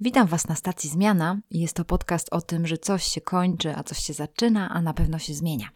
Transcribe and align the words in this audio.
Witam 0.00 0.26
Was 0.26 0.48
na 0.48 0.54
stacji 0.54 0.90
Zmiana. 0.90 1.40
Jest 1.50 1.76
to 1.76 1.84
podcast 1.84 2.28
o 2.30 2.40
tym, 2.40 2.66
że 2.66 2.78
coś 2.78 3.04
się 3.04 3.20
kończy, 3.20 3.76
a 3.76 3.82
coś 3.82 3.98
się 3.98 4.12
zaczyna, 4.12 4.68
a 4.68 4.82
na 4.82 4.94
pewno 4.94 5.18
się 5.18 5.34
zmienia. 5.34 5.68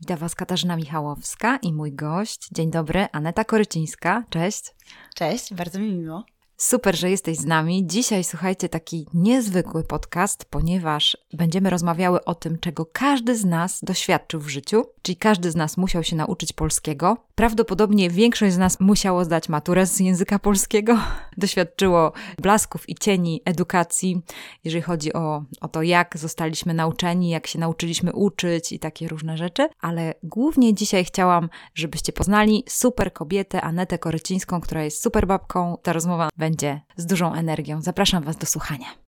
Witam 0.00 0.18
Was 0.18 0.34
Katarzyna 0.34 0.76
Michałowska 0.76 1.56
i 1.56 1.72
mój 1.72 1.92
gość. 1.92 2.48
Dzień 2.52 2.70
dobry, 2.70 3.06
Aneta 3.12 3.44
Korycińska. 3.44 4.24
Cześć. 4.30 4.74
Cześć, 5.14 5.54
bardzo 5.54 5.78
mi 5.78 5.92
miło. 5.92 6.24
Super, 6.60 6.96
że 6.96 7.10
jesteś 7.10 7.36
z 7.36 7.44
nami. 7.44 7.86
Dzisiaj 7.86 8.24
słuchajcie 8.24 8.68
taki 8.68 9.06
niezwykły 9.14 9.84
podcast, 9.84 10.44
ponieważ 10.44 11.16
będziemy 11.32 11.70
rozmawiały 11.70 12.24
o 12.24 12.34
tym, 12.34 12.58
czego 12.58 12.86
każdy 12.92 13.36
z 13.36 13.44
nas 13.44 13.80
doświadczył 13.82 14.40
w 14.40 14.48
życiu, 14.48 14.84
czyli 15.02 15.16
każdy 15.16 15.50
z 15.50 15.56
nas 15.56 15.76
musiał 15.76 16.04
się 16.04 16.16
nauczyć 16.16 16.52
polskiego. 16.52 17.16
Prawdopodobnie 17.34 18.10
większość 18.10 18.54
z 18.54 18.58
nas 18.58 18.80
musiało 18.80 19.24
zdać 19.24 19.48
maturę 19.48 19.86
z 19.86 20.00
języka 20.00 20.38
polskiego, 20.38 20.98
doświadczyło 21.36 22.12
blasków 22.42 22.88
i 22.88 22.94
cieni 22.94 23.42
edukacji, 23.44 24.22
jeżeli 24.64 24.82
chodzi 24.82 25.12
o, 25.12 25.44
o 25.60 25.68
to, 25.68 25.82
jak 25.82 26.18
zostaliśmy 26.18 26.74
nauczeni, 26.74 27.30
jak 27.30 27.46
się 27.46 27.58
nauczyliśmy 27.58 28.12
uczyć 28.12 28.72
i 28.72 28.78
takie 28.78 29.08
różne 29.08 29.36
rzeczy, 29.36 29.68
ale 29.80 30.14
głównie 30.22 30.74
dzisiaj 30.74 31.04
chciałam, 31.04 31.48
żebyście 31.74 32.12
poznali 32.12 32.64
super 32.68 33.12
kobietę 33.12 33.60
Anetę 33.60 33.98
Korycińską, 33.98 34.60
która 34.60 34.84
jest 34.84 35.02
super 35.02 35.26
babką. 35.26 35.76
Ta 35.82 35.92
rozmowa 35.92 36.28
będzie 36.36 36.47
będzie 36.48 36.80
z 36.96 37.06
dużą 37.06 37.34
energią. 37.34 37.82
Zapraszam 37.82 38.24
Was 38.24 38.36
do 38.36 38.46
słuchania. 38.46 39.07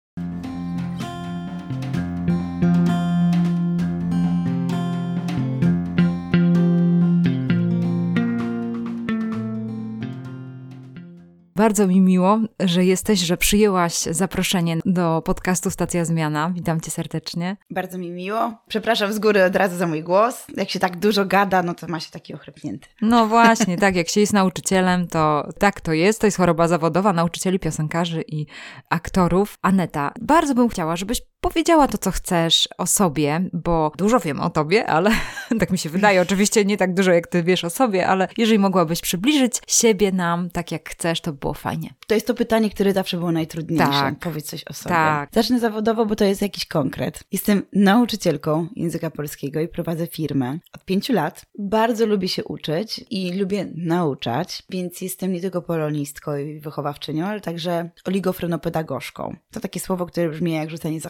Bardzo 11.57 11.87
mi 11.87 12.01
miło, 12.01 12.39
że 12.61 12.85
jesteś, 12.85 13.21
że 13.21 13.37
przyjęłaś 13.37 13.95
zaproszenie 13.95 14.77
do 14.85 15.23
podcastu 15.25 15.71
Stacja 15.71 16.05
Zmiana. 16.05 16.51
Witam 16.55 16.81
cię 16.81 16.91
serdecznie. 16.91 17.57
Bardzo 17.71 17.99
mi 17.99 18.11
miło. 18.11 18.53
Przepraszam 18.69 19.13
z 19.13 19.19
góry 19.19 19.45
od 19.45 19.57
razu 19.57 19.77
za 19.77 19.87
mój 19.87 20.03
głos. 20.03 20.47
Jak 20.57 20.71
się 20.71 20.79
tak 20.79 20.97
dużo 20.97 21.25
gada, 21.25 21.63
no 21.63 21.75
to 21.75 21.87
ma 21.87 22.01
się 22.01 22.11
taki 22.11 22.35
ochrypnięty. 22.35 22.89
No 23.03 23.27
właśnie, 23.35 23.77
tak. 23.77 23.97
Jak 23.97 24.09
się 24.09 24.21
jest 24.21 24.33
nauczycielem, 24.33 25.09
to 25.09 25.49
tak 25.59 25.81
to 25.81 25.93
jest. 25.93 26.21
To 26.21 26.27
jest 26.27 26.37
choroba 26.37 26.69
zawodowa 26.69 27.13
nauczycieli, 27.13 27.59
piosenkarzy 27.59 28.25
i 28.29 28.47
aktorów. 28.91 29.59
Aneta, 29.63 30.13
bardzo 30.21 30.55
bym 30.55 30.69
chciała, 30.69 30.97
żebyś 30.97 31.23
powiedziała 31.45 31.89
to, 31.89 31.99
co 31.99 32.11
chcesz 32.11 32.69
o 32.79 32.87
sobie, 32.87 33.41
bo 33.53 33.93
dużo 33.99 34.21
wiem 34.21 34.41
o 34.41 34.51
tobie, 34.51 34.87
ale 34.87 35.11
tak 35.61 35.71
mi 35.71 35.79
się 35.79 35.91
wydaje. 35.91 36.23
Oczywiście 36.23 36.65
nie 36.65 36.77
tak 36.77 36.95
dużo, 36.95 37.13
jak 37.13 37.27
ty 37.27 37.43
wiesz 37.43 37.65
o 37.65 37.71
sobie, 37.71 38.07
ale 38.07 38.29
jeżeli 38.39 38.59
mogłabyś 38.59 39.01
przybliżyć 39.01 39.61
siebie 39.67 40.13
nam 40.13 40.51
tak, 40.51 40.73
jak 40.73 40.91
chcesz, 40.91 41.21
to 41.21 41.33
było 41.33 41.55
fajnie. 41.55 41.95
To 42.07 42.15
jest 42.15 42.27
to 42.27 42.35
pytanie, 42.35 42.71
które 42.71 42.93
zawsze 42.93 43.17
było 43.17 43.33
najtrudniejsze. 43.33 43.85
Tak. 43.87 44.19
Powiedz 44.19 44.47
coś 44.47 44.65
o 44.65 44.73
sobie. 44.73 44.95
Tak. 44.95 45.31
Zacznę 45.33 45.61
zawodowo, 45.61 46.07
bo 46.07 46.17
to 46.17 46.25
jest 46.25 46.43
jakiś 46.43 46.67
konkret. 46.67 47.25
Jestem 47.33 47.63
nauczycielką 47.73 48.69
języka 48.77 49.11
polskiego 49.11 49.61
i 49.61 49.69
prowadzę 49.69 50.07
firmę 50.07 50.59
od 50.73 50.85
pięciu 50.85 51.13
lat. 51.13 51.43
Bardzo 51.59 52.07
lubię 52.07 52.29
się 52.29 52.45
uczyć 52.45 53.05
i 53.11 53.33
lubię 53.33 53.67
nauczać, 53.77 54.63
więc 54.71 55.01
jestem 55.01 55.33
nie 55.33 55.41
tylko 55.41 55.63
polonistką 55.63 56.37
i 56.37 56.61
wychowawczynią, 56.61 57.27
ale 57.27 57.41
także 57.41 57.91
oligofrenopedagogzką. 58.05 59.37
To 59.51 59.61
takie 59.61 59.81
słowo, 59.81 60.07
które 60.07 60.29
brzmi 60.29 60.53
jak 60.53 60.71
rzucenie 60.71 61.01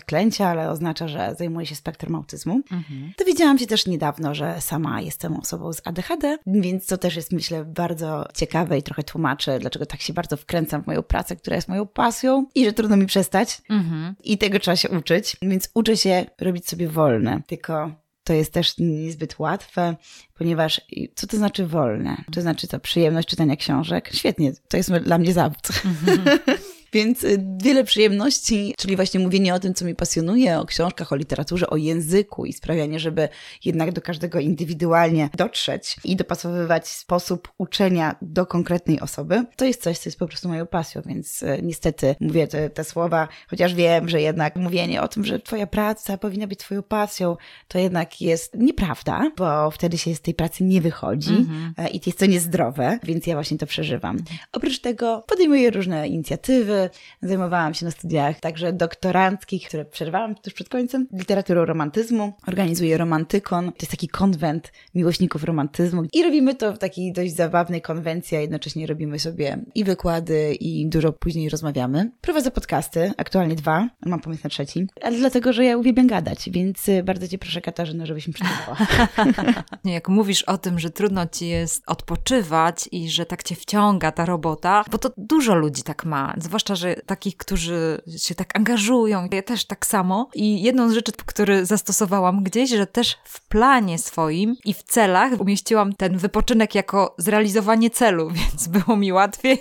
ale 0.49 0.71
oznacza, 0.71 1.09
że 1.09 1.35
zajmuję 1.39 1.67
się 1.67 1.75
spektrum 1.75 2.15
autyzmu. 2.15 2.55
Mhm. 2.55 3.13
Dowiedziałam 3.19 3.59
się 3.59 3.67
też 3.67 3.87
niedawno, 3.87 4.35
że 4.35 4.61
sama 4.61 5.01
jestem 5.01 5.37
osobą 5.37 5.73
z 5.73 5.81
ADHD, 5.85 6.39
więc 6.47 6.87
to 6.87 6.99
też 6.99 7.17
jest, 7.17 7.33
myślę, 7.33 7.65
bardzo 7.65 8.29
ciekawe 8.35 8.79
i 8.79 8.83
trochę 8.83 9.03
tłumaczy, 9.03 9.59
dlaczego 9.61 9.87
tak 9.87 10.01
się 10.01 10.13
bardzo 10.13 10.37
wkręcam 10.37 10.83
w 10.83 10.87
moją 10.87 11.03
pracę, 11.03 11.37
która 11.37 11.57
jest 11.57 11.69
moją 11.69 11.87
pasją 11.87 12.47
i 12.55 12.65
że 12.65 12.73
trudno 12.73 12.97
mi 12.97 13.07
przestać. 13.07 13.63
Mhm. 13.71 14.15
I 14.25 14.39
tego 14.39 14.59
trzeba 14.59 14.77
się 14.77 14.89
uczyć, 14.89 15.37
więc 15.43 15.71
uczę 15.75 15.97
się 15.97 16.27
robić 16.41 16.69
sobie 16.69 16.89
wolne. 16.89 17.43
Tylko 17.47 17.91
to 18.25 18.33
jest 18.33 18.53
też 18.53 18.79
niezbyt 18.79 19.39
łatwe, 19.39 19.97
ponieważ 20.35 20.81
co 21.15 21.27
to 21.27 21.37
znaczy 21.37 21.67
wolne? 21.67 22.25
To 22.33 22.41
znaczy 22.41 22.69
to 22.69 22.81
przyjemność 22.81 23.29
czytania 23.29 23.57
książek? 23.57 24.11
Świetnie, 24.13 24.53
to 24.69 24.77
jest 24.77 24.93
dla 24.93 25.19
mnie 25.19 25.33
zawód. 25.33 25.69
Mhm. 25.85 26.39
Więc 26.95 27.25
y, 27.25 27.45
wiele 27.63 27.85
przyjemności, 27.85 28.75
czyli 28.79 28.97
właśnie 28.97 29.21
mówienie 29.21 29.55
o 29.55 29.61
tym, 29.61 29.75
co 29.75 29.85
mi 29.85 29.95
pasjonuje, 29.95 30.59
o 30.59 30.65
książkach, 30.65 31.13
o 31.13 31.17
literaturze, 31.17 31.71
o 31.71 31.77
języku 31.77 32.47
i 32.47 32.53
sprawianie, 32.53 33.01
żeby 33.01 33.29
jednak 33.65 33.93
do 33.93 34.01
każdego 34.01 34.41
indywidualnie 34.41 35.31
dotrzeć 35.37 35.97
i 36.05 36.17
dopasowywać 36.17 36.89
sposób 36.89 37.49
uczenia 37.59 38.17
do 38.23 38.47
konkretnej 38.47 39.01
osoby, 39.01 39.45
to 39.57 39.65
jest 39.65 39.83
coś, 39.83 39.99
co 39.99 40.09
jest 40.09 40.19
po 40.19 40.27
prostu 40.27 40.49
moją 40.49 40.67
pasją, 40.67 41.03
więc 41.07 41.43
y, 41.43 41.61
niestety 41.63 42.17
mówię 42.21 42.47
te, 42.47 42.71
te 42.71 42.85
słowa, 42.85 43.29
chociaż 43.49 43.75
wiem, 43.75 44.09
że 44.09 44.21
jednak 44.21 44.57
mówienie 44.57 45.03
o 45.03 45.09
tym, 45.09 45.25
że 45.25 45.41
twoja 45.41 45.67
praca 45.67 46.19
powinna 46.19 46.47
być 46.47 46.59
twoją 46.59 46.83
pasją, 46.83 47.37
to 47.69 47.79
jednak 47.79 48.21
jest 48.21 48.55
nieprawda, 48.55 49.31
bo 49.37 49.71
wtedy 49.71 49.99
się 49.99 50.15
z 50.15 50.21
tej 50.21 50.35
pracy 50.35 50.65
nie 50.65 50.81
wychodzi 50.81 51.31
mm 51.31 51.73
-hmm. 51.79 51.89
i 51.93 52.01
to 52.01 52.11
jest 52.11 52.19
to 52.19 52.27
niezdrowe, 52.27 52.99
więc 53.03 53.27
ja 53.27 53.35
właśnie 53.35 53.59
to 53.59 53.67
przeżywam. 53.67 54.19
Oprócz 54.53 54.81
tego 54.81 55.25
podejmuję 55.27 55.71
różne 55.71 56.09
inicjatywy, 56.09 56.84
zajmowałam 57.23 57.75
się 57.75 57.85
na 57.85 57.91
studiach 57.91 58.41
także 58.41 58.73
doktoranckich, 58.73 59.69
które 59.69 59.85
przerwałam 59.85 60.35
tuż 60.35 60.53
przed 60.55 60.69
końcem, 60.69 61.07
literaturą 61.13 61.65
romantyzmu. 61.65 62.33
Organizuję 62.47 62.99
romantykon. 62.99 63.67
To 63.67 63.79
jest 63.81 63.91
taki 63.91 64.09
konwent 64.09 64.73
miłośników 64.95 65.45
romantyzmu. 65.45 66.03
I 66.13 66.23
robimy 66.23 66.55
to 66.55 66.73
w 66.73 66.79
takiej 66.79 67.13
dość 67.13 67.35
zabawnej 67.35 67.83
konwencji, 67.83 68.37
a 68.37 68.41
jednocześnie 68.41 68.87
robimy 68.87 69.19
sobie 69.19 69.59
i 69.75 69.85
wykłady, 69.85 70.55
i 70.61 70.89
dużo 70.89 71.13
później 71.13 71.49
rozmawiamy. 71.49 72.11
Prowadzę 72.21 72.51
podcasty, 72.51 73.13
aktualnie 73.17 73.55
dwa, 73.55 73.89
mam 74.07 74.21
pomysł 74.21 74.41
na 74.45 74.51
trzeci, 74.51 74.87
ale 75.03 75.19
dlatego, 75.19 75.53
że 75.53 75.65
ja 75.65 75.77
uwielbiam 75.77 76.07
gadać, 76.07 76.51
więc 76.51 76.89
y, 76.89 77.03
bardzo 77.03 77.29
Cię 77.29 77.39
proszę, 77.39 77.61
Katarzyna, 77.61 78.07
żebyś 78.07 78.29
mi 78.29 78.35
przygotowała. 78.35 78.79
Jak 79.85 80.09
mówisz 80.09 80.43
o 80.43 80.59
tym, 80.59 80.79
że 80.79 80.91
trudno 80.91 81.27
Ci 81.27 81.49
jest 81.49 81.83
odpoczywać 81.87 82.89
i 82.93 83.11
że 83.11 83.27
tak 83.27 83.43
Cię 83.43 83.55
wciąga 83.55 84.13
ta 84.13 84.25
robota, 84.25 84.85
bo 84.91 84.99
to 84.99 85.11
dużo 85.17 85.55
ludzi 85.55 85.83
tak 85.83 86.05
ma, 86.05 86.35
zwłaszcza 86.39 86.74
że 86.75 86.97
takich, 87.07 87.37
którzy 87.37 88.03
się 88.17 88.35
tak 88.35 88.57
angażują. 88.57 89.29
Ja 89.33 89.43
też 89.43 89.65
tak 89.65 89.87
samo. 89.87 90.29
I 90.35 90.63
jedną 90.63 90.89
z 90.89 90.93
rzeczy, 90.93 91.13
które 91.27 91.67
zastosowałam 91.67 92.43
gdzieś, 92.43 92.71
że 92.71 92.87
też 92.87 93.17
w 93.25 93.49
planie 93.49 93.99
swoim 93.99 94.57
i 94.65 94.75
w 94.75 94.83
celach 94.83 95.41
umieściłam 95.41 95.93
ten 95.93 96.19
wypoczynek 96.19 96.75
jako 96.75 97.15
zrealizowanie 97.19 97.91
celu, 97.91 98.31
więc 98.39 98.69
było 98.69 98.97
mi 98.97 99.13
łatwiej. 99.13 99.59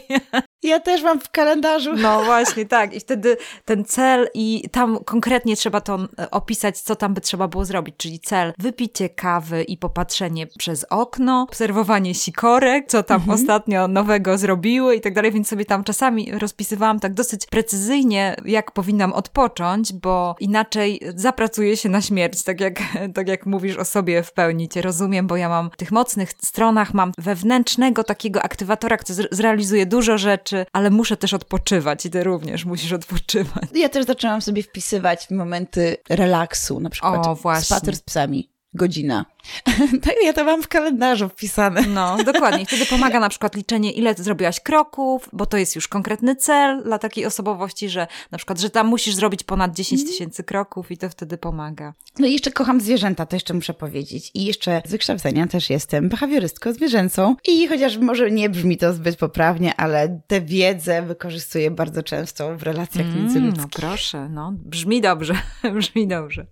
Ja 0.64 0.80
też 0.80 1.04
mam 1.04 1.20
w 1.20 1.30
kalendarzu. 1.30 1.94
No 1.94 2.24
właśnie, 2.24 2.66
tak. 2.66 2.94
I 2.94 3.00
wtedy 3.00 3.38
ten 3.66 3.86
cel 3.86 4.30
i 4.34 4.70
tam 4.72 5.04
konkretnie 5.06 5.56
trzeba 5.56 5.82
to 5.82 6.00
e, 6.20 6.32
opisać, 6.32 6.80
co 6.80 6.96
tam 6.96 7.14
by 7.14 7.22
trzeba 7.22 7.48
było 7.48 7.66
zrobić, 7.66 7.96
czyli 7.98 8.20
cel 8.20 8.54
wypicie 8.60 9.10
kawy 9.10 9.64
i 9.64 9.78
popatrzenie 9.78 10.48
przez 10.48 10.86
okno, 10.90 11.42
obserwowanie 11.42 12.14
sikorek, 12.14 12.86
co 12.88 13.04
tam 13.04 13.22
mhm. 13.22 13.40
ostatnio 13.40 13.88
nowego 13.88 14.38
zrobiły 14.38 14.96
i 14.96 15.02
tak 15.02 15.14
dalej, 15.14 15.32
więc 15.32 15.48
sobie 15.48 15.66
tam 15.66 15.84
czasami 15.84 16.32
rozpisywałam 16.32 16.93
tak 17.00 17.14
dosyć 17.14 17.46
precyzyjnie, 17.46 18.36
jak 18.46 18.72
powinnam 18.72 19.14
odpocząć, 19.14 19.94
bo 19.94 20.36
inaczej 20.40 21.02
zapracuję 21.16 21.78
się 21.78 21.90
na 21.90 22.02
śmierć, 22.02 22.44
tak 22.44 22.62
jak, 22.62 22.80
tak 23.16 23.28
jak 23.28 23.46
mówisz 23.46 23.78
o 23.78 23.86
sobie 23.86 24.24
w 24.24 24.34
pełni, 24.34 24.70
cię 24.70 24.82
rozumiem, 24.82 25.28
bo 25.28 25.38
ja 25.38 25.50
mam 25.50 25.70
w 25.72 25.78
tych 25.78 25.92
mocnych 25.92 26.32
stronach, 26.42 26.94
mam 26.94 27.12
wewnętrznego 27.18 28.04
takiego 28.04 28.42
aktywatora, 28.42 28.98
który 28.98 29.28
zrealizuje 29.32 29.86
dużo 29.86 30.18
rzeczy, 30.18 30.66
ale 30.74 30.90
muszę 30.90 31.18
też 31.18 31.34
odpoczywać 31.34 32.06
i 32.06 32.10
ty 32.10 32.24
również 32.24 32.66
musisz 32.66 32.92
odpoczywać. 32.94 33.64
Ja 33.76 33.90
też 33.90 34.06
zaczęłam 34.06 34.42
sobie 34.42 34.64
wpisywać 34.64 35.30
momenty 35.30 35.98
relaksu, 36.10 36.80
na 36.80 36.90
przykład 36.90 37.28
o, 37.28 37.36
spacer 37.62 37.96
z 37.96 38.02
psami 38.02 38.53
godzina. 38.76 39.26
tak, 40.04 40.16
ja 40.24 40.34
to 40.34 40.44
mam 40.44 40.64
w 40.64 40.68
kalendarzu 40.68 41.30
wpisane. 41.30 41.82
No, 41.82 42.18
dokładnie. 42.24 42.66
Wtedy 42.66 42.86
pomaga 42.86 43.20
na 43.20 43.30
przykład 43.30 43.56
liczenie, 43.56 43.92
ile 43.92 44.14
zrobiłaś 44.14 44.60
kroków, 44.60 45.30
bo 45.34 45.46
to 45.46 45.58
jest 45.58 45.76
już 45.76 45.88
konkretny 45.88 46.36
cel 46.36 46.84
dla 46.84 47.00
takiej 47.00 47.26
osobowości, 47.26 47.90
że 47.90 48.08
na 48.32 48.38
przykład, 48.38 48.60
że 48.60 48.70
tam 48.70 48.88
musisz 48.88 49.16
zrobić 49.16 49.44
ponad 49.44 49.76
10 49.76 50.02
mhm. 50.02 50.12
tysięcy 50.12 50.44
kroków 50.44 50.92
i 50.92 50.98
to 50.98 51.10
wtedy 51.10 51.38
pomaga. 51.38 51.94
No 52.20 52.28
i 52.28 52.34
jeszcze 52.34 52.52
kocham 52.52 52.82
zwierzęta, 52.82 53.26
to 53.26 53.36
jeszcze 53.36 53.54
muszę 53.54 53.74
powiedzieć. 53.74 54.32
I 54.34 54.46
jeszcze 54.46 54.82
z 54.86 54.92
wykształcenia 54.92 55.48
też 55.48 55.70
jestem 55.70 56.10
behawiorystką 56.10 56.74
zwierzęcą. 56.74 57.36
I 57.48 57.68
chociaż 57.68 57.98
może 57.98 58.32
nie 58.32 58.50
brzmi 58.50 58.78
to 58.78 58.94
zbyt 58.94 59.16
poprawnie, 59.16 59.76
ale 59.76 60.22
tę 60.28 60.42
wiedzę 60.42 61.02
wykorzystuję 61.02 61.72
bardzo 61.72 62.04
często 62.04 62.58
w 62.58 62.64
relacjach 62.64 63.06
mm, 63.06 63.20
międzyludzkich. 63.20 63.64
No 63.64 63.88
proszę, 63.88 64.30
no. 64.30 64.54
Brzmi 64.56 65.02
dobrze, 65.02 65.36
brzmi 65.78 66.08
dobrze. 66.08 66.46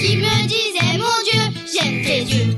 qui 0.00 0.16
me 0.16 0.46
disait 0.46 0.96
Mon 0.98 1.18
Dieu, 1.28 1.42
j'aime 1.72 2.02
tes 2.02 2.22
yeux. 2.22 2.56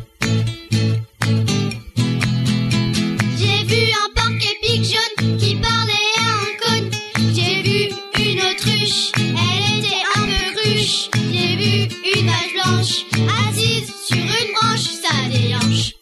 J'ai 3.36 3.64
vu 3.64 3.82
un 3.92 4.10
parc 4.14 4.40
épique 4.52 4.84
jaune 4.84 5.36
qui 5.38 5.56
parlait 5.56 6.12
à 6.18 6.28
un 6.44 6.52
cône. 6.62 6.90
J'ai 7.34 7.62
vu 7.62 7.78
une 8.18 8.40
autruche, 8.40 9.10
elle 9.16 9.78
était 9.78 10.02
un 10.14 10.22
peu 10.22 10.44
ruche. 10.62 11.08
J'ai 11.32 11.56
vu 11.56 11.88
une 12.14 12.26
vache 12.26 12.52
blanche 12.54 12.94
assise 13.48 13.92
sur 14.06 14.16
une 14.16 14.52
branche, 14.54 14.88
ça 15.02 15.14
déhanche. 15.28 15.94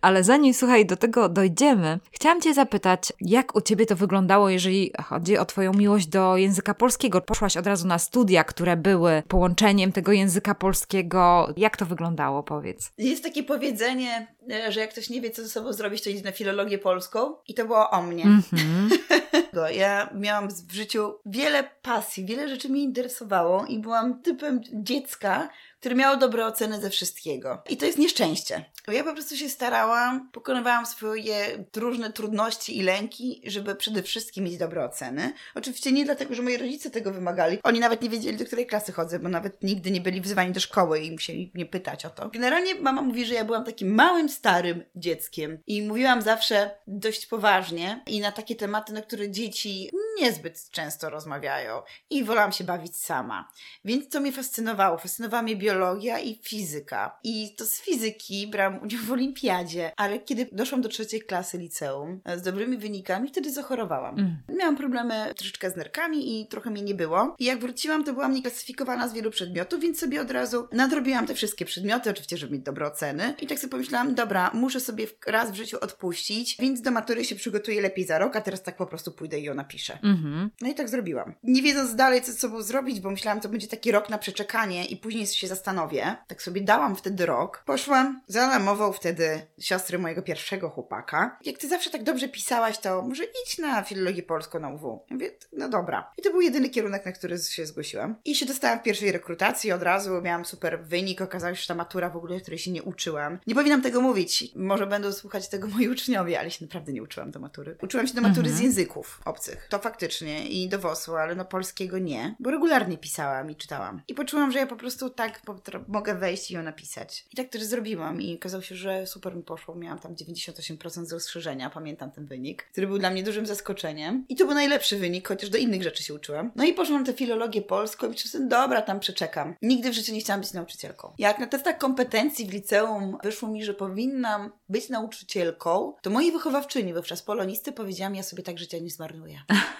Ale 0.00 0.24
zanim, 0.24 0.54
słuchaj, 0.54 0.86
do 0.86 0.96
tego 0.96 1.28
dojdziemy, 1.28 1.98
chciałam 2.10 2.40
Cię 2.40 2.54
zapytać, 2.54 3.12
jak 3.20 3.56
u 3.56 3.60
Ciebie 3.60 3.86
to 3.86 3.96
wyglądało, 3.96 4.50
jeżeli 4.50 4.92
chodzi 5.04 5.38
o 5.38 5.44
Twoją 5.44 5.72
miłość 5.72 6.06
do 6.06 6.36
języka 6.36 6.74
polskiego? 6.74 7.20
Poszłaś 7.20 7.56
od 7.56 7.66
razu 7.66 7.86
na 7.86 7.98
studia, 7.98 8.44
które 8.44 8.76
były 8.76 9.22
połączeniem 9.28 9.92
tego 9.92 10.12
języka 10.12 10.54
polskiego. 10.54 11.48
Jak 11.56 11.76
to 11.76 11.86
wyglądało, 11.86 12.42
powiedz? 12.42 12.92
Jest 12.98 13.22
takie 13.22 13.42
powiedzenie, 13.42 14.26
e, 14.50 14.72
że 14.72 14.80
jak 14.80 14.90
ktoś 14.90 15.10
nie 15.10 15.20
wie, 15.20 15.30
co 15.30 15.42
ze 15.42 15.48
sobą 15.48 15.72
zrobić, 15.72 16.02
to 16.02 16.10
idzie 16.10 16.24
na 16.24 16.32
filologię 16.32 16.78
polską 16.78 17.34
i 17.48 17.54
to 17.54 17.64
było 17.64 17.90
o 17.90 18.02
mnie. 18.02 18.22
Mm 18.22 18.40
-hmm. 18.40 18.98
ja 19.74 20.10
miałam 20.14 20.48
w 20.48 20.72
życiu 20.72 21.14
wiele 21.26 21.64
pasji, 21.82 22.24
wiele 22.24 22.48
rzeczy 22.48 22.68
mnie 22.68 22.82
interesowało 22.82 23.66
i 23.66 23.78
byłam 23.78 24.22
typem 24.22 24.60
dziecka, 24.72 25.48
które 25.80 25.94
miało 25.94 26.16
dobre 26.16 26.46
oceny 26.46 26.80
ze 26.80 26.90
wszystkiego. 26.90 27.62
I 27.68 27.76
to 27.76 27.86
jest 27.86 27.98
nieszczęście. 27.98 28.64
Ja 28.88 29.04
po 29.04 29.12
prostu 29.12 29.36
się 29.36 29.48
starałam, 29.48 30.30
pokonywałam 30.30 30.86
swoje 30.86 31.64
różne 31.76 32.12
trudności 32.12 32.78
i 32.78 32.82
lęki, 32.82 33.42
żeby 33.46 33.74
przede 33.74 34.02
wszystkim 34.02 34.44
mieć 34.44 34.56
dobre 34.56 34.84
oceny. 34.84 35.32
Oczywiście 35.54 35.92
nie 35.92 36.04
dlatego, 36.04 36.34
że 36.34 36.42
moi 36.42 36.56
rodzice 36.56 36.90
tego 36.90 37.12
wymagali. 37.12 37.58
Oni 37.62 37.80
nawet 37.80 38.02
nie 38.02 38.08
wiedzieli, 38.08 38.36
do 38.36 38.44
której 38.44 38.66
klasy 38.66 38.92
chodzę, 38.92 39.18
bo 39.18 39.28
nawet 39.28 39.62
nigdy 39.62 39.90
nie 39.90 40.00
byli 40.00 40.20
wzywani 40.20 40.52
do 40.52 40.60
szkoły 40.60 41.00
i 41.00 41.12
musieli 41.12 41.50
mnie 41.54 41.66
pytać 41.66 42.06
o 42.06 42.10
to. 42.10 42.28
Generalnie 42.28 42.74
mama 42.74 43.02
mówi, 43.02 43.24
że 43.24 43.34
ja 43.34 43.44
byłam 43.44 43.64
takim 43.64 43.94
małym, 43.94 44.28
starym 44.28 44.84
dzieckiem 44.96 45.58
i 45.66 45.82
mówiłam 45.82 46.22
zawsze 46.22 46.70
dość 46.86 47.26
poważnie 47.26 48.02
i 48.06 48.20
na 48.20 48.32
takie 48.32 48.56
tematy, 48.56 48.92
na 48.92 49.02
które 49.02 49.29
dzieci 49.30 49.90
niezbyt 50.20 50.70
często 50.70 51.10
rozmawiają 51.10 51.82
i 52.10 52.24
wolałam 52.24 52.52
się 52.52 52.64
bawić 52.64 52.96
sama. 52.96 53.48
Więc 53.84 54.08
to 54.08 54.20
mnie 54.20 54.32
fascynowało. 54.32 54.98
Fascynowała 54.98 55.42
mnie 55.42 55.56
biologia 55.56 56.18
i 56.18 56.40
fizyka. 56.42 57.18
I 57.24 57.54
to 57.56 57.64
z 57.64 57.80
fizyki 57.80 58.46
brałam 58.46 58.82
udział 58.82 59.00
w 59.00 59.12
olimpiadzie, 59.12 59.92
ale 59.96 60.18
kiedy 60.18 60.48
doszłam 60.52 60.80
do 60.80 60.88
trzeciej 60.88 61.20
klasy 61.20 61.58
liceum 61.58 62.20
e, 62.24 62.38
z 62.38 62.42
dobrymi 62.42 62.78
wynikami, 62.78 63.28
wtedy 63.28 63.52
zachorowałam. 63.52 64.18
Mm. 64.18 64.42
Miałam 64.58 64.76
problemy 64.76 65.34
troszeczkę 65.36 65.70
z 65.70 65.76
nerkami 65.76 66.40
i 66.40 66.46
trochę 66.46 66.70
mnie 66.70 66.82
nie 66.82 66.94
było. 66.94 67.34
I 67.38 67.44
jak 67.44 67.60
wróciłam, 67.60 68.04
to 68.04 68.12
byłam 68.12 68.34
nieklasyfikowana 68.34 69.08
z 69.08 69.14
wielu 69.14 69.30
przedmiotów, 69.30 69.80
więc 69.80 70.00
sobie 70.00 70.20
od 70.20 70.30
razu 70.30 70.68
nadrobiłam 70.72 71.26
te 71.26 71.34
wszystkie 71.34 71.64
przedmioty, 71.64 72.10
oczywiście, 72.10 72.36
żeby 72.36 72.52
mieć 72.52 72.62
dobre 72.62 72.86
oceny. 72.86 73.34
I 73.40 73.46
tak 73.46 73.58
sobie 73.58 73.70
pomyślałam, 73.70 74.14
dobra, 74.14 74.50
muszę 74.54 74.80
sobie 74.80 75.06
raz 75.26 75.50
w 75.50 75.54
życiu 75.54 75.78
odpuścić, 75.80 76.56
więc 76.60 76.80
do 76.80 76.90
matury 76.90 77.24
się 77.24 77.34
przygotuję 77.34 77.80
lepiej 77.80 78.04
za 78.04 78.18
rok, 78.18 78.36
a 78.36 78.40
teraz 78.40 78.62
tak 78.62 78.76
po 78.76 78.86
prostu 78.86 79.12
pójdę 79.12 79.40
i 79.40 79.42
ją 79.42 79.54
napiszę. 79.54 79.98
Mm-hmm. 80.10 80.48
No 80.60 80.68
i 80.68 80.74
tak 80.74 80.88
zrobiłam. 80.88 81.34
Nie 81.42 81.62
wiedząc 81.62 81.94
dalej, 81.94 82.22
co 82.22 82.32
z 82.32 82.38
sobą 82.38 82.62
zrobić, 82.62 83.00
bo 83.00 83.10
myślałam, 83.10 83.40
to 83.40 83.48
będzie 83.48 83.66
taki 83.68 83.92
rok 83.92 84.10
na 84.10 84.18
przeczekanie 84.18 84.84
i 84.84 84.96
później 84.96 85.26
się 85.26 85.46
zastanowię. 85.46 86.16
Tak 86.26 86.42
sobie 86.42 86.60
dałam 86.60 86.96
wtedy 86.96 87.26
rok. 87.26 87.62
Poszłam, 87.66 88.20
zalamował 88.26 88.92
wtedy 88.92 89.46
siostry 89.58 89.98
mojego 89.98 90.22
pierwszego 90.22 90.70
chłopaka. 90.70 91.38
Jak 91.44 91.58
ty 91.58 91.68
zawsze 91.68 91.90
tak 91.90 92.02
dobrze 92.02 92.28
pisałaś, 92.28 92.78
to 92.78 93.02
może 93.02 93.24
idź 93.24 93.58
na 93.58 93.82
filologię 93.82 94.22
polską 94.22 94.60
na 94.60 94.68
UW. 94.68 95.04
Ja 95.10 95.14
mówię, 95.16 95.30
no 95.52 95.68
dobra. 95.68 96.12
I 96.18 96.22
to 96.22 96.30
był 96.30 96.40
jedyny 96.40 96.68
kierunek, 96.68 97.06
na 97.06 97.12
który 97.12 97.38
się 97.38 97.66
zgłosiłam. 97.66 98.16
I 98.24 98.34
się 98.34 98.46
dostałam 98.46 98.78
w 98.78 98.82
pierwszej 98.82 99.12
rekrutacji, 99.12 99.72
od 99.72 99.82
razu 99.82 100.22
miałam 100.22 100.44
super 100.44 100.84
wynik. 100.84 101.20
Okazało 101.20 101.54
się, 101.54 101.62
że 101.62 101.68
ta 101.68 101.74
matura 101.74 102.10
w 102.10 102.16
ogóle, 102.16 102.40
której 102.40 102.58
się 102.58 102.70
nie 102.70 102.82
uczyłam. 102.82 103.38
Nie 103.46 103.54
powinnam 103.54 103.82
tego 103.82 104.00
mówić. 104.00 104.44
Może 104.56 104.86
będą 104.86 105.12
słuchać 105.12 105.48
tego 105.48 105.68
moi 105.68 105.88
uczniowie, 105.88 106.40
ale 106.40 106.50
się 106.50 106.64
naprawdę 106.64 106.92
nie 106.92 107.02
uczyłam 107.02 107.30
do 107.30 107.40
matury. 107.40 107.76
Uczyłam 107.82 108.06
się 108.06 108.14
do 108.14 108.20
matury 108.20 108.48
mhm. 108.48 108.56
z 108.56 108.60
języków 108.60 109.20
obcych. 109.24 109.66
To 109.70 109.78
faktycznie. 109.90 110.48
I 110.48 110.68
do 110.68 110.78
WOS-u, 110.78 111.16
ale 111.16 111.34
no 111.34 111.44
polskiego 111.44 111.98
nie. 111.98 112.34
Bo 112.40 112.50
regularnie 112.50 112.98
pisałam 112.98 113.50
i 113.50 113.56
czytałam. 113.56 114.02
I 114.08 114.14
poczułam, 114.14 114.52
że 114.52 114.58
ja 114.58 114.66
po 114.66 114.76
prostu 114.76 115.10
tak 115.10 115.42
mogę 115.88 116.14
wejść 116.14 116.50
i 116.50 116.54
ją 116.54 116.62
napisać. 116.62 117.26
I 117.32 117.36
tak 117.36 117.48
też 117.48 117.62
zrobiłam. 117.62 118.22
I 118.22 118.36
okazało 118.36 118.62
się, 118.62 118.74
że 118.74 119.06
super 119.06 119.36
mi 119.36 119.42
poszło. 119.42 119.74
Miałam 119.74 119.98
tam 119.98 120.14
98% 120.14 121.04
z 121.04 121.12
rozszerzenia, 121.12 121.70
pamiętam 121.70 122.10
ten 122.10 122.26
wynik, 122.26 122.62
który 122.62 122.86
był 122.86 122.98
dla 122.98 123.10
mnie 123.10 123.22
dużym 123.22 123.46
zaskoczeniem. 123.46 124.24
I 124.28 124.36
to 124.36 124.44
był 124.44 124.54
najlepszy 124.54 124.96
wynik, 124.96 125.28
chociaż 125.28 125.50
do 125.50 125.58
innych 125.58 125.82
rzeczy 125.82 126.02
się 126.02 126.14
uczyłam. 126.14 126.52
No 126.56 126.64
i 126.64 126.72
poszłam 126.72 127.04
tę 127.04 127.12
filologię 127.12 127.62
polską 127.62 128.06
i 128.06 128.10
myślałam, 128.10 128.48
dobra, 128.48 128.82
tam 128.82 129.00
przeczekam. 129.00 129.54
Nigdy 129.62 129.90
w 129.90 129.94
życiu 129.94 130.12
nie 130.12 130.20
chciałam 130.20 130.40
być 130.40 130.52
nauczycielką. 130.52 131.12
Jak 131.18 131.38
na 131.38 131.46
testach 131.46 131.78
kompetencji 131.78 132.46
w 132.46 132.52
liceum 132.52 133.18
wyszło 133.24 133.48
mi, 133.48 133.64
że 133.64 133.74
powinnam 133.74 134.50
być 134.68 134.88
nauczycielką, 134.88 135.94
to 136.02 136.10
moi 136.10 136.32
wychowawczyni, 136.32 136.94
wówczas 136.94 137.22
polonisty, 137.22 137.72
powiedziałam, 137.72 138.14
ja 138.14 138.22
sobie 138.22 138.42
tak 138.42 138.58
życia 138.58 138.78
nie 138.78 138.90
zmarnuję. 138.90 139.40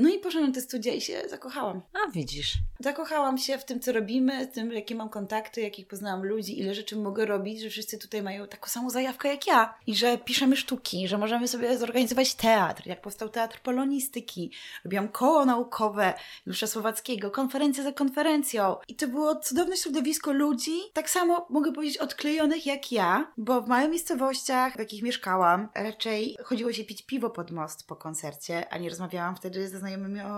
No 0.00 0.08
i 0.08 0.18
poszłam 0.18 0.46
na 0.46 0.52
te 0.52 0.60
studia 0.60 0.94
i 0.94 1.00
się 1.00 1.22
zakochałam. 1.28 1.80
A 1.94 2.10
widzisz. 2.10 2.54
Zakochałam 2.80 3.38
się 3.38 3.58
w 3.58 3.64
tym, 3.64 3.80
co 3.80 3.92
robimy, 3.92 4.46
w 4.46 4.50
tym, 4.50 4.72
jakie 4.72 4.94
mam 4.94 5.08
kontakty, 5.08 5.60
jakich 5.60 5.86
poznałam 5.86 6.24
ludzi, 6.24 6.58
ile 6.60 6.74
rzeczy 6.74 6.96
mogę 6.96 7.26
robić, 7.26 7.60
że 7.60 7.70
wszyscy 7.70 7.98
tutaj 7.98 8.22
mają 8.22 8.46
taką 8.46 8.68
samą 8.68 8.90
zajawkę 8.90 9.28
jak 9.28 9.46
ja. 9.46 9.74
I 9.86 9.94
że 9.96 10.18
piszemy 10.18 10.56
sztuki, 10.56 11.08
że 11.08 11.18
możemy 11.18 11.48
sobie 11.48 11.78
zorganizować 11.78 12.34
teatr, 12.34 12.86
jak 12.86 13.00
powstał 13.00 13.28
teatr 13.28 13.60
polonistyki. 13.60 14.52
Robiłam 14.84 15.08
koło 15.08 15.44
naukowe 15.44 16.14
Jusza 16.46 16.66
Słowackiego, 16.66 17.30
konferencja 17.30 17.84
za 17.84 17.92
konferencją. 17.92 18.76
I 18.88 18.94
to 18.94 19.08
było 19.08 19.36
cudowne 19.36 19.76
środowisko 19.76 20.32
ludzi, 20.32 20.76
tak 20.92 21.10
samo 21.10 21.46
mogę 21.50 21.72
powiedzieć 21.72 21.98
odklejonych 21.98 22.66
jak 22.66 22.92
ja, 22.92 23.32
bo 23.36 23.62
w 23.62 23.68
małych 23.68 23.90
miejscowościach, 23.90 24.76
w 24.76 24.78
jakich 24.78 25.02
mieszkałam, 25.02 25.68
raczej 25.74 26.36
chodziło 26.44 26.72
się 26.72 26.84
pić 26.84 27.02
piwo 27.02 27.30
pod 27.30 27.50
most 27.50 27.86
po 27.86 27.96
koncercie, 27.96 28.72
a 28.72 28.78
nie 28.78 28.88
rozmawiałam 28.88 29.36
wtedy 29.36 29.68
ze 29.68 29.78
znajomymi 29.78 29.89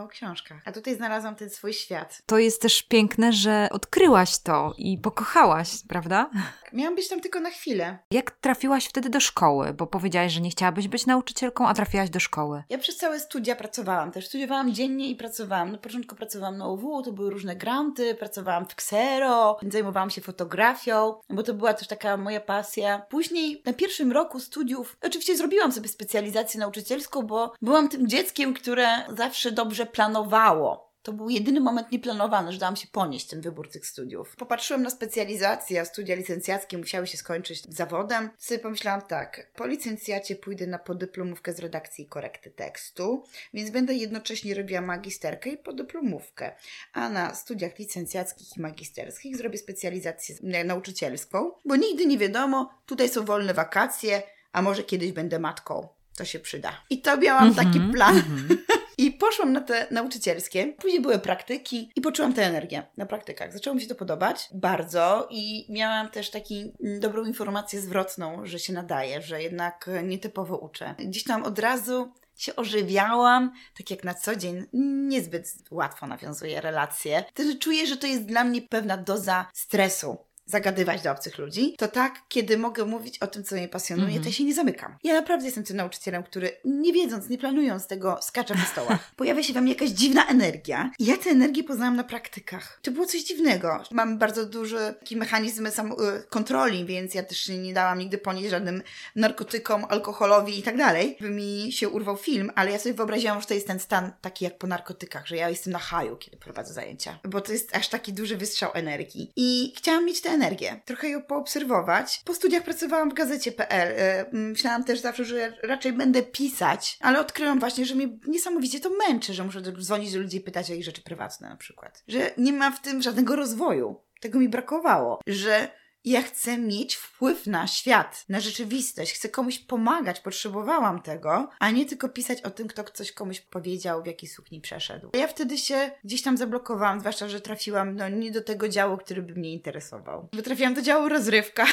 o 0.02 0.08
książkach. 0.08 0.62
A 0.64 0.72
tutaj 0.72 0.96
znalazłam 0.96 1.34
ten 1.34 1.50
swój 1.50 1.72
świat. 1.72 2.22
To 2.26 2.38
jest 2.38 2.62
też 2.62 2.82
piękne, 2.82 3.32
że 3.32 3.68
odkryłaś 3.70 4.38
to 4.38 4.74
i 4.78 4.98
pokochałaś, 4.98 5.68
prawda? 5.88 6.30
Miałam 6.72 6.94
być 6.94 7.08
tam 7.08 7.20
tylko 7.20 7.40
na 7.40 7.50
chwilę. 7.50 7.98
Jak 8.10 8.30
trafiłaś 8.30 8.86
wtedy 8.86 9.10
do 9.10 9.20
szkoły? 9.20 9.72
Bo 9.74 9.86
powiedziałaś, 9.86 10.32
że 10.32 10.40
nie 10.40 10.50
chciałabyś 10.50 10.88
być 10.88 11.06
nauczycielką, 11.06 11.68
a 11.68 11.74
trafiłaś 11.74 12.10
do 12.10 12.20
szkoły. 12.20 12.62
Ja 12.68 12.78
przez 12.78 12.96
całe 12.96 13.20
studia 13.20 13.56
pracowałam. 13.56 14.12
Też 14.12 14.26
studiowałam 14.26 14.72
dziennie 14.72 15.10
i 15.10 15.16
pracowałam. 15.16 15.72
Na 15.72 15.78
początku 15.78 16.16
pracowałam 16.16 16.58
na 16.58 16.68
UW, 16.68 17.02
to 17.02 17.12
były 17.12 17.30
różne 17.30 17.56
granty, 17.56 18.14
pracowałam 18.14 18.66
w 18.66 18.74
Ksero, 18.74 19.58
zajmowałam 19.68 20.10
się 20.10 20.20
fotografią, 20.20 21.14
bo 21.30 21.42
to 21.42 21.54
była 21.54 21.74
też 21.74 21.88
taka 21.88 22.16
moja 22.16 22.40
pasja. 22.40 23.02
Później 23.10 23.62
na 23.66 23.72
pierwszym 23.72 24.12
roku 24.12 24.40
studiów, 24.40 24.96
oczywiście 25.02 25.36
zrobiłam 25.36 25.72
sobie 25.72 25.88
specjalizację 25.88 26.60
nauczycielską, 26.60 27.22
bo 27.22 27.52
byłam 27.62 27.88
tym 27.88 28.08
dzieckiem, 28.08 28.54
które 28.54 28.86
zawsze 29.16 29.31
dobrze 29.52 29.86
planowało. 29.86 30.92
To 31.02 31.12
był 31.12 31.28
jedyny 31.28 31.60
moment 31.60 31.92
nieplanowany, 31.92 32.52
że 32.52 32.58
dałam 32.58 32.76
się 32.76 32.86
ponieść 32.92 33.26
ten 33.26 33.40
wybór 33.40 33.70
tych 33.70 33.86
studiów. 33.86 34.36
Popatrzyłam 34.36 34.82
na 34.82 34.90
specjalizację, 34.90 35.80
a 35.80 35.84
studia 35.84 36.16
licencjackie 36.16 36.78
musiały 36.78 37.06
się 37.06 37.16
skończyć 37.18 37.62
zawodem. 37.74 38.30
Sobie 38.38 38.58
pomyślałam 38.58 39.02
tak, 39.02 39.52
po 39.56 39.66
licencjacie 39.66 40.36
pójdę 40.36 40.66
na 40.66 40.78
podyplomówkę 40.78 41.52
z 41.52 41.58
redakcji 41.58 42.04
i 42.04 42.08
korekty 42.08 42.50
tekstu, 42.50 43.24
więc 43.54 43.70
będę 43.70 43.94
jednocześnie 43.94 44.54
robiła 44.54 44.80
magisterkę 44.80 45.50
i 45.50 45.58
podyplomówkę. 45.58 46.52
A 46.92 47.08
na 47.08 47.34
studiach 47.34 47.78
licencjackich 47.78 48.56
i 48.56 48.60
magisterskich 48.60 49.36
zrobię 49.36 49.58
specjalizację 49.58 50.34
nauczycielską, 50.64 51.52
bo 51.64 51.76
nigdy 51.76 52.06
nie 52.06 52.18
wiadomo, 52.18 52.74
tutaj 52.86 53.08
są 53.08 53.24
wolne 53.24 53.54
wakacje, 53.54 54.22
a 54.52 54.62
może 54.62 54.84
kiedyś 54.84 55.12
będę 55.12 55.38
matką. 55.38 55.88
To 56.16 56.24
się 56.24 56.38
przyda. 56.38 56.82
I 56.90 57.02
to 57.02 57.16
miałam 57.16 57.42
mm 57.42 57.54
-hmm, 57.54 57.56
taki 57.56 57.92
plan. 57.92 58.16
Mm 58.16 58.48
-hmm. 58.48 58.56
I 59.02 59.10
poszłam 59.10 59.52
na 59.52 59.60
te 59.60 59.86
nauczycielskie, 59.90 60.66
później 60.78 61.00
były 61.00 61.18
praktyki 61.18 61.90
i 61.96 62.00
poczułam 62.00 62.34
tę 62.34 62.46
energię 62.46 62.82
na 62.96 63.06
praktykach. 63.06 63.52
Zaczęło 63.52 63.74
mi 63.74 63.82
się 63.82 63.88
to 63.88 63.94
podobać 63.94 64.48
bardzo 64.54 65.28
i 65.30 65.66
miałam 65.72 66.10
też 66.10 66.30
taką 66.30 66.54
mm, 66.84 67.00
dobrą 67.00 67.24
informację 67.24 67.80
zwrotną, 67.80 68.46
że 68.46 68.58
się 68.58 68.72
nadaje, 68.72 69.22
że 69.22 69.42
jednak 69.42 69.90
nietypowo 70.02 70.58
uczę. 70.58 70.94
Gdzieś 70.98 71.24
tam 71.24 71.42
od 71.44 71.58
razu 71.58 72.12
się 72.36 72.56
ożywiałam, 72.56 73.52
tak 73.78 73.90
jak 73.90 74.04
na 74.04 74.14
co 74.14 74.36
dzień 74.36 74.66
niezbyt 75.08 75.54
łatwo 75.70 76.06
nawiązuję 76.06 76.60
relacje. 76.60 77.24
Wtedy 77.28 77.58
czuję, 77.58 77.86
że 77.86 77.96
to 77.96 78.06
jest 78.06 78.24
dla 78.24 78.44
mnie 78.44 78.62
pewna 78.62 78.96
doza 78.96 79.46
stresu 79.54 80.16
zagadywać 80.46 81.02
do 81.02 81.10
obcych 81.10 81.38
ludzi, 81.38 81.74
to 81.78 81.88
tak, 81.88 82.20
kiedy 82.28 82.58
mogę 82.58 82.84
mówić 82.84 83.18
o 83.18 83.26
tym, 83.26 83.44
co 83.44 83.54
mnie 83.54 83.68
pasjonuje, 83.68 84.08
mm 84.08 84.20
-hmm. 84.20 84.22
to 84.22 84.28
ja 84.28 84.34
się 84.34 84.44
nie 84.44 84.54
zamykam. 84.54 84.96
Ja 85.04 85.14
naprawdę 85.14 85.44
jestem 85.44 85.64
tym 85.64 85.76
nauczycielem, 85.76 86.22
który 86.22 86.50
nie 86.64 86.92
wiedząc, 86.92 87.28
nie 87.28 87.38
planując 87.38 87.86
tego, 87.86 88.18
skacze 88.22 88.54
po 88.54 88.60
stołach. 88.60 89.10
Pojawia 89.16 89.42
się 89.42 89.52
we 89.52 89.60
mnie 89.60 89.72
jakaś 89.72 89.88
dziwna 89.88 90.26
energia 90.26 90.90
i 90.98 91.06
ja 91.06 91.16
tę 91.16 91.30
energię 91.30 91.64
poznałam 91.64 91.96
na 91.96 92.04
praktykach. 92.04 92.78
To 92.82 92.90
było 92.90 93.06
coś 93.06 93.22
dziwnego. 93.22 93.82
Mam 93.90 94.18
bardzo 94.18 94.46
duży 94.46 94.94
taki 95.00 95.16
mechanizm 95.16 95.70
sam, 95.70 95.92
y, 95.92 95.94
kontroli, 96.28 96.84
więc 96.84 97.14
ja 97.14 97.22
też 97.22 97.48
nie 97.48 97.74
dałam 97.74 97.98
nigdy 97.98 98.18
ponieść 98.18 98.50
żadnym 98.50 98.82
narkotykom, 99.16 99.84
alkoholowi 99.88 100.58
i 100.58 100.62
tak 100.62 100.76
dalej, 100.76 101.16
by 101.20 101.30
mi 101.30 101.72
się 101.72 101.88
urwał 101.88 102.16
film, 102.16 102.50
ale 102.54 102.70
ja 102.70 102.78
sobie 102.78 102.94
wyobraziłam, 102.94 103.40
że 103.40 103.46
to 103.46 103.54
jest 103.54 103.66
ten 103.66 103.80
stan 103.80 104.12
taki 104.20 104.44
jak 104.44 104.58
po 104.58 104.66
narkotykach, 104.66 105.26
że 105.26 105.36
ja 105.36 105.50
jestem 105.50 105.72
na 105.72 105.78
haju, 105.78 106.16
kiedy 106.16 106.36
prowadzę 106.36 106.74
zajęcia, 106.74 107.18
bo 107.24 107.40
to 107.40 107.52
jest 107.52 107.76
aż 107.76 107.88
taki 107.88 108.12
duży 108.12 108.36
wystrzał 108.36 108.70
energii. 108.74 109.32
I 109.36 109.72
chciałam 109.76 110.06
mieć 110.06 110.20
tę 110.20 110.31
energię, 110.32 110.80
trochę 110.84 111.08
ją 111.08 111.22
poobserwować. 111.22 112.22
Po 112.24 112.34
studiach 112.34 112.62
pracowałam 112.62 113.10
w 113.10 113.14
gazecie.pl. 113.14 113.94
E, 113.96 114.26
myślałam 114.32 114.84
też 114.84 115.00
zawsze, 115.00 115.24
że 115.24 115.52
raczej 115.62 115.92
będę 115.92 116.22
pisać, 116.22 116.98
ale 117.00 117.20
odkryłam 117.20 117.60
właśnie, 117.60 117.86
że 117.86 117.94
mnie 117.94 118.08
niesamowicie 118.26 118.80
to 118.80 118.90
męczy, 119.08 119.34
że 119.34 119.44
muszę 119.44 119.62
dzwonić 119.62 120.12
do 120.12 120.18
ludzi 120.18 120.36
i 120.36 120.40
pytać 120.40 120.70
o 120.70 120.74
ich 120.74 120.84
rzeczy 120.84 121.02
prywatne 121.02 121.48
na 121.48 121.56
przykład. 121.56 122.02
Że 122.08 122.30
nie 122.36 122.52
ma 122.52 122.70
w 122.70 122.80
tym 122.80 123.02
żadnego 123.02 123.36
rozwoju. 123.36 124.00
Tego 124.20 124.38
mi 124.38 124.48
brakowało. 124.48 125.20
Że 125.26 125.68
ja 126.04 126.22
chcę 126.22 126.58
mieć 126.58 126.96
wpływ 126.96 127.46
na 127.46 127.66
świat, 127.66 128.24
na 128.28 128.40
rzeczywistość. 128.40 129.12
Chcę 129.12 129.28
komuś 129.28 129.58
pomagać, 129.58 130.20
potrzebowałam 130.20 131.02
tego, 131.02 131.48
a 131.58 131.70
nie 131.70 131.86
tylko 131.86 132.08
pisać 132.08 132.42
o 132.42 132.50
tym, 132.50 132.68
kto 132.68 132.84
coś 132.84 133.12
komuś 133.12 133.40
powiedział, 133.40 134.02
w 134.02 134.06
jakiej 134.06 134.28
sukni 134.28 134.60
przeszedł. 134.60 135.10
Ja 135.14 135.26
wtedy 135.26 135.58
się 135.58 135.90
gdzieś 136.04 136.22
tam 136.22 136.36
zablokowałam, 136.36 137.00
zwłaszcza, 137.00 137.28
że 137.28 137.40
trafiłam 137.40 137.96
no, 137.96 138.08
nie 138.08 138.30
do 138.30 138.40
tego 138.40 138.68
działu, 138.68 138.96
który 138.96 139.22
by 139.22 139.34
mnie 139.34 139.52
interesował. 139.52 140.28
Bo 140.36 140.42
trafiłam 140.42 140.74
do 140.74 140.82
działu 140.82 141.08
rozrywka 141.08 141.66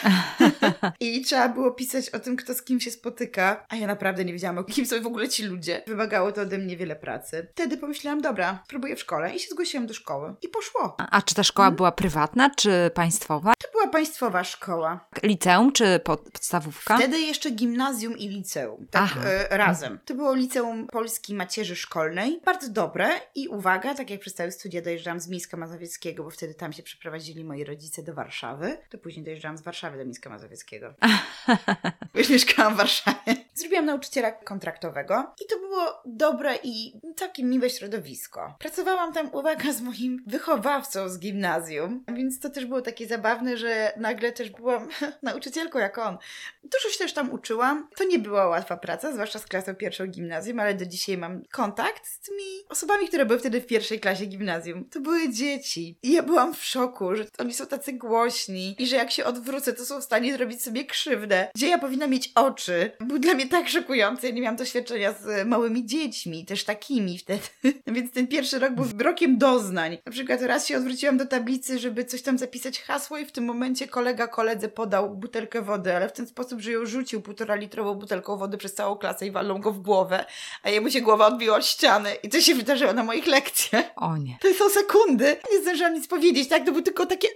i 1.00 1.22
trzeba 1.22 1.50
było 1.50 1.72
pisać 1.72 2.10
o 2.10 2.20
tym, 2.20 2.36
kto 2.36 2.54
z 2.54 2.62
kim 2.62 2.80
się 2.80 2.92
spotyka, 2.92 3.66
a 3.70 3.76
ja 3.76 3.88
naprawdę 3.88 4.26
nie 4.26 4.34
wiedziałam, 4.34 4.58
o 4.58 4.64
kim 4.64 4.86
są 4.86 5.02
w 5.02 5.08
ogóle 5.08 5.30
ci 5.30 5.44
ludzie. 5.44 5.84
Wymagało 5.88 6.32
to 6.32 6.42
ode 6.42 6.58
mnie 6.58 6.78
wiele 6.78 6.96
pracy. 6.96 7.48
Wtedy 7.52 7.78
pomyślałam, 7.78 8.22
dobra, 8.22 8.64
spróbuję 8.66 8.96
w 8.96 9.00
szkole 9.00 9.36
i 9.36 9.40
się 9.40 9.50
zgłosiłam 9.50 9.88
do 9.88 9.94
szkoły. 9.94 10.36
I 10.42 10.48
poszło. 10.48 10.96
A, 10.98 11.10
a 11.10 11.22
czy 11.22 11.36
ta 11.36 11.44
szkoła 11.44 11.66
hmm? 11.66 11.76
była 11.76 11.92
prywatna, 11.92 12.50
czy 12.50 12.92
państwowa? 12.94 13.54
To 13.58 13.72
była 13.72 13.88
państwowa 13.88 14.19
szkoła. 14.44 15.08
Liceum, 15.24 15.72
czy 15.72 16.00
podstawówka? 16.00 16.98
Wtedy 16.98 17.20
jeszcze 17.20 17.52
gimnazjum 17.52 18.18
i 18.18 18.28
liceum. 18.28 18.88
Tak 18.92 19.12
e, 19.26 19.58
razem. 19.58 20.00
To 20.06 20.14
było 20.14 20.34
liceum 20.34 20.88
Polski 20.88 21.34
Macierzy 21.34 21.76
Szkolnej. 21.76 22.42
Bardzo 22.46 22.70
dobre 22.70 23.10
i 23.36 23.48
uwaga, 23.48 23.96
tak 23.96 24.10
jak 24.10 24.20
przez 24.20 24.34
całe 24.34 24.52
studia 24.52 24.82
dojeżdżałam 24.82 25.20
z 25.20 25.28
Mińska 25.28 25.58
Mazowieckiego, 25.58 26.24
bo 26.24 26.30
wtedy 26.30 26.54
tam 26.54 26.74
się 26.74 26.84
przeprowadzili 26.84 27.46
moi 27.46 27.64
rodzice 27.64 28.04
do 28.04 28.14
Warszawy, 28.14 28.78
to 28.90 28.98
później 28.98 29.26
dojeżdżałam 29.26 29.58
z 29.58 29.62
Warszawy 29.62 29.98
do 29.98 30.06
Mińska 30.06 30.30
Mazowieckiego. 30.30 30.94
Już 32.16 32.30
mieszkałam 32.30 32.74
w 32.74 32.78
Warszawie. 32.78 33.36
Zrobiłam 33.54 33.86
nauczyciela 33.86 34.32
kontraktowego 34.32 35.34
i 35.42 35.48
to 35.50 35.60
było 35.60 36.02
dobre 36.06 36.56
i 36.64 36.94
całkiem 37.16 37.50
miłe 37.50 37.70
środowisko. 37.70 38.56
Pracowałam 38.60 39.14
tam, 39.14 39.30
uwaga, 39.34 39.74
z 39.74 39.82
moim 39.82 40.24
wychowawcą 40.28 41.10
z 41.10 41.20
gimnazjum, 41.20 42.04
więc 42.14 42.40
to 42.40 42.50
też 42.50 42.66
było 42.66 42.82
takie 42.82 43.08
zabawne, 43.08 43.58
że 43.58 43.94
nagle 44.10 44.32
też 44.32 44.50
byłam 44.50 44.88
nauczycielką 45.24 45.80
jak 45.80 45.98
on. 45.98 46.18
Dużo 46.64 46.90
się 46.90 46.98
też 46.98 47.14
tam 47.14 47.32
uczyłam. 47.32 47.88
To 47.98 48.04
nie 48.04 48.20
była 48.20 48.48
łatwa 48.48 48.78
praca, 48.78 49.14
zwłaszcza 49.14 49.40
z 49.40 49.46
klasą 49.46 49.76
pierwszą 49.76 50.06
gimnazjum, 50.06 50.60
ale 50.60 50.74
do 50.74 50.86
dzisiaj 50.86 51.18
mam 51.18 51.42
kontakt 51.52 52.08
z 52.08 52.20
tymi 52.20 52.44
osobami, 52.70 53.08
które 53.08 53.26
były 53.26 53.40
wtedy 53.40 53.62
w 53.62 53.66
pierwszej 53.66 54.00
klasie 54.00 54.26
gimnazjum. 54.26 54.90
To 54.90 55.00
były 55.00 55.30
dzieci. 55.30 55.98
I 56.04 56.12
ja 56.12 56.24
byłam 56.24 56.54
w 56.54 56.64
szoku, 56.64 57.16
że 57.16 57.26
oni 57.38 57.54
są 57.54 57.66
tacy 57.66 57.94
głośni 57.94 58.76
i 58.80 58.88
że 58.88 58.96
jak 58.96 59.12
się 59.12 59.26
odwrócę, 59.26 59.74
to 59.74 59.86
są 59.86 60.02
w 60.02 60.04
stanie 60.04 60.34
zrobić 60.34 60.64
sobie 60.64 60.86
krzywdę. 60.86 61.48
Gdzie 61.56 61.68
ja 61.68 61.78
powinna 61.78 62.08
mieć 62.08 62.32
oczy? 62.36 62.92
Był 63.00 63.20
dla 63.20 63.34
mnie 63.34 63.48
tak 63.48 63.70
szokujący. 63.70 64.28
Ja 64.28 64.34
nie 64.34 64.42
miałam 64.42 64.56
doświadczenia 64.56 65.14
z 65.14 65.48
małymi 65.48 65.86
dziećmi, 65.86 66.46
też 66.46 66.64
takimi 66.64 67.18
wtedy. 67.18 67.42
Więc 67.88 68.12
ten 68.12 68.28
pierwszy 68.28 68.60
rok 68.60 68.74
był 68.74 68.86
rokiem 69.00 69.38
doznań. 69.38 69.98
Na 70.06 70.12
przykład 70.12 70.42
raz 70.42 70.68
się 70.68 70.78
odwróciłam 70.78 71.18
do 71.18 71.26
tablicy, 71.26 71.80
żeby 71.80 72.06
coś 72.06 72.22
tam 72.22 72.38
zapisać 72.38 72.82
hasło 72.82 73.18
i 73.18 73.26
w 73.26 73.32
tym 73.32 73.46
momencie 73.46 73.88
kolega 74.00 74.28
koledze 74.28 74.70
podał 74.70 75.16
butelkę 75.16 75.62
wody, 75.62 75.96
ale 75.96 76.10
w 76.10 76.12
ten 76.12 76.28
sposób, 76.28 76.62
że 76.62 76.72
ją 76.72 76.86
rzucił 76.86 77.22
półtora 77.22 77.56
litrową 77.56 77.96
butelką 77.96 78.38
wody 78.38 78.58
przez 78.58 78.74
całą 78.74 78.96
klasę 78.96 79.28
i 79.28 79.32
walą 79.32 79.62
go 79.62 79.72
w 79.72 79.80
głowę, 79.80 80.26
a 80.64 80.70
jemu 80.70 80.90
się 80.92 81.02
głowa 81.02 81.28
odbiła 81.28 81.58
od 81.58 81.66
ściany. 81.66 82.14
I 82.24 82.30
to 82.30 82.42
się 82.42 82.56
wydarzyło 82.56 82.94
na 82.94 83.04
moich 83.04 83.28
lekcjach. 83.28 83.86
O 83.96 84.18
nie. 84.18 84.38
To 84.42 84.54
są 84.54 84.70
sekundy. 84.70 85.38
Nie 85.52 85.62
zdążyłam 85.62 85.94
nic 85.94 86.08
powiedzieć, 86.08 86.50
tak? 86.50 86.66
To 86.66 86.72
był 86.72 86.82
tylko 86.82 87.06
takie... 87.06 87.28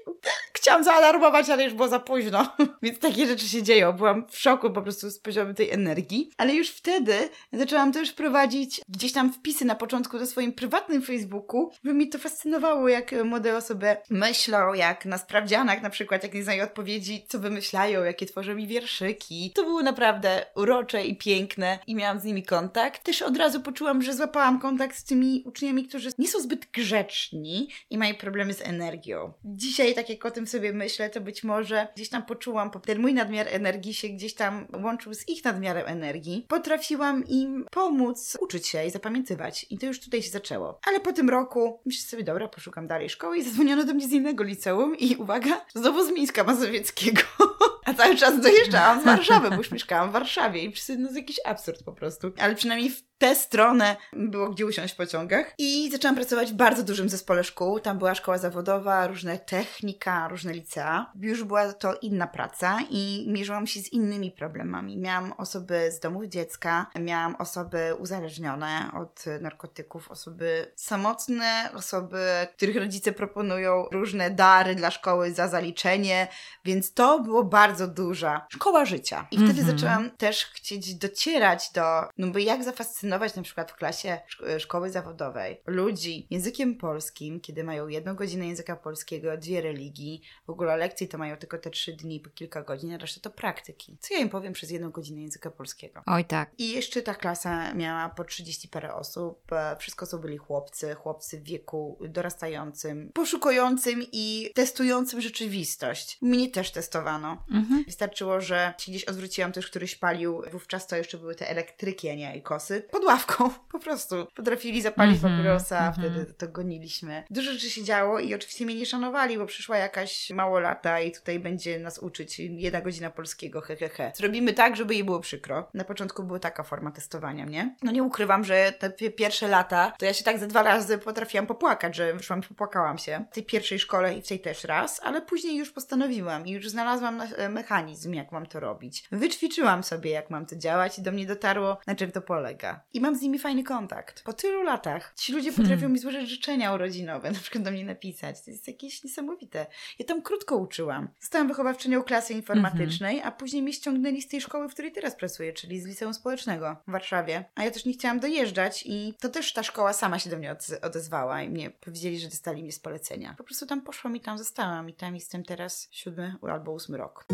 Chciałam 0.54 0.84
zaalarmować, 0.84 1.50
ale 1.50 1.64
już 1.64 1.74
było 1.74 1.88
za 1.88 2.00
późno. 2.00 2.56
Więc 2.84 3.00
takie 3.00 3.28
rzeczy 3.28 3.48
się 3.50 3.64
dzieją. 3.64 3.94
Byłam 3.94 4.28
w 4.30 4.38
szoku 4.38 4.72
po 4.72 4.82
prostu 4.82 5.10
z 5.10 5.20
poziomu 5.20 5.54
tej 5.54 5.72
energii. 5.72 6.32
Ale 6.38 6.54
już 6.54 6.70
wtedy 6.70 7.30
zaczęłam 7.54 7.92
też 7.92 8.14
prowadzić 8.14 8.82
gdzieś 8.90 9.14
tam 9.14 9.34
wpisy 9.34 9.66
na 9.66 9.76
początku 9.76 10.20
do 10.20 10.26
swoim 10.26 10.54
prywatnym 10.54 11.02
Facebooku, 11.02 11.72
bo 11.84 11.94
mi 11.94 12.10
to 12.10 12.20
fascynowało, 12.20 12.90
jak 12.90 13.12
młode 13.24 13.58
osoby 13.58 13.98
myślą, 14.10 14.74
jak 14.74 15.06
na 15.06 15.18
sprawdzianach 15.18 15.82
na 15.82 15.90
przykład, 15.90 16.24
jak 16.24 16.34
nie 16.34 16.44
znają 16.54 16.66
odpowiedzi, 16.66 17.26
co 17.28 17.40
wymyślają, 17.40 18.04
jakie 18.04 18.26
tworzą 18.26 18.56
mi 18.56 18.68
wierszyki. 18.68 19.52
To 19.56 19.64
było 19.64 19.82
naprawdę 19.82 20.46
urocze 20.56 21.06
i 21.06 21.18
piękne 21.18 21.80
i 21.88 21.96
miałam 21.96 22.20
z 22.20 22.24
nimi 22.24 22.44
kontakt. 22.44 23.04
Też 23.04 23.22
od 23.22 23.38
razu 23.38 23.62
poczułam, 23.62 24.02
że 24.02 24.14
złapałam 24.14 24.60
kontakt 24.60 24.98
z 24.98 25.04
tymi 25.04 25.44
uczniami, 25.46 25.88
którzy 25.88 26.10
nie 26.18 26.28
są 26.28 26.40
zbyt 26.40 26.66
grzeczni 26.72 27.70
i 27.90 27.98
mają 27.98 28.16
problemy 28.16 28.54
z 28.54 28.62
energią. 28.62 29.34
Dzisiaj, 29.46 29.96
tak 29.96 30.10
jak 30.10 30.26
o 30.26 30.32
tym 30.32 30.48
sobie 30.48 30.74
myślę, 30.74 31.10
to 31.10 31.22
być 31.22 31.44
może 31.44 31.88
gdzieś 31.96 32.10
tam 32.10 32.26
poczułam, 32.26 32.72
ten 32.86 33.00
mój 33.00 33.14
nadmiar 33.14 33.48
energii 33.50 33.94
się 33.94 34.10
gdzieś 34.10 34.34
tam 34.34 34.68
łączył 34.84 35.14
z 35.14 35.30
ich 35.30 35.46
nadmiarem 35.46 35.88
energii. 35.88 36.46
Potrafiłam 36.48 37.28
im 37.28 37.66
pomóc 37.72 38.38
uczyć 38.42 38.68
się 38.68 38.86
i 38.86 38.92
zapamiętywać. 38.92 39.66
I 39.70 39.78
to 39.78 39.86
już 39.86 40.00
tutaj 40.00 40.22
się 40.24 40.30
zaczęło. 40.30 40.80
Ale 40.88 41.00
po 41.00 41.14
tym 41.14 41.30
roku 41.30 41.80
myślę 41.86 42.10
sobie, 42.10 42.24
dobra, 42.24 42.48
poszukam 42.48 42.88
dalej 42.88 43.10
szkoły 43.10 43.38
i 43.38 43.44
zadzwoniono 43.44 43.84
do 43.84 43.94
mnie 43.94 44.08
z 44.08 44.12
innego 44.12 44.44
liceum 44.44 44.98
i 44.98 45.16
uwaga, 45.16 45.66
znowu 45.76 46.04
z 46.06 46.12
Mińska 46.12 46.43
Mazowieckiego. 46.44 47.22
A 47.86 47.94
cały 47.94 48.16
czas 48.16 48.42
dojeżdżałam 48.42 49.02
z 49.02 49.06
Warszawy, 49.06 49.50
bo 49.50 49.56
już 49.56 49.72
mieszkałam 49.72 50.10
w 50.10 50.14
Warszawie 50.14 50.64
i 50.64 50.74
no 50.90 50.96
jest 51.04 51.16
jakiś 51.16 51.40
absurd 51.46 51.84
po 51.84 51.94
prostu. 51.94 52.32
Ale 52.40 52.56
przynajmniej 52.56 52.90
w 52.90 53.04
tę 53.24 53.36
stronę 53.36 53.96
było 54.14 54.50
gdzie 54.50 54.66
usiąść 54.66 54.94
w 54.94 54.98
pociągach. 54.98 55.54
I 55.58 55.92
zaczęłam 55.92 56.16
pracować 56.16 56.52
w 56.52 56.56
bardzo 56.56 56.84
dużym 56.84 57.10
zespole 57.10 57.44
szkół. 57.44 57.80
Tam 57.80 57.98
była 57.98 58.16
szkoła 58.16 58.38
zawodowa, 58.38 59.08
różne 59.08 59.40
technika, 59.40 60.28
różne 60.28 60.54
licea. 60.54 61.12
Już 61.22 61.44
była 61.44 61.74
to 61.74 61.96
inna 62.02 62.28
praca 62.28 62.78
i 62.90 63.26
mierzyłam 63.30 63.68
się 63.68 63.80
z 63.80 63.94
innymi 63.94 64.32
problemami. 64.32 64.98
Miałam 64.98 65.34
osoby 65.38 65.92
z 65.92 66.00
domów 66.00 66.26
dziecka, 66.26 66.88
miałam 67.00 67.36
osoby 67.36 67.96
uzależnione 68.00 68.92
od 69.02 69.26
narkotyków, 69.42 70.12
osoby 70.12 70.72
samotne, 70.76 71.70
osoby, 71.74 72.26
których 72.56 72.76
rodzice 72.76 73.12
proponują 73.12 73.86
różne 73.92 74.32
dary 74.32 74.76
dla 74.76 74.92
szkoły 74.92 75.34
za 75.34 75.48
zaliczenie, 75.48 76.28
więc 76.66 76.94
to 76.94 77.20
było 77.20 77.44
bardzo 77.44 77.88
duża 77.88 78.48
szkoła 78.50 78.86
życia. 78.86 79.28
I 79.32 79.38
wtedy 79.38 79.62
mm 79.62 79.66
-hmm. 79.66 79.72
zaczęłam 79.72 80.12
też 80.12 80.46
chcieć 80.46 80.96
docierać 80.96 81.72
do, 81.72 81.84
no 82.18 82.28
bo 82.28 82.40
jak 82.40 82.64
zafascynować 82.64 83.13
na 83.36 83.44
przykład 83.44 83.72
w 83.72 83.76
klasie 83.76 84.20
szko 84.28 84.74
szkoły 84.74 84.90
zawodowej 84.90 85.62
ludzi 85.68 86.28
językiem 86.30 86.76
polskim, 86.76 87.42
kiedy 87.42 87.64
mają 87.64 87.88
jedną 87.88 88.16
godzinę 88.16 88.48
języka 88.48 88.76
polskiego, 88.76 89.38
dwie 89.38 89.62
religii, 89.62 90.22
w 90.48 90.50
ogóle 90.50 90.78
lekcje 90.78 91.08
to 91.08 91.18
mają 91.18 91.38
tylko 91.38 91.58
te 91.58 91.70
trzy 91.70 91.94
dni 91.94 92.20
po 92.20 92.30
kilka 92.30 92.62
godzin, 92.62 92.94
a 92.94 92.98
reszta 92.98 93.22
to 93.22 93.30
praktyki. 93.30 93.98
Co 94.00 94.14
ja 94.14 94.20
im 94.20 94.30
powiem 94.30 94.54
przez 94.54 94.72
jedną 94.72 94.90
godzinę 94.90 95.22
języka 95.22 95.52
polskiego? 95.52 96.02
Oj 96.06 96.26
tak. 96.26 96.52
I 96.58 96.72
jeszcze 96.72 97.02
ta 97.02 97.14
klasa 97.14 97.74
miała 97.74 98.10
po 98.10 98.24
30 98.24 98.68
parę 98.68 98.94
osób, 98.94 99.52
e, 99.52 99.76
wszystko 99.80 100.08
to 100.08 100.18
byli 100.18 100.38
chłopcy, 100.38 100.96
chłopcy 100.96 101.40
w 101.40 101.44
wieku 101.44 102.00
dorastającym, 102.10 103.12
poszukującym 103.14 104.04
i 104.12 104.52
testującym 104.56 105.22
rzeczywistość. 105.22 106.18
Mnie 106.22 106.52
też 106.52 106.72
testowano. 106.72 107.46
Mhm. 107.52 107.84
Wystarczyło, 107.84 108.42
że 108.42 108.74
się 108.78 108.92
gdzieś 108.92 109.04
odwróciłam, 109.04 109.52
też 109.52 109.68
któryś 109.68 109.96
palił, 109.96 110.42
wówczas 110.52 110.88
to 110.88 110.96
jeszcze 110.96 111.18
były 111.18 111.36
te 111.36 111.50
elektryki, 111.50 112.10
a 112.10 112.16
nie 112.16 112.42
kosy 112.42 112.88
pod 112.94 113.04
ławką, 113.04 113.50
po 113.72 113.80
prostu. 113.80 114.16
Potrafili 114.36 114.82
zapalić 114.82 115.24
mm 115.24 115.34
-hmm, 115.34 115.38
papierosa, 115.38 115.80
mm 115.80 115.92
-hmm. 115.92 116.00
wtedy 116.00 116.34
to 116.34 116.48
goniliśmy. 116.48 117.24
Dużo 117.30 117.52
rzeczy 117.52 117.70
się 117.70 117.84
działo 117.84 118.20
i 118.20 118.34
oczywiście 118.34 118.66
mnie 118.66 118.76
nie 118.76 118.86
szanowali, 118.86 119.38
bo 119.38 119.46
przyszła 119.46 119.78
jakaś 119.78 120.30
małolata 120.30 121.00
i 121.00 121.12
tutaj 121.12 121.40
będzie 121.40 121.80
nas 121.80 122.00
uczyć 122.00 122.40
jedna 122.40 122.82
godzina 122.82 123.10
polskiego, 123.10 123.62
hehehe. 123.62 123.90
He, 123.90 124.04
he. 124.04 124.12
Zrobimy 124.16 124.54
tak, 124.54 124.76
żeby 124.76 124.94
jej 124.94 125.04
było 125.04 125.20
przykro. 125.20 125.70
Na 125.74 125.84
początku 125.84 126.24
była 126.24 126.40
taka 126.40 126.64
forma 126.64 126.92
testowania 126.92 127.46
mnie. 127.46 127.76
No 127.84 127.92
nie 127.92 128.04
ukrywam, 128.04 128.44
że 128.44 128.72
te 128.72 128.90
pierwsze 129.12 129.48
lata, 129.48 129.94
to 130.00 130.06
ja 130.06 130.14
się 130.14 130.24
tak 130.24 130.40
ze 130.40 130.48
dwa 130.48 130.64
razy 130.64 130.98
potrafiłam 130.98 131.48
popłakać, 131.48 131.96
że 131.96 132.14
wyszłam 132.14 132.40
i 132.40 132.44
popłakałam 132.44 132.98
się. 132.98 133.26
W 133.32 133.34
tej 133.34 133.44
pierwszej 133.44 133.80
szkole 133.80 134.14
i 134.18 134.22
w 134.22 134.28
tej 134.28 134.40
też 134.40 134.64
raz, 134.64 135.02
ale 135.04 135.22
później 135.22 135.58
już 135.58 135.72
postanowiłam 135.72 136.48
i 136.48 136.52
już 136.52 136.70
znalazłam 136.70 137.22
e, 137.22 137.50
mechanizm, 137.50 138.14
jak 138.14 138.32
mam 138.32 138.46
to 138.46 138.60
robić. 138.60 139.08
Wyćwiczyłam 139.12 139.84
sobie, 139.84 140.12
jak 140.12 140.30
mam 140.30 140.46
to 140.46 140.56
działać 140.56 141.00
i 141.00 141.02
do 141.02 141.12
mnie 141.12 141.26
dotarło, 141.26 141.78
na 141.88 141.96
czym 141.96 142.12
to 142.12 142.22
polega 142.22 142.84
i 142.94 143.02
mam 143.02 143.16
z 143.16 143.22
nimi 143.22 143.40
fajny 143.40 143.64
kontakt. 143.64 144.24
Po 144.24 144.34
tylu 144.34 144.64
latach 144.64 145.14
ci 145.16 145.34
ludzie 145.34 145.52
potrafią 145.52 145.76
hmm. 145.76 145.92
mi 145.92 146.00
złożyć 146.00 146.30
życzenia 146.30 146.74
urodzinowe, 146.74 147.32
na 147.32 147.40
przykład 147.40 147.64
do 147.64 147.72
mnie 147.72 147.86
napisać. 147.86 148.42
To 148.42 148.52
jest 148.52 148.68
jakieś 148.68 149.04
niesamowite. 149.04 149.66
Ja 150.00 150.06
tam 150.06 150.22
krótko 150.22 150.58
uczyłam. 150.58 151.10
Zostałam 151.20 151.48
wychowawczynią 151.48 152.04
klasy 152.04 152.34
informatycznej, 152.34 153.22
a 153.22 153.32
później 153.32 153.64
mnie 153.64 153.74
ściągnęli 153.74 154.22
z 154.22 154.28
tej 154.28 154.42
szkoły, 154.42 154.70
w 154.70 154.74
której 154.74 154.92
teraz 154.92 155.16
pracuję, 155.16 155.54
czyli 155.54 155.82
z 155.82 155.86
liceum 155.86 156.14
społecznego 156.14 156.78
w 156.88 156.92
Warszawie. 156.92 157.46
A 157.56 157.64
ja 157.64 157.72
też 157.72 157.86
nie 157.86 157.94
chciałam 157.94 158.20
dojeżdżać 158.20 158.84
i 158.86 159.14
to 159.20 159.30
też 159.30 159.54
ta 159.54 159.64
szkoła 159.64 159.94
sama 159.94 160.20
się 160.20 160.30
do 160.30 160.38
mnie 160.38 160.56
odezwała 160.82 161.42
i 161.42 161.50
mnie 161.50 161.70
powiedzieli, 161.72 162.20
że 162.20 162.28
dostali 162.28 162.64
mnie 162.64 162.72
z 162.72 162.80
polecenia. 162.80 163.36
Po 163.38 163.44
prostu 163.44 163.66
tam 163.66 163.82
poszłam 163.82 164.16
i 164.16 164.20
tam 164.20 164.38
zostałam 164.38 164.90
i 164.90 164.94
tam 164.94 165.16
jestem 165.16 165.44
teraz 165.44 165.88
siódmy 165.92 166.36
albo 166.42 166.72
ósmy 166.72 166.98
rok. 166.98 167.26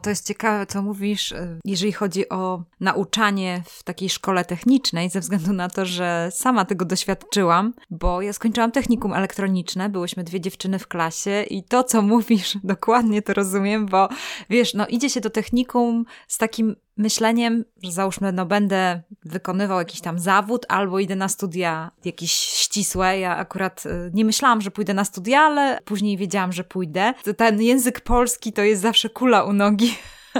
To 0.00 0.10
jest 0.10 0.26
ciekawe, 0.26 0.66
co 0.66 0.82
mówisz, 0.82 1.32
y, 1.32 1.60
jeżeli 1.64 1.92
chodzi 1.92 2.28
o 2.28 2.62
nauczanie 2.80 3.62
w 3.66 3.82
takiej 3.82 4.08
szkole 4.08 4.44
technicznej, 4.44 5.10
ze 5.10 5.20
względu 5.20 5.52
na 5.52 5.68
to, 5.68 5.86
że 5.86 6.28
sama 6.32 6.64
tego 6.64 6.84
doświadczyłam, 6.84 7.74
bo 7.90 8.22
ja 8.22 8.32
skończyłam 8.32 8.72
technikum 8.72 9.12
elektroniczne, 9.12 9.88
byłyśmy 9.88 10.24
dwie 10.24 10.40
dziewczyny 10.40 10.78
w 10.78 10.88
klasie 10.88 11.42
i 11.50 11.64
to, 11.64 11.84
co 11.84 12.02
mówisz, 12.02 12.58
dokładnie 12.64 13.22
to 13.22 13.34
rozumiem, 13.34 13.86
bo 13.86 14.08
wiesz, 14.50 14.74
no 14.74 14.86
idzie 14.86 15.10
się 15.10 15.20
do 15.20 15.30
technikum 15.30 16.04
z 16.28 16.38
takim 16.38 16.76
myśleniem, 16.96 17.64
że 17.82 17.92
załóżmy, 17.92 18.32
no 18.32 18.46
będę 18.46 19.02
wykonywał 19.24 19.78
jakiś 19.78 20.00
tam 20.00 20.18
zawód 20.18 20.66
albo 20.68 20.98
idę 20.98 21.16
na 21.16 21.28
studia 21.28 21.90
jakieś 22.04 22.32
ścisłe. 22.76 23.18
Ja 23.18 23.36
akurat 23.36 23.86
y, 23.86 24.10
nie 24.14 24.24
myślałam, 24.24 24.60
że 24.60 24.70
pójdę 24.70 24.94
na 24.94 25.04
studia, 25.04 25.40
ale 25.40 25.78
później 25.84 26.16
wiedziałam, 26.16 26.52
że 26.52 26.64
pójdę. 26.64 27.14
Ten 27.36 27.62
język 27.62 28.00
polski 28.00 28.52
to 28.52 28.62
jest 28.62 28.82
zawsze 28.82 29.08
kula 29.08 29.44
u 29.44 29.52
nogi. 29.52 29.94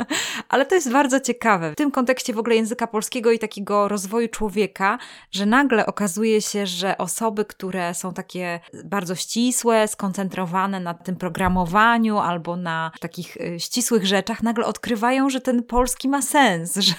Ale 0.48 0.66
to 0.66 0.74
jest 0.74 0.92
bardzo 0.92 1.20
ciekawe. 1.20 1.72
W 1.72 1.76
tym 1.76 1.90
kontekście 1.90 2.32
w 2.34 2.38
ogóle 2.38 2.56
języka 2.56 2.86
polskiego 2.86 3.32
i 3.32 3.38
takiego 3.38 3.88
rozwoju 3.88 4.28
człowieka, 4.28 4.99
że 5.30 5.47
nagle 5.47 5.86
okazuje 5.86 6.42
się, 6.42 6.66
że 6.66 6.99
osoby, 6.99 7.44
które 7.44 7.94
są 7.94 8.14
takie 8.14 8.60
bardzo 8.84 9.14
ścisłe, 9.14 9.88
skoncentrowane 9.88 10.80
na 10.80 10.94
tym 10.94 11.16
programowaniu 11.16 12.18
albo 12.18 12.56
na 12.56 12.90
takich 13.00 13.36
y, 13.36 13.60
ścisłych 13.60 14.06
rzeczach, 14.06 14.42
nagle 14.42 14.66
odkrywają, 14.66 15.30
że 15.30 15.40
ten 15.40 15.62
polski 15.62 16.08
ma 16.08 16.23
sens, 16.23 16.75
że, 16.86 16.94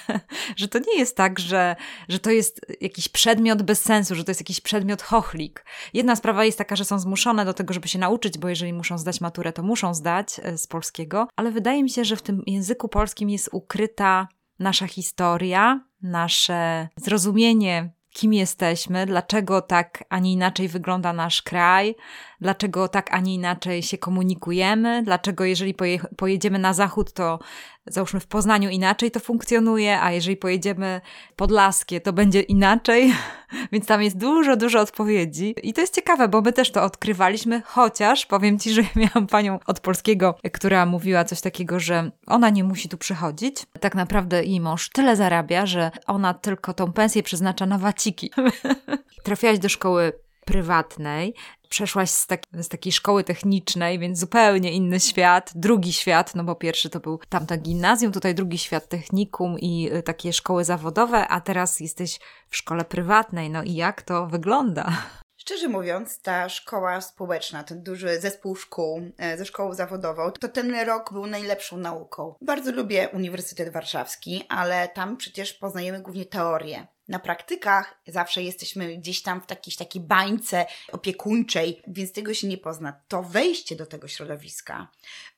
że 0.55 0.67
to 0.67 0.79
nie 0.79 0.99
jest 0.99 1.15
tak, 1.15 1.39
że, 1.39 1.75
że 2.09 2.19
to 2.19 2.31
jest 2.31 2.61
jakiś 2.81 3.09
przedmiot 3.09 3.63
bez 3.63 3.81
sensu, 3.81 4.15
że 4.15 4.23
to 4.23 4.31
jest 4.31 4.41
jakiś 4.41 4.61
przedmiot 4.61 5.01
chochlik. 5.01 5.65
Jedna 5.93 6.15
sprawa 6.15 6.45
jest 6.45 6.57
taka, 6.57 6.75
że 6.75 6.85
są 6.85 6.99
zmuszone 6.99 7.45
do 7.45 7.53
tego, 7.53 7.73
żeby 7.73 7.87
się 7.87 7.99
nauczyć, 7.99 8.37
bo 8.37 8.49
jeżeli 8.49 8.73
muszą 8.73 8.97
zdać 8.97 9.21
maturę, 9.21 9.53
to 9.53 9.63
muszą 9.63 9.93
zdać 9.93 10.39
y, 10.39 10.57
z 10.57 10.67
polskiego, 10.67 11.27
ale 11.35 11.51
wydaje 11.51 11.83
mi 11.83 11.89
się, 11.89 12.05
że 12.05 12.15
w 12.15 12.21
tym 12.21 12.43
języku 12.47 12.86
języku 12.87 12.99
polskim 12.99 13.29
jest 13.29 13.49
ukryta 13.51 14.27
nasza 14.59 14.87
historia, 14.87 15.81
nasze 16.01 16.89
zrozumienie, 16.95 17.91
kim 18.13 18.33
jesteśmy, 18.33 19.05
dlaczego 19.05 19.61
tak, 19.61 20.03
a 20.09 20.19
nie 20.19 20.33
inaczej 20.33 20.67
wygląda 20.67 21.13
nasz 21.13 21.41
kraj, 21.41 21.95
dlaczego 22.41 22.87
tak, 22.87 23.13
a 23.13 23.19
nie 23.19 23.33
inaczej 23.33 23.83
się 23.83 23.97
komunikujemy, 23.97 25.03
dlaczego 25.03 25.45
jeżeli 25.45 25.73
poje, 25.73 25.99
pojedziemy 26.17 26.59
na 26.59 26.73
zachód, 26.73 27.13
to 27.13 27.39
załóżmy 27.87 28.19
w 28.19 28.27
Poznaniu 28.27 28.69
inaczej 28.69 29.11
to 29.11 29.19
funkcjonuje, 29.19 30.01
a 30.01 30.11
jeżeli 30.11 30.37
pojedziemy 30.37 31.01
Podlaskie, 31.35 32.01
to 32.01 32.13
będzie 32.13 32.41
inaczej. 32.41 33.13
Więc 33.71 33.85
tam 33.85 34.03
jest 34.03 34.17
dużo, 34.17 34.57
dużo 34.57 34.79
odpowiedzi. 34.79 35.55
I 35.63 35.73
to 35.73 35.81
jest 35.81 35.95
ciekawe, 35.95 36.27
bo 36.27 36.41
my 36.41 36.53
też 36.53 36.71
to 36.71 36.83
odkrywaliśmy, 36.83 37.61
chociaż 37.65 38.25
powiem 38.25 38.59
Ci, 38.59 38.73
że 38.73 38.81
miałam 38.95 39.27
panią 39.27 39.59
od 39.65 39.79
polskiego, 39.79 40.35
która 40.53 40.85
mówiła 40.85 41.23
coś 41.23 41.41
takiego, 41.41 41.79
że 41.79 42.11
ona 42.27 42.49
nie 42.49 42.63
musi 42.63 42.89
tu 42.89 42.97
przychodzić. 42.97 43.55
Tak 43.79 43.95
naprawdę 43.95 44.43
jej 44.43 44.61
mąż 44.61 44.89
tyle 44.89 45.15
zarabia, 45.15 45.65
że 45.65 45.91
ona 46.07 46.33
tylko 46.33 46.73
tą 46.73 46.93
pensję 46.93 47.23
przeznacza 47.23 47.65
na 47.65 47.77
waciki. 47.77 48.31
Trafiałaś 49.23 49.59
do 49.59 49.69
szkoły 49.69 50.13
prywatnej, 50.47 51.33
przeszłaś 51.67 52.09
z, 52.09 52.27
tak, 52.27 52.41
z 52.53 52.67
takiej 52.67 52.91
szkoły 52.91 53.23
technicznej, 53.23 53.99
więc 53.99 54.19
zupełnie 54.19 54.71
inny 54.71 54.99
świat, 54.99 55.51
drugi 55.55 55.93
świat, 55.93 56.35
no 56.35 56.43
bo 56.43 56.55
pierwszy 56.55 56.89
to 56.89 56.99
był 56.99 57.19
tamta 57.29 57.57
gimnazjum, 57.57 58.11
tutaj 58.11 58.35
drugi 58.35 58.57
świat 58.57 58.87
technikum 58.87 59.59
i 59.59 59.89
y, 59.93 60.03
takie 60.03 60.33
szkoły 60.33 60.63
zawodowe, 60.63 61.27
a 61.27 61.41
teraz 61.41 61.79
jesteś 61.79 62.19
w 62.49 62.57
szkole 62.57 62.85
prywatnej. 62.85 63.49
No 63.49 63.63
i 63.63 63.73
jak 63.73 64.01
to 64.01 64.27
wygląda? 64.27 64.91
Szczerze 65.37 65.67
mówiąc, 65.67 66.21
ta 66.21 66.49
szkoła 66.49 67.01
społeczna, 67.01 67.63
ten 67.63 67.83
duży 67.83 68.19
zespół 68.19 68.55
szkół 68.55 69.01
e, 69.17 69.37
ze 69.37 69.45
szkołą 69.45 69.73
zawodową, 69.73 70.31
to 70.31 70.49
ten 70.49 70.75
rok 70.75 71.13
był 71.13 71.27
najlepszą 71.27 71.77
nauką. 71.77 72.35
Bardzo 72.41 72.71
lubię 72.71 73.09
Uniwersytet 73.09 73.73
Warszawski, 73.73 74.43
ale 74.49 74.87
tam 74.87 75.17
przecież 75.17 75.53
poznajemy 75.53 76.01
głównie 76.01 76.25
teorię. 76.25 76.87
Na 77.07 77.19
praktykach 77.19 78.01
zawsze 78.07 78.43
jesteśmy 78.43 78.97
gdzieś 78.97 79.21
tam 79.21 79.41
w 79.41 79.49
jakiejś 79.49 79.75
takiej 79.75 80.01
bańce 80.01 80.65
opiekuńczej, 80.91 81.81
więc 81.87 82.11
tego 82.11 82.33
się 82.33 82.47
nie 82.47 82.57
pozna. 82.57 82.93
To 83.07 83.23
wejście 83.23 83.75
do 83.75 83.85
tego 83.85 84.07
środowiska, 84.07 84.87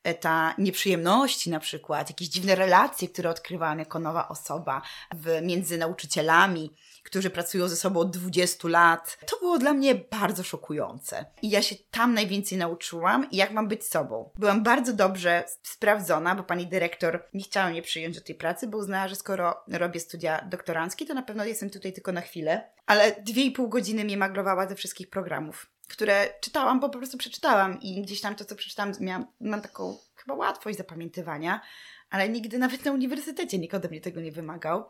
e, 0.03 0.13
ta 0.13 0.55
nieprzyjemności 0.57 1.49
na 1.49 1.59
przykład, 1.59 2.09
jakieś 2.09 2.27
dziwne 2.27 2.55
relacje, 2.55 3.07
które 3.07 3.29
odkrywałam 3.29 3.79
jako 3.79 3.99
nowa 3.99 4.27
osoba 4.27 4.81
w, 5.15 5.41
między 5.41 5.77
nauczycielami, 5.77 6.71
którzy 7.09 7.29
pracują 7.29 7.67
ze 7.67 7.75
sobą 7.75 7.99
od 7.99 8.17
20 8.17 8.67
lat. 8.67 9.17
To 9.25 9.39
było 9.39 9.57
dla 9.57 9.73
mnie 9.73 9.95
bardzo 9.95 10.43
szokujące. 10.43 11.25
I 11.41 11.49
ja 11.49 11.61
się 11.61 11.75
tam 11.91 12.13
najwięcej 12.13 12.57
nauczyłam, 12.57 13.27
jak 13.31 13.51
mam 13.51 13.67
być 13.67 13.85
sobą. 13.85 14.29
Byłam 14.35 14.63
bardzo 14.63 14.93
dobrze 14.93 15.43
sprawdzona, 15.63 16.35
bo 16.35 16.43
pani 16.43 16.67
dyrektor 16.67 17.25
nie 17.33 17.43
chciała 17.43 17.69
mnie 17.69 17.81
przyjąć 17.81 18.15
do 18.15 18.21
tej 18.21 18.35
pracy, 18.35 18.67
bo 18.67 18.77
uznała, 18.77 19.07
że 19.07 19.15
skoro 19.15 19.63
robię 19.67 19.99
studia 19.99 20.45
doktoranckie, 20.49 21.05
to 21.05 21.13
na 21.13 21.23
pewno 21.23 21.45
jestem 21.45 21.69
tutaj 21.69 21.93
tylko 21.93 22.11
na 22.11 22.21
chwilę. 22.21 22.69
Ale 22.85 23.11
dwie 23.21 23.43
i 23.43 23.51
pół 23.51 23.69
godziny 23.69 24.03
mnie 24.03 24.17
maglowała 24.17 24.69
ze 24.69 24.75
wszystkich 24.75 25.09
programów 25.09 25.71
które 25.89 26.29
czytałam, 26.41 26.79
bo 26.79 26.89
po 26.89 26.97
prostu 26.97 27.17
przeczytałam 27.17 27.81
i 27.81 28.01
gdzieś 28.01 28.21
tam 28.21 28.35
to, 28.35 28.45
co 28.45 28.55
przeczytałam, 28.55 28.93
miałam, 28.99 29.27
mam 29.39 29.61
taką 29.61 29.97
chyba 30.15 30.33
łatwość 30.33 30.77
zapamiętywania, 30.77 31.61
ale 32.09 32.29
nigdy 32.29 32.57
nawet 32.57 32.85
na 32.85 32.91
uniwersytecie 32.91 33.57
nikt 33.57 33.73
ode 33.73 33.89
mnie 33.89 34.01
tego 34.01 34.21
nie 34.21 34.31
wymagał. 34.31 34.85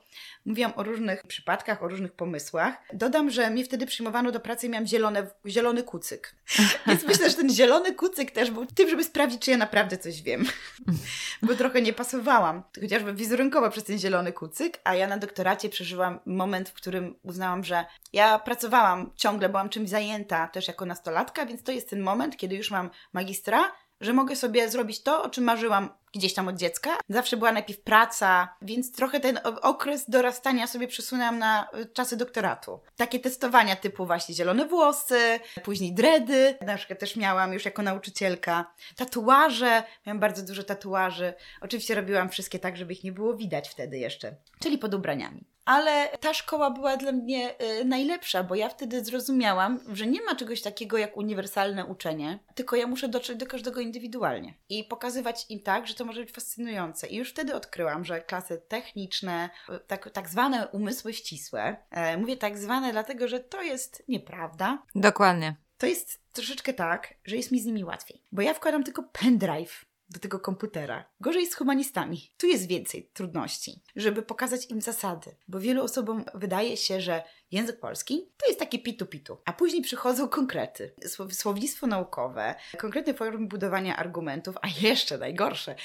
Mówiłam 0.45 0.73
o 0.75 0.83
różnych 0.83 1.27
przypadkach, 1.27 1.83
o 1.83 1.87
różnych 1.87 2.13
pomysłach. 2.13 2.73
Dodam, 2.93 3.29
że 3.29 3.49
mnie 3.49 3.65
wtedy 3.65 3.85
przyjmowano 3.85 4.31
do 4.31 4.39
pracy 4.39 4.67
i 4.67 4.69
miałam 4.69 4.87
zielone, 4.87 5.27
zielony 5.45 5.83
kucyk. 5.83 6.35
Więc 6.87 7.03
myślę, 7.03 7.29
że 7.29 7.35
ten 7.35 7.49
zielony 7.49 7.95
kucyk 7.95 8.31
też 8.31 8.51
był 8.51 8.65
tym, 8.65 8.89
żeby 8.89 9.03
sprawdzić, 9.03 9.41
czy 9.41 9.51
ja 9.51 9.57
naprawdę 9.57 9.97
coś 9.97 10.21
wiem. 10.21 10.45
Bo 11.41 11.55
trochę 11.55 11.81
nie 11.81 11.93
pasowałam, 11.93 12.63
chociażby 12.81 13.13
wizerunkowo 13.13 13.69
przez 13.69 13.83
ten 13.83 13.99
zielony 13.99 14.33
kucyk, 14.33 14.79
a 14.83 14.95
ja 14.95 15.07
na 15.07 15.17
doktoracie 15.17 15.69
przeżyłam 15.69 16.19
moment, 16.25 16.69
w 16.69 16.73
którym 16.73 17.15
uznałam, 17.23 17.63
że 17.63 17.85
ja 18.13 18.39
pracowałam 18.39 19.11
ciągle, 19.15 19.49
byłam 19.49 19.69
czymś 19.69 19.89
zajęta 19.89 20.47
też 20.47 20.67
jako 20.67 20.85
nastolatka, 20.85 21.45
więc 21.45 21.63
to 21.63 21.71
jest 21.71 21.89
ten 21.89 22.01
moment, 22.01 22.37
kiedy 22.37 22.55
już 22.55 22.71
mam 22.71 22.89
magistra, 23.13 23.71
że 24.01 24.13
mogę 24.13 24.35
sobie 24.35 24.69
zrobić 24.69 25.03
to, 25.03 25.23
o 25.23 25.29
czym 25.29 25.43
marzyłam 25.43 25.89
gdzieś 26.13 26.33
tam 26.33 26.47
od 26.47 26.55
dziecka. 26.55 26.97
Zawsze 27.09 27.37
była 27.37 27.51
najpierw 27.51 27.81
praca, 27.81 28.55
więc 28.61 28.91
trochę 28.91 29.19
ten 29.19 29.39
okres 29.61 30.09
dorastania 30.09 30.67
sobie 30.67 30.87
przesunęłam 30.87 31.39
na 31.39 31.67
y, 31.79 31.85
czasy 31.85 32.17
doktoratu. 32.17 32.79
Takie 32.95 33.19
testowania 33.19 33.75
typu 33.75 34.05
właśnie 34.05 34.35
zielone 34.35 34.65
włosy, 34.65 35.39
później 35.63 35.93
dredy, 35.93 36.57
na 36.61 36.77
przykład 36.77 36.99
też 36.99 37.15
miałam 37.15 37.53
już 37.53 37.65
jako 37.65 37.81
nauczycielka. 37.81 38.73
Tatuaże, 38.95 39.83
miałam 40.05 40.19
bardzo 40.19 40.43
dużo 40.45 40.63
tatuaży. 40.63 41.33
Oczywiście 41.61 41.95
robiłam 41.95 42.29
wszystkie 42.29 42.59
tak, 42.59 42.77
żeby 42.77 42.93
ich 42.93 43.03
nie 43.03 43.11
było 43.11 43.33
widać 43.33 43.69
wtedy 43.69 43.97
jeszcze, 43.97 44.35
czyli 44.59 44.77
pod 44.77 44.93
ubraniami 44.93 45.45
ale 45.69 46.07
ta 46.17 46.33
szkoła 46.33 46.71
była 46.71 46.97
dla 46.97 47.11
mnie 47.11 47.55
y, 47.81 47.85
najlepsza, 47.85 48.43
bo 48.43 48.55
ja 48.55 48.69
wtedy 48.69 49.03
zrozumiałam, 49.03 49.79
że 49.93 50.07
nie 50.07 50.21
ma 50.21 50.35
czegoś 50.35 50.61
takiego 50.61 50.97
jak 50.97 51.17
uniwersalne 51.17 51.85
uczenie, 51.85 52.39
tylko 52.55 52.75
ja 52.75 52.87
muszę 52.87 53.07
dotrzeć 53.07 53.37
do 53.37 53.45
każdego 53.45 53.81
indywidualnie 53.81 54.53
i 54.69 54.83
pokazywać 54.83 55.45
im 55.49 55.59
tak, 55.59 55.87
że 55.87 55.93
to 55.93 56.05
może 56.05 56.21
być 56.21 56.31
fascynujące. 56.31 57.07
I 57.07 57.15
już 57.15 57.29
wtedy 57.29 57.55
odkryłam, 57.55 58.05
że 58.05 58.21
klasy 58.21 58.61
techniczne, 58.67 59.49
y, 59.69 59.79
tak, 59.87 60.09
tak 60.09 60.29
zwane 60.29 60.67
umysły 60.67 61.13
ścisłe, 61.13 61.77
e, 61.91 62.17
mówię 62.17 62.37
tak 62.37 62.57
zwane 62.57 62.91
dlatego, 62.91 63.27
że 63.27 63.39
to 63.39 63.61
jest 63.61 64.03
nieprawda. 64.07 64.83
Dokładnie. 64.95 65.55
To 65.77 65.85
jest 65.85 66.21
troszeczkę 66.33 66.73
tak, 66.73 67.13
że 67.25 67.35
jest 67.35 67.51
mi 67.51 67.61
z 67.61 67.65
nimi 67.65 67.83
łatwiej, 67.83 68.23
bo 68.31 68.41
ja 68.41 68.53
wkładam 68.53 68.83
tylko 68.83 69.03
pendrive 69.03 69.85
do 70.09 70.19
tego 70.19 70.39
komputera. 70.39 71.05
Gorzej 71.21 71.47
z 71.47 71.55
humanistami. 71.55 72.31
Tu 72.37 72.47
jest 72.47 72.67
więcej 72.67 73.09
trudności, 73.13 73.81
żeby 73.95 74.23
pokazać 74.23 74.69
im 74.69 74.81
zasady, 74.81 75.35
bo 75.47 75.59
wielu 75.59 75.83
osobom 75.83 76.25
wydaje 76.33 76.77
się, 76.77 77.01
że 77.01 77.23
język 77.51 77.79
polski 77.79 78.29
to 78.37 78.47
jest 78.47 78.59
takie 78.59 78.79
pitu-pitu, 78.79 79.37
a 79.45 79.53
później 79.53 79.81
przychodzą 79.81 80.27
konkrety, 80.27 80.93
słownictwo 81.31 81.87
naukowe, 81.87 82.55
konkretne 82.77 83.13
formy 83.13 83.47
budowania 83.47 83.97
argumentów, 83.97 84.55
a 84.61 84.67
jeszcze 84.81 85.17
najgorsze, 85.17 85.75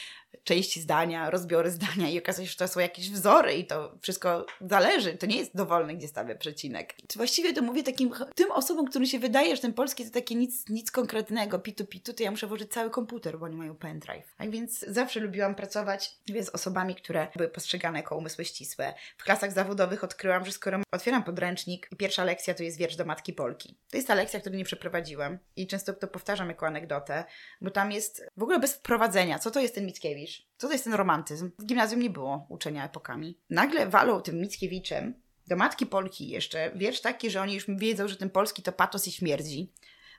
części 0.45 0.81
zdania, 0.81 1.31
rozbiory 1.31 1.71
zdania 1.71 2.09
i 2.09 2.19
okazuje 2.19 2.47
się, 2.47 2.53
że 2.53 2.59
to 2.59 2.69
są 2.69 2.81
jakieś 2.81 3.11
wzory 3.11 3.55
i 3.55 3.67
to 3.67 3.99
wszystko 4.01 4.47
zależy. 4.61 5.17
To 5.17 5.27
nie 5.27 5.37
jest 5.37 5.57
dowolne, 5.57 5.95
gdzie 5.95 6.09
stawię 6.09 6.35
przecinek. 6.35 6.95
Czy 7.09 7.19
właściwie 7.19 7.53
to 7.53 7.63
mówię 7.63 7.83
takim, 7.83 8.11
tym 8.35 8.51
osobom, 8.51 8.87
którym 8.87 9.07
się 9.07 9.19
wydaje, 9.19 9.57
że 9.57 9.63
ten 9.63 9.73
polski 9.73 10.05
to 10.05 10.11
takie 10.11 10.35
nic, 10.35 10.69
nic 10.69 10.91
konkretnego, 10.91 11.59
pitu-pitu, 11.59 12.15
to 12.15 12.23
ja 12.23 12.31
muszę 12.31 12.47
włożyć 12.47 12.73
cały 12.73 12.91
komputer, 12.91 13.39
bo 13.39 13.47
oni 13.47 13.57
mają 13.57 13.75
pendrive. 13.75 14.35
Tak 14.37 14.51
więc 14.51 14.79
zawsze 14.79 15.21
lubiłam 15.21 15.55
pracować 15.55 16.17
z 16.41 16.49
osobami, 16.49 16.95
które 16.95 17.27
były 17.37 17.49
postrzegane 17.49 17.99
jako 17.99 18.17
umysły 18.17 18.45
ścisłe. 18.45 18.95
W 19.17 19.25
klasach 19.25 19.53
zawodowych 19.53 20.05
odkryłam, 20.05 20.45
że 20.45 20.53
skoro 20.53 20.79
otwieram 20.93 21.25
podręcznik 21.25 21.54
i 21.67 21.97
pierwsza 21.97 22.25
lekcja 22.25 22.55
to 22.55 22.63
jest 22.63 22.79
wiersz 22.79 22.97
do 22.97 23.05
Matki 23.05 23.33
Polki. 23.33 23.79
To 23.91 23.97
jest 23.97 24.09
ta 24.09 24.15
lekcja, 24.15 24.41
której 24.41 24.59
nie 24.59 24.65
przeprowadziłam 24.65 25.39
i 25.57 25.67
często 25.67 25.93
to 25.93 26.09
powtarzam 26.09 26.49
jako 26.49 26.67
anegdotę, 26.67 27.25
bo 27.61 27.71
tam 27.71 27.93
jest 27.93 28.27
w 28.37 28.43
ogóle 28.43 28.59
bez 28.59 28.75
wprowadzenia, 28.75 29.39
co 29.39 29.51
to 29.51 29.61
jest 29.61 29.75
ten 29.75 29.87
Mickiewicz, 29.87 30.47
co 30.57 30.67
to 30.67 30.73
jest 30.73 30.85
ten 30.85 30.95
romantyzm? 30.95 31.51
W 31.59 31.65
gimnazjum 31.65 32.03
nie 32.03 32.11
było 32.11 32.47
uczenia 32.49 32.85
epokami. 32.85 33.39
Nagle 33.51 33.87
walą 33.87 34.21
tym 34.21 34.41
Mickiewiczem 34.41 35.15
do 35.47 35.57
matki 35.57 35.87
Polki 35.87 36.29
jeszcze 36.29 36.73
wiersz 36.75 37.01
taki, 37.01 37.31
że 37.31 37.41
oni 37.41 37.55
już 37.55 37.65
wiedzą, 37.69 38.09
że 38.09 38.17
ten 38.17 38.31
polski 38.31 38.63
to 38.63 38.73
patos 38.73 39.09
i 39.09 39.13
śmierdzi. 39.13 39.73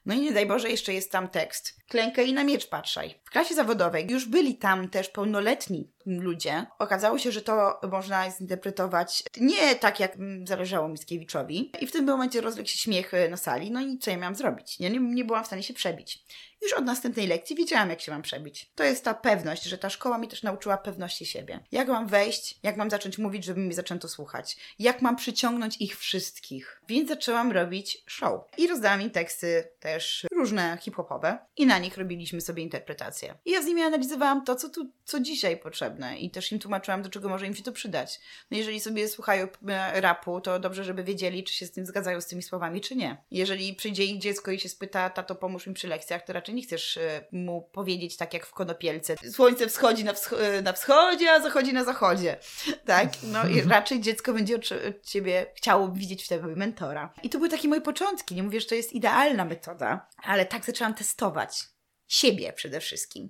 No 0.05 0.13
i 0.13 0.21
nie 0.21 0.31
daj 0.31 0.45
Boże, 0.45 0.69
jeszcze 0.69 0.93
jest 0.93 1.11
tam 1.11 1.27
tekst. 1.29 1.77
Klękaj 1.87 2.29
i 2.29 2.33
na 2.33 2.43
miecz 2.43 2.67
patrzaj. 2.67 3.15
W 3.23 3.29
klasie 3.29 3.55
zawodowej 3.55 4.11
już 4.11 4.25
byli 4.25 4.55
tam 4.57 4.89
też 4.89 5.09
pełnoletni 5.09 5.91
ludzie. 6.05 6.65
Okazało 6.79 7.17
się, 7.17 7.31
że 7.31 7.41
to 7.41 7.79
można 7.91 8.31
zinterpretować 8.31 9.23
nie 9.37 9.75
tak, 9.75 9.99
jak 9.99 10.17
zależało 10.43 10.87
Mickiewiczowi. 10.87 11.71
I 11.79 11.87
w 11.87 11.91
tym 11.91 12.05
momencie 12.05 12.41
rozległ 12.41 12.69
się 12.69 12.77
śmiech 12.77 13.11
na 13.29 13.37
sali. 13.37 13.71
No 13.71 13.81
i 13.81 13.97
co 13.97 14.11
ja 14.11 14.17
miałam 14.17 14.35
zrobić? 14.35 14.79
Ja 14.79 14.89
nie, 14.89 14.99
nie 14.99 15.25
byłam 15.25 15.43
w 15.43 15.47
stanie 15.47 15.63
się 15.63 15.73
przebić. 15.73 16.25
Już 16.61 16.73
od 16.73 16.85
następnej 16.85 17.27
lekcji 17.27 17.55
wiedziałam, 17.55 17.89
jak 17.89 18.01
się 18.01 18.11
mam 18.11 18.21
przebić. 18.21 18.71
To 18.75 18.83
jest 18.83 19.03
ta 19.03 19.13
pewność, 19.13 19.63
że 19.63 19.77
ta 19.77 19.89
szkoła 19.89 20.17
mi 20.17 20.27
też 20.27 20.43
nauczyła 20.43 20.77
pewności 20.77 21.25
siebie. 21.25 21.59
Jak 21.71 21.87
mam 21.87 22.07
wejść, 22.07 22.59
jak 22.63 22.77
mam 22.77 22.89
zacząć 22.89 23.17
mówić, 23.17 23.43
żeby 23.43 23.59
mi 23.59 23.73
zaczęto 23.73 24.07
słuchać. 24.07 24.57
Jak 24.79 25.01
mam 25.01 25.15
przyciągnąć 25.15 25.81
ich 25.81 25.97
wszystkich. 25.97 26.81
Więc 26.87 27.09
zaczęłam 27.09 27.51
robić 27.51 28.03
show. 28.07 28.41
I 28.57 28.67
rozdałam 28.67 29.01
im 29.01 29.09
teksty 29.09 29.67
też 29.79 30.25
różne 30.31 30.77
hip-hopowe 30.81 31.37
i 31.57 31.65
na 31.65 31.79
nich 31.79 31.97
robiliśmy 31.97 32.41
sobie 32.41 32.63
interpretacje. 32.63 33.35
I 33.45 33.51
ja 33.51 33.61
z 33.61 33.65
nimi 33.65 33.81
analizowałam 33.81 34.45
to, 34.45 34.55
co 34.55 34.69
tu, 34.69 34.91
co 35.03 35.19
dzisiaj 35.19 35.57
potrzebne 35.57 35.94
i 36.19 36.31
też 36.31 36.51
im 36.51 36.59
tłumaczyłam, 36.59 37.01
do 37.01 37.09
czego 37.09 37.29
może 37.29 37.47
im 37.47 37.55
się 37.55 37.63
to 37.63 37.71
przydać. 37.71 38.19
No 38.51 38.57
jeżeli 38.57 38.79
sobie 38.79 39.07
słuchają 39.07 39.47
e, 39.67 40.01
rapu, 40.01 40.41
to 40.41 40.59
dobrze, 40.59 40.83
żeby 40.83 41.03
wiedzieli, 41.03 41.43
czy 41.43 41.53
się 41.53 41.65
z 41.65 41.71
tym 41.71 41.85
zgadzają 41.85 42.21
z 42.21 42.27
tymi 42.27 42.43
słowami, 42.43 42.81
czy 42.81 42.95
nie. 42.95 43.17
Jeżeli 43.31 43.73
przyjdzie 43.73 44.03
ich 44.03 44.19
dziecko 44.19 44.51
i 44.51 44.59
się 44.59 44.69
spyta, 44.69 45.09
tato 45.09 45.35
pomóż 45.35 45.67
mi 45.67 45.73
przy 45.73 45.87
lekcjach, 45.87 46.25
to 46.25 46.33
raczej 46.33 46.55
nie 46.55 46.61
chcesz 46.61 46.97
e, 46.97 47.25
mu 47.31 47.61
powiedzieć 47.61 48.17
tak 48.17 48.33
jak 48.33 48.45
w 48.45 48.51
konopielce. 48.51 49.15
Słońce 49.31 49.67
wschodzi 49.67 50.03
na, 50.03 50.13
e, 50.39 50.61
na 50.61 50.73
wschodzie, 50.73 51.31
a 51.31 51.41
zachodzi 51.41 51.73
na 51.73 51.83
zachodzie. 51.83 52.37
Tak? 52.85 53.09
No 53.23 53.47
i 53.47 53.61
raczej 53.61 54.01
dziecko 54.01 54.33
będzie 54.33 54.55
od 54.55 54.69
ciebie 55.03 55.45
chciało 55.55 55.91
widzieć 55.91 56.23
w 56.23 56.27
tobie 56.27 56.55
mentora. 56.55 57.13
I 57.23 57.29
to 57.29 57.37
były 57.37 57.49
takie 57.49 57.67
moje 57.67 57.81
początki. 57.81 58.35
Nie 58.35 58.43
mówię, 58.43 58.61
że 58.61 58.67
to 58.67 58.75
jest 58.75 58.93
idealna 58.93 59.45
metoda, 59.45 60.07
ale 60.23 60.45
tak 60.45 60.65
zaczęłam 60.65 60.93
testować. 60.93 61.63
Siebie 62.07 62.53
przede 62.53 62.79
wszystkim. 62.79 63.29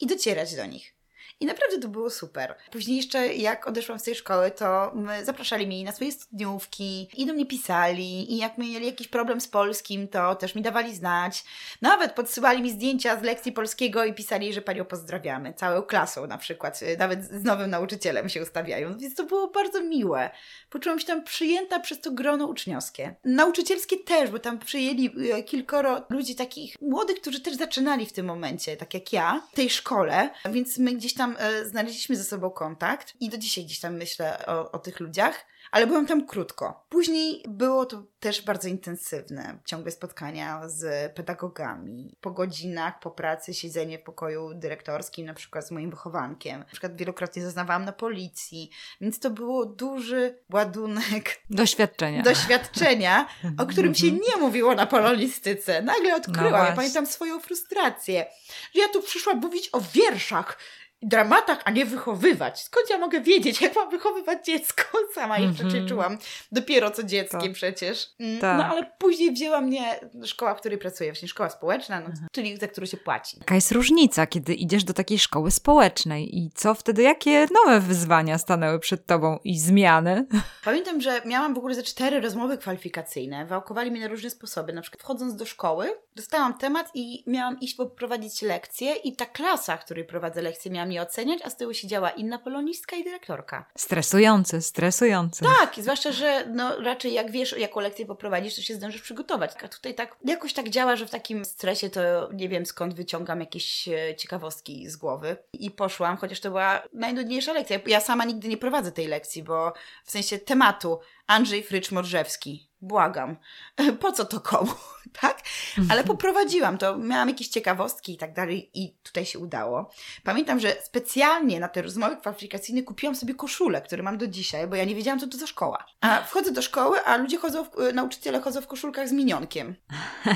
I 0.00 0.06
docierać 0.06 0.56
do 0.56 0.66
nich. 0.66 0.95
I 1.40 1.46
naprawdę 1.46 1.78
to 1.78 1.88
było 1.88 2.10
super. 2.10 2.54
Później 2.70 2.96
jeszcze 2.96 3.34
jak 3.34 3.68
odeszłam 3.68 3.98
z 3.98 4.02
tej 4.02 4.14
szkoły, 4.14 4.50
to 4.50 4.92
zapraszali 5.22 5.66
mnie 5.66 5.84
na 5.84 5.92
swoje 5.92 6.12
studniówki 6.12 7.08
i 7.16 7.26
do 7.26 7.32
mnie 7.32 7.46
pisali 7.46 8.32
i 8.32 8.36
jak 8.36 8.58
mieli 8.58 8.86
jakiś 8.86 9.08
problem 9.08 9.40
z 9.40 9.48
polskim, 9.48 10.08
to 10.08 10.34
też 10.34 10.54
mi 10.54 10.62
dawali 10.62 10.94
znać. 10.94 11.44
Nawet 11.82 12.12
podsyłali 12.12 12.62
mi 12.62 12.70
zdjęcia 12.70 13.20
z 13.20 13.22
lekcji 13.22 13.52
polskiego 13.52 14.04
i 14.04 14.14
pisali, 14.14 14.52
że 14.52 14.62
panią 14.62 14.84
pozdrawiamy. 14.84 15.54
Całą 15.54 15.82
klasą 15.82 16.26
na 16.26 16.38
przykład. 16.38 16.80
Nawet 16.98 17.24
z 17.24 17.44
nowym 17.44 17.70
nauczycielem 17.70 18.28
się 18.28 18.42
ustawiają. 18.42 18.98
Więc 18.98 19.14
to 19.14 19.24
było 19.24 19.48
bardzo 19.48 19.80
miłe. 19.80 20.30
Poczułam 20.70 20.98
się 20.98 21.06
tam 21.06 21.24
przyjęta 21.24 21.80
przez 21.80 22.00
to 22.00 22.10
grono 22.10 22.46
uczniowskie. 22.46 23.14
Nauczycielskie 23.24 23.96
też, 23.96 24.30
bo 24.30 24.38
tam 24.38 24.58
przyjęli 24.58 25.10
e, 25.32 25.42
kilkoro 25.42 26.06
ludzi 26.10 26.34
takich 26.34 26.76
młodych, 26.82 27.20
którzy 27.20 27.40
też 27.40 27.54
zaczynali 27.54 28.06
w 28.06 28.12
tym 28.12 28.26
momencie, 28.26 28.76
tak 28.76 28.94
jak 28.94 29.12
ja, 29.12 29.42
w 29.52 29.56
tej 29.56 29.70
szkole. 29.70 30.30
Więc 30.50 30.78
my 30.78 30.92
gdzieś 30.92 31.14
tam 31.14 31.25
tam 31.26 31.36
e, 31.38 31.64
znaleźliśmy 31.64 32.16
ze 32.16 32.24
sobą 32.24 32.50
kontakt 32.50 33.14
i 33.20 33.28
do 33.28 33.38
dzisiaj 33.38 33.64
gdzieś 33.64 33.80
tam 33.80 33.96
myślę 33.96 34.46
o, 34.46 34.72
o 34.72 34.78
tych 34.78 35.00
ludziach 35.00 35.46
ale 35.70 35.86
byłam 35.86 36.06
tam 36.06 36.26
krótko. 36.26 36.86
Później 36.88 37.42
było 37.48 37.86
to 37.86 38.02
też 38.20 38.42
bardzo 38.42 38.68
intensywne. 38.68 39.58
Ciągłe 39.64 39.90
spotkania 39.90 40.68
z 40.68 41.12
pedagogami. 41.12 42.16
Po 42.20 42.30
godzinach, 42.30 43.00
po 43.00 43.10
pracy, 43.10 43.54
siedzenie 43.54 43.98
w 43.98 44.02
pokoju 44.02 44.54
dyrektorskim, 44.54 45.26
na 45.26 45.34
przykład 45.34 45.66
z 45.66 45.70
moim 45.70 45.90
wychowankiem. 45.90 46.58
Na 46.58 46.64
przykład 46.64 46.96
wielokrotnie 46.96 47.42
zaznawałam 47.42 47.84
na 47.84 47.92
policji, 47.92 48.70
więc 49.00 49.18
to 49.18 49.30
było 49.30 49.66
duży 49.66 50.38
ładunek 50.52 51.40
doświadczenia. 51.50 52.22
Doświadczenia, 52.22 53.28
o 53.58 53.66
którym 53.66 53.94
się 53.94 54.12
nie 54.12 54.36
mówiło 54.40 54.74
na 54.74 54.86
polonistyce. 54.86 55.82
Nagle 55.82 56.16
odkryłam. 56.16 56.52
No 56.52 56.68
ja 56.68 56.76
pamiętam 56.76 57.06
swoją 57.06 57.40
frustrację, 57.40 58.26
że 58.74 58.80
ja 58.80 58.88
tu 58.88 59.02
przyszłam 59.02 59.40
mówić 59.40 59.68
o 59.72 59.80
wierszach 59.80 60.58
dramatach, 61.02 61.58
a 61.64 61.70
nie 61.70 61.86
wychowywać. 61.86 62.62
Skąd 62.62 62.90
ja 62.90 62.98
mogę 62.98 63.20
wiedzieć, 63.20 63.60
jak 63.62 63.76
mam 63.76 63.90
wychowywać 63.90 64.46
dziecko? 64.46 64.82
Sama 65.14 65.38
jeszcze 65.38 65.64
mm 65.64 65.74
-hmm. 65.74 65.88
czułam. 65.88 66.18
Dopiero 66.52 66.90
co 66.90 67.02
dzieckiem 67.02 67.40
tak. 67.40 67.52
przecież. 67.52 68.10
Mm, 68.20 68.40
tak. 68.40 68.58
No 68.58 68.64
ale 68.64 68.90
później 68.98 69.32
wzięła 69.32 69.60
mnie 69.60 70.00
szkoła, 70.24 70.54
w 70.54 70.60
której 70.60 70.78
pracuję, 70.78 71.12
właśnie 71.12 71.28
szkoła 71.28 71.50
społeczna, 71.50 72.00
no, 72.00 72.06
mhm. 72.06 72.26
czyli 72.32 72.56
za 72.56 72.68
którą 72.68 72.86
się 72.86 72.96
płaci. 72.96 73.36
Jaka 73.38 73.54
jest 73.54 73.72
różnica, 73.72 74.26
kiedy 74.26 74.54
idziesz 74.54 74.84
do 74.84 74.92
takiej 74.92 75.18
szkoły 75.18 75.50
społecznej 75.50 76.38
i 76.38 76.50
co 76.54 76.74
wtedy, 76.74 77.02
jakie 77.02 77.46
nowe 77.54 77.80
wyzwania 77.80 78.38
stanęły 78.38 78.78
przed 78.78 79.06
tobą 79.06 79.38
i 79.44 79.58
zmiany? 79.58 80.26
Pamiętam, 80.64 81.00
że 81.00 81.22
miałam 81.24 81.54
w 81.54 81.58
ogóle 81.58 81.74
ze 81.74 81.82
cztery 81.82 82.20
rozmowy 82.20 82.58
kwalifikacyjne. 82.58 83.46
Wałkowali 83.46 83.90
mnie 83.90 84.00
na 84.00 84.08
różne 84.08 84.30
sposoby. 84.30 84.72
Na 84.72 84.82
przykład 84.82 85.02
wchodząc 85.02 85.36
do 85.36 85.46
szkoły, 85.46 85.90
dostałam 86.16 86.58
temat 86.58 86.90
i 86.94 87.24
miałam 87.26 87.60
iść 87.60 87.74
poprowadzić 87.74 88.42
lekcje 88.42 88.94
i 88.94 89.16
ta 89.16 89.26
klasa, 89.26 89.78
której 89.78 90.04
prowadzę 90.04 90.42
lekcje, 90.42 90.70
miała 90.70 90.86
mnie 90.86 91.02
oceniać, 91.02 91.40
a 91.44 91.50
z 91.50 91.56
tyłu 91.56 91.74
siedziała 91.74 92.10
inna 92.10 92.38
polonistka 92.38 92.96
i 92.96 93.04
dyrektorka. 93.04 93.64
Stresujące, 93.78 94.62
stresujące. 94.62 95.44
Tak, 95.44 95.74
zwłaszcza, 95.78 96.12
że 96.12 96.46
no, 96.46 96.80
raczej 96.80 97.12
jak 97.12 97.30
wiesz, 97.30 97.54
jaką 97.58 97.80
lekcję 97.80 98.06
poprowadzisz, 98.06 98.56
to 98.56 98.62
się 98.62 98.74
zdążysz 98.74 99.02
przygotować. 99.02 99.50
A 99.64 99.68
tutaj 99.68 99.94
tak 99.94 100.16
jakoś 100.24 100.52
tak 100.52 100.68
działa, 100.68 100.96
że 100.96 101.06
w 101.06 101.10
takim 101.10 101.44
stresie 101.44 101.90
to 101.90 102.00
nie 102.32 102.48
wiem 102.48 102.66
skąd 102.66 102.94
wyciągam 102.94 103.40
jakieś 103.40 103.88
e, 103.88 104.14
ciekawostki 104.16 104.90
z 104.90 104.96
głowy. 104.96 105.36
I 105.52 105.70
poszłam, 105.70 106.16
chociaż 106.16 106.40
to 106.40 106.48
była 106.48 106.82
najnudniejsza 106.92 107.52
lekcja. 107.52 107.78
Ja 107.86 108.00
sama 108.00 108.24
nigdy 108.24 108.48
nie 108.48 108.56
prowadzę 108.56 108.92
tej 108.92 109.06
lekcji, 109.06 109.42
bo 109.42 109.72
w 110.04 110.10
sensie 110.10 110.38
tematu 110.38 111.00
Andrzej 111.26 111.64
Frycz-Modrzewski. 111.64 112.58
Błagam. 112.80 113.36
Po 114.00 114.12
co 114.12 114.24
to 114.24 114.40
komu? 114.40 114.72
Tak? 115.20 115.42
Ale 115.76 115.82
mhm. 115.82 116.06
poprowadziłam 116.06 116.78
to, 116.78 116.98
miałam 116.98 117.28
jakieś 117.28 117.48
ciekawostki 117.48 118.14
i 118.14 118.16
tak 118.16 118.32
dalej 118.32 118.70
i 118.74 118.96
tutaj 119.02 119.26
się 119.26 119.38
udało. 119.38 119.90
Pamiętam, 120.24 120.60
że 120.60 120.76
specjalnie 120.82 121.60
na 121.60 121.68
te 121.68 121.82
rozmowy 121.82 122.16
kwalifikacyjne 122.16 122.82
kupiłam 122.82 123.16
sobie 123.16 123.34
koszulę, 123.34 123.82
które 123.82 124.02
mam 124.02 124.18
do 124.18 124.26
dzisiaj, 124.26 124.66
bo 124.66 124.76
ja 124.76 124.84
nie 124.84 124.94
wiedziałam, 124.94 125.20
co 125.20 125.26
to 125.26 125.38
za 125.38 125.46
szkoła. 125.46 125.86
A 126.00 126.22
wchodzę 126.22 126.52
do 126.52 126.62
szkoły, 126.62 127.04
a 127.04 127.16
ludzie 127.16 127.38
chodzą, 127.38 127.64
w, 127.64 127.70
nauczyciele 127.94 128.40
chodzą 128.40 128.60
w 128.60 128.66
koszulkach 128.66 129.08
z 129.08 129.12
minionkiem. 129.12 129.76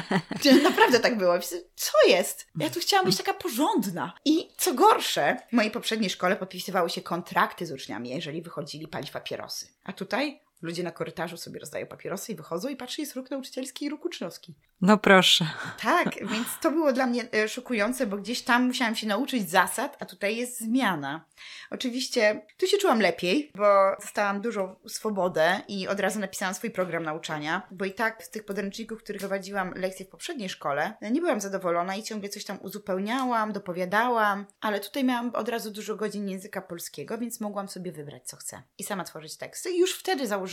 Naprawdę 0.62 1.00
tak 1.00 1.18
było. 1.18 1.34
Co 1.74 1.92
jest? 2.08 2.46
Ja 2.56 2.70
tu 2.70 2.80
chciałam 2.80 3.06
być 3.06 3.16
taka 3.16 3.34
porządna. 3.34 4.14
I 4.24 4.48
co 4.56 4.74
gorsze, 4.74 5.36
w 5.50 5.52
mojej 5.52 5.70
poprzedniej 5.70 6.10
szkole 6.10 6.36
podpisywały 6.36 6.90
się 6.90 7.02
kontrakty 7.02 7.66
z 7.66 7.72
uczniami, 7.72 8.10
jeżeli 8.10 8.42
wychodzili 8.42 8.88
palić 8.88 9.10
papierosy. 9.10 9.66
A 9.84 9.92
tutaj 9.92 10.40
Ludzie 10.62 10.82
na 10.82 10.90
korytarzu 10.90 11.36
sobie 11.36 11.60
rozdają 11.60 11.86
papierosy 11.86 12.32
i 12.32 12.34
wychodzą 12.34 12.68
i 12.68 12.76
patrzy, 12.76 13.00
jest 13.00 13.16
róg 13.16 13.30
nauczycielski 13.30 13.84
i 13.84 13.90
róg 13.90 14.04
uczniowski. 14.04 14.54
No 14.80 14.98
proszę. 14.98 15.46
Tak, 15.82 16.14
więc 16.32 16.46
to 16.60 16.70
było 16.70 16.92
dla 16.92 17.06
mnie 17.06 17.28
e, 17.32 17.48
szokujące, 17.48 18.06
bo 18.06 18.16
gdzieś 18.16 18.42
tam 18.42 18.66
musiałam 18.66 18.96
się 18.96 19.06
nauczyć 19.06 19.50
zasad, 19.50 19.96
a 20.00 20.04
tutaj 20.04 20.36
jest 20.36 20.60
zmiana. 20.60 21.24
Oczywiście 21.70 22.42
tu 22.58 22.66
się 22.66 22.76
czułam 22.78 23.00
lepiej, 23.00 23.50
bo 23.54 23.96
dostałam 24.00 24.40
dużą 24.40 24.76
swobodę 24.86 25.60
i 25.68 25.88
od 25.88 26.00
razu 26.00 26.20
napisałam 26.20 26.54
swój 26.54 26.70
program 26.70 27.02
nauczania, 27.02 27.62
bo 27.70 27.84
i 27.84 27.92
tak 27.92 28.24
z 28.24 28.30
tych 28.30 28.44
podręczników, 28.44 29.02
których 29.02 29.20
prowadziłam 29.20 29.72
lekcje 29.76 30.06
w 30.06 30.08
poprzedniej 30.08 30.48
szkole, 30.48 30.92
nie 31.10 31.20
byłam 31.20 31.40
zadowolona 31.40 31.96
i 31.96 32.02
ciągle 32.02 32.28
coś 32.28 32.44
tam 32.44 32.58
uzupełniałam, 32.62 33.52
dopowiadałam, 33.52 34.46
ale 34.60 34.80
tutaj 34.80 35.04
miałam 35.04 35.30
od 35.34 35.48
razu 35.48 35.70
dużo 35.70 35.96
godzin 35.96 36.28
języka 36.28 36.62
polskiego, 36.62 37.18
więc 37.18 37.40
mogłam 37.40 37.68
sobie 37.68 37.92
wybrać, 37.92 38.22
co 38.24 38.36
chcę 38.36 38.62
i 38.78 38.84
sama 38.84 39.04
tworzyć 39.04 39.36
teksty. 39.36 39.70
I 39.70 39.78
już 39.78 39.98
wtedy 39.98 40.26
założyłam 40.26 40.49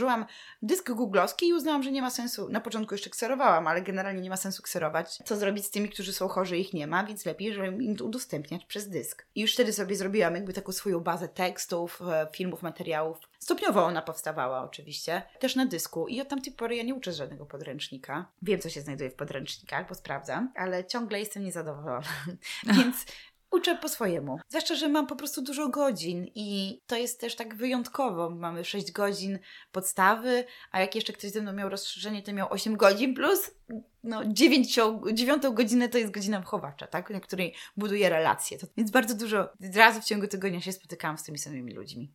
dysk 0.62 0.92
googlowski 0.92 1.48
i 1.48 1.54
uznałam, 1.54 1.84
że 1.84 1.92
nie 1.92 2.02
ma 2.02 2.10
sensu. 2.10 2.50
Na 2.50 2.62
początku 2.62 2.94
jeszcze 2.94 3.10
kserowałam, 3.10 3.68
ale 3.68 3.82
generalnie 3.82 4.22
nie 4.22 4.30
ma 4.30 4.38
sensu 4.38 4.64
kserować. 4.64 5.20
Co 5.26 5.36
zrobić 5.36 5.66
z 5.66 5.72
tymi, 5.72 5.90
którzy 5.90 6.14
są 6.14 6.28
chorzy, 6.28 6.58
ich 6.58 6.74
nie 6.74 6.88
ma, 6.88 7.04
więc 7.04 7.26
lepiej, 7.26 7.54
żeby 7.54 7.84
im 7.84 7.96
to 7.96 8.06
udostępniać 8.06 8.66
przez 8.66 8.90
dysk. 8.90 9.26
I 9.36 9.42
już 9.42 9.54
wtedy 9.54 9.74
sobie 9.74 9.96
zrobiłam 9.96 10.36
jakby 10.36 10.54
taką 10.54 10.72
swoją 10.72 11.00
bazę 11.00 11.28
tekstów, 11.28 12.02
e, 12.02 12.28
filmów, 12.36 12.62
materiałów. 12.62 13.18
Stopniowo 13.40 13.86
ona 13.86 14.02
powstawała 14.02 14.64
oczywiście, 14.64 15.22
też 15.40 15.56
na 15.56 15.66
dysku 15.66 16.08
i 16.08 16.22
od 16.22 16.28
tamtej 16.28 16.54
pory 16.54 16.76
ja 16.76 16.84
nie 16.84 16.96
uczę 16.96 17.14
żadnego 17.14 17.46
podręcznika. 17.46 18.26
Wiem, 18.42 18.60
co 18.60 18.70
się 18.70 18.82
znajduje 18.82 19.10
w 19.10 19.16
podręcznikach, 19.16 19.90
bo 19.90 19.96
sprawdzam, 19.96 20.52
ale 20.56 20.86
ciągle 20.86 21.20
jestem 21.20 21.44
niezadowolona. 21.44 22.08
Więc 22.78 23.06
Uczę 23.52 23.76
po 23.76 23.90
swojemu. 23.90 24.40
Zwłaszcza, 24.50 24.76
że 24.76 24.90
mam 24.90 25.08
po 25.08 25.16
prostu 25.16 25.42
dużo 25.42 25.70
godzin 25.70 26.28
i 26.36 26.80
to 26.88 26.96
jest 26.96 27.22
też 27.22 27.36
tak 27.36 27.56
wyjątkowo. 27.56 28.30
Mamy 28.30 28.66
6 28.66 28.92
godzin 28.92 29.40
podstawy, 29.72 30.46
a 30.72 30.80
jak 30.80 30.96
jeszcze 30.96 31.14
ktoś 31.14 31.32
ze 31.32 31.42
mną 31.42 31.54
miał 31.54 31.70
rozszerzenie, 31.70 32.24
to 32.24 32.34
miał 32.34 32.48
8 32.50 32.78
godzin 32.78 33.14
plus 33.14 33.52
no, 34.04 34.22
9, 34.26 34.80
9 35.14 35.44
godzinę 35.54 35.90
to 35.90 35.98
jest 35.98 36.12
godzina 36.12 36.40
wychowawcza, 36.40 36.88
tak? 36.88 37.10
na 37.10 37.20
której 37.20 37.54
buduję 37.78 38.10
relacje. 38.10 38.58
To, 38.58 38.68
więc 38.78 38.92
bardzo 38.92 39.16
dużo 39.16 39.50
razy 39.76 40.02
w 40.02 40.06
ciągu 40.06 40.28
tygodnia 40.28 40.62
się 40.62 40.72
spotykałam 40.72 41.18
z 41.18 41.24
tymi 41.24 41.38
samymi 41.38 41.74
ludźmi. 41.74 42.14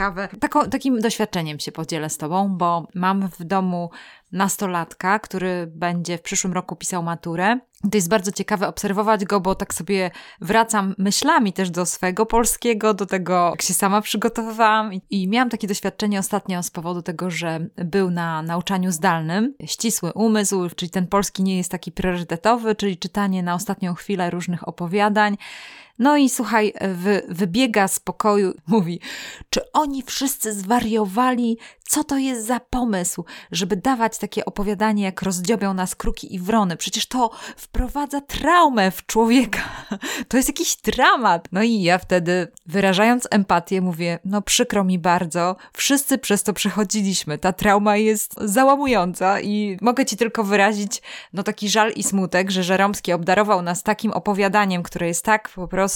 Ciekawe. 0.00 0.28
Taką, 0.40 0.70
takim 0.70 1.00
doświadczeniem 1.00 1.58
się 1.58 1.72
podzielę 1.72 2.10
z 2.10 2.18
Tobą, 2.18 2.48
bo 2.56 2.86
mam 2.94 3.28
w 3.28 3.44
domu 3.44 3.90
nastolatka, 4.32 5.18
który 5.18 5.66
będzie 5.66 6.18
w 6.18 6.22
przyszłym 6.22 6.52
roku 6.52 6.76
pisał 6.76 7.02
maturę. 7.02 7.58
To 7.82 7.90
jest 7.94 8.08
bardzo 8.08 8.32
ciekawe 8.32 8.68
obserwować 8.68 9.24
go, 9.24 9.40
bo 9.40 9.54
tak 9.54 9.74
sobie 9.74 10.10
wracam 10.40 10.94
myślami 10.98 11.52
też 11.52 11.70
do 11.70 11.86
swojego 11.86 12.26
polskiego, 12.26 12.94
do 12.94 13.06
tego, 13.06 13.50
jak 13.50 13.62
się 13.62 13.74
sama 13.74 14.00
przygotowywałam. 14.00 14.90
I 15.10 15.28
miałam 15.28 15.50
takie 15.50 15.66
doświadczenie 15.66 16.18
ostatnio 16.18 16.62
z 16.62 16.70
powodu 16.70 17.02
tego, 17.02 17.30
że 17.30 17.66
był 17.76 18.10
na 18.10 18.42
nauczaniu 18.42 18.92
zdalnym, 18.92 19.54
ścisły 19.64 20.12
umysł, 20.12 20.68
czyli 20.76 20.90
ten 20.90 21.06
polski 21.06 21.42
nie 21.42 21.56
jest 21.56 21.70
taki 21.70 21.92
priorytetowy, 21.92 22.74
czyli 22.74 22.98
czytanie 22.98 23.42
na 23.42 23.54
ostatnią 23.54 23.94
chwilę 23.94 24.30
różnych 24.30 24.68
opowiadań. 24.68 25.36
No 26.00 26.16
i 26.16 26.28
słuchaj, 26.28 26.72
wy, 26.80 27.22
wybiega 27.28 27.88
z 27.88 28.00
pokoju, 28.00 28.54
mówi, 28.66 29.00
czy 29.50 29.72
oni 29.72 30.02
wszyscy 30.02 30.52
zwariowali? 30.52 31.58
Co 31.82 32.04
to 32.04 32.18
jest 32.18 32.46
za 32.46 32.60
pomysł, 32.60 33.24
żeby 33.52 33.76
dawać 33.76 34.18
takie 34.18 34.44
opowiadanie, 34.44 35.04
jak 35.04 35.22
rozdziobią 35.22 35.74
nas 35.74 35.94
kruki 35.94 36.34
i 36.34 36.38
wrony? 36.38 36.76
Przecież 36.76 37.06
to 37.06 37.30
wprowadza 37.56 38.20
traumę 38.20 38.90
w 38.90 39.06
człowieka. 39.06 39.60
To 40.28 40.36
jest 40.36 40.48
jakiś 40.48 40.76
dramat. 40.76 41.48
No 41.52 41.62
i 41.62 41.82
ja 41.82 41.98
wtedy, 41.98 42.48
wyrażając 42.66 43.28
empatię, 43.30 43.80
mówię, 43.80 44.18
no 44.24 44.42
przykro 44.42 44.84
mi 44.84 44.98
bardzo, 44.98 45.56
wszyscy 45.72 46.18
przez 46.18 46.42
to 46.42 46.52
przechodziliśmy. 46.52 47.38
Ta 47.38 47.52
trauma 47.52 47.96
jest 47.96 48.34
załamująca 48.40 49.40
i 49.40 49.78
mogę 49.80 50.06
ci 50.06 50.16
tylko 50.16 50.44
wyrazić, 50.44 51.02
no 51.32 51.42
taki 51.42 51.68
żal 51.68 51.92
i 51.92 52.02
smutek, 52.02 52.50
że 52.50 52.62
Żeromski 52.62 53.12
obdarował 53.12 53.62
nas 53.62 53.82
takim 53.82 54.12
opowiadaniem, 54.12 54.82
które 54.82 55.06
jest 55.06 55.24
tak 55.24 55.48
po 55.48 55.68
prostu 55.68 55.89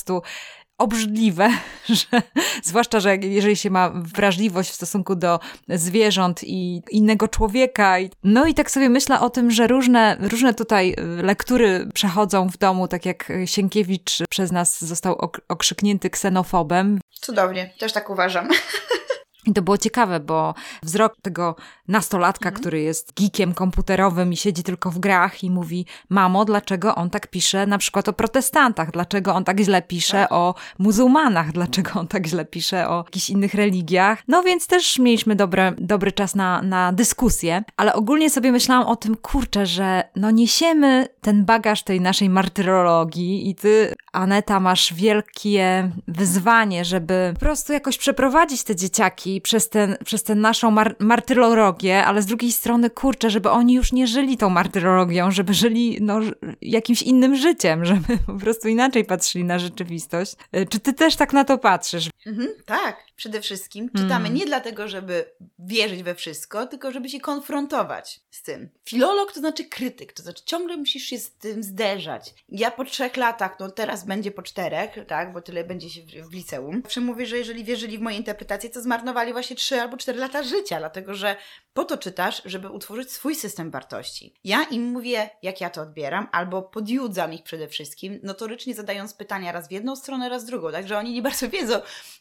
obrzydliwe, 0.78 1.50
że, 1.88 2.22
zwłaszcza, 2.62 3.00
że 3.00 3.16
jeżeli 3.16 3.56
się 3.56 3.70
ma 3.70 3.90
wrażliwość 3.94 4.70
w 4.70 4.74
stosunku 4.74 5.16
do 5.16 5.40
zwierząt 5.68 6.44
i 6.44 6.82
innego 6.90 7.28
człowieka. 7.28 7.96
No 8.24 8.46
i 8.46 8.54
tak 8.54 8.70
sobie 8.70 8.88
myślę 8.88 9.20
o 9.20 9.30
tym, 9.30 9.50
że 9.50 9.66
różne, 9.66 10.16
różne 10.20 10.54
tutaj 10.54 10.96
lektury 11.22 11.88
przechodzą 11.94 12.48
w 12.48 12.58
domu, 12.58 12.88
tak 12.88 13.06
jak 13.06 13.32
Sienkiewicz 13.44 14.18
przez 14.30 14.52
nas 14.52 14.84
został 14.84 15.14
ok 15.14 15.40
okrzyknięty 15.48 16.10
ksenofobem. 16.10 17.00
Cudownie, 17.10 17.74
też 17.78 17.92
tak 17.92 18.10
uważam. 18.10 18.48
I 19.46 19.52
to 19.52 19.62
było 19.62 19.78
ciekawe, 19.78 20.20
bo 20.20 20.54
wzrok 20.82 21.16
tego 21.22 21.56
nastolatka, 21.88 22.48
mhm. 22.48 22.60
który 22.60 22.80
jest 22.80 23.12
geekiem 23.20 23.54
komputerowym 23.54 24.32
i 24.32 24.36
siedzi 24.36 24.62
tylko 24.62 24.90
w 24.90 24.98
grach 24.98 25.44
i 25.44 25.50
mówi, 25.50 25.86
mamo, 26.08 26.44
dlaczego 26.44 26.94
on 26.94 27.10
tak 27.10 27.26
pisze 27.26 27.66
na 27.66 27.78
przykład 27.78 28.08
o 28.08 28.12
protestantach, 28.12 28.90
dlaczego 28.90 29.34
on 29.34 29.44
tak 29.44 29.60
źle 29.60 29.82
pisze 29.82 30.20
tak. 30.22 30.32
o 30.32 30.54
muzułmanach, 30.78 31.52
dlaczego 31.52 31.90
on 32.00 32.08
tak 32.08 32.26
źle 32.26 32.44
pisze 32.44 32.88
o 32.88 33.04
jakichś 33.06 33.30
innych 33.30 33.54
religiach. 33.54 34.22
No 34.28 34.42
więc 34.42 34.66
też 34.66 34.98
mieliśmy 34.98 35.36
dobre, 35.36 35.72
dobry 35.78 36.12
czas 36.12 36.34
na, 36.34 36.62
na 36.62 36.92
dyskusję, 36.92 37.64
ale 37.76 37.94
ogólnie 37.94 38.30
sobie 38.30 38.52
myślałam 38.52 38.86
o 38.86 38.96
tym, 38.96 39.16
kurczę, 39.16 39.66
że 39.66 40.04
no 40.16 40.30
niesiemy 40.30 41.08
ten 41.20 41.44
bagaż 41.44 41.82
tej 41.82 42.00
naszej 42.00 42.30
martyrologii 42.30 43.50
i 43.50 43.54
ty, 43.54 43.94
Aneta, 44.12 44.60
masz 44.60 44.94
wielkie 44.94 45.90
wyzwanie, 46.08 46.84
żeby 46.84 47.30
po 47.34 47.40
prostu 47.40 47.72
jakoś 47.72 47.98
przeprowadzić 47.98 48.64
te 48.64 48.76
dzieciaki 48.76 49.33
przez, 49.40 49.68
ten, 49.68 49.96
przez 50.04 50.22
tę 50.22 50.34
naszą 50.34 50.70
mar 50.70 50.96
martyrologię, 50.98 52.04
ale 52.04 52.22
z 52.22 52.26
drugiej 52.26 52.52
strony, 52.52 52.90
kurczę, 52.90 53.30
żeby 53.30 53.50
oni 53.50 53.74
już 53.74 53.92
nie 53.92 54.06
żyli 54.06 54.36
tą 54.36 54.50
martyrologią, 54.50 55.30
żeby 55.30 55.54
żyli 55.54 55.98
no, 56.00 56.20
jakimś 56.60 57.02
innym 57.02 57.36
życiem, 57.36 57.84
żeby 57.94 58.18
po 58.26 58.34
prostu 58.34 58.68
inaczej 58.68 59.04
patrzyli 59.04 59.44
na 59.44 59.58
rzeczywistość. 59.58 60.36
E, 60.52 60.66
czy 60.66 60.80
ty 60.80 60.92
też 60.92 61.16
tak 61.16 61.32
na 61.32 61.44
to 61.44 61.58
patrzysz? 61.58 62.10
Mhm, 62.26 62.48
tak, 62.66 62.96
przede 63.16 63.40
wszystkim. 63.40 63.88
Czytamy 63.88 64.08
hmm. 64.08 64.34
nie 64.34 64.46
dlatego, 64.46 64.88
żeby 64.88 65.24
wierzyć 65.58 66.02
we 66.02 66.14
wszystko, 66.14 66.66
tylko 66.66 66.92
żeby 66.92 67.08
się 67.08 67.20
konfrontować 67.20 68.20
z 68.30 68.42
tym. 68.42 68.68
Filolog 68.88 69.32
to 69.32 69.40
znaczy 69.40 69.64
krytyk, 69.64 70.12
to 70.12 70.22
znaczy 70.22 70.42
ciągle 70.44 70.76
musisz 70.76 71.02
się 71.02 71.18
z 71.18 71.30
tym 71.30 71.62
zderzać. 71.62 72.34
Ja 72.48 72.70
po 72.70 72.84
trzech 72.84 73.16
latach, 73.16 73.56
no 73.60 73.70
teraz 73.70 74.04
będzie 74.04 74.30
po 74.30 74.42
czterech, 74.42 74.90
tak, 75.08 75.32
bo 75.32 75.42
tyle 75.42 75.64
będzie 75.64 75.90
się 75.90 76.00
w, 76.02 76.30
w 76.30 76.34
liceum. 76.34 76.80
Zawsze 76.82 77.00
mówię, 77.00 77.26
że 77.26 77.38
jeżeli 77.38 77.64
wierzyli 77.64 77.98
w 77.98 78.00
moje 78.00 78.16
interpretacje, 78.16 78.70
to 78.70 78.82
zmarnowali 78.82 79.32
właśnie 79.32 79.56
trzy 79.56 79.80
albo 79.80 79.96
cztery 79.96 80.18
lata 80.18 80.42
życia, 80.42 80.78
dlatego 80.78 81.14
że 81.14 81.36
po 81.74 81.84
to 81.84 81.98
czytasz, 81.98 82.42
żeby 82.44 82.68
utworzyć 82.68 83.12
swój 83.12 83.34
system 83.34 83.70
wartości. 83.70 84.34
Ja 84.44 84.62
im 84.62 84.82
mówię, 84.82 85.30
jak 85.42 85.60
ja 85.60 85.70
to 85.70 85.82
odbieram, 85.82 86.28
albo 86.32 86.62
podjudzam 86.62 87.32
ich 87.32 87.42
przede 87.42 87.68
wszystkim, 87.68 88.20
notorycznie 88.22 88.74
zadając 88.74 89.14
pytania 89.14 89.52
raz 89.52 89.68
w 89.68 89.72
jedną 89.72 89.96
stronę, 89.96 90.28
raz 90.28 90.44
w 90.44 90.46
drugą, 90.46 90.72
także 90.72 90.98
oni 90.98 91.12
nie 91.12 91.22
bardzo 91.22 91.48
wiedzą, 91.48 91.74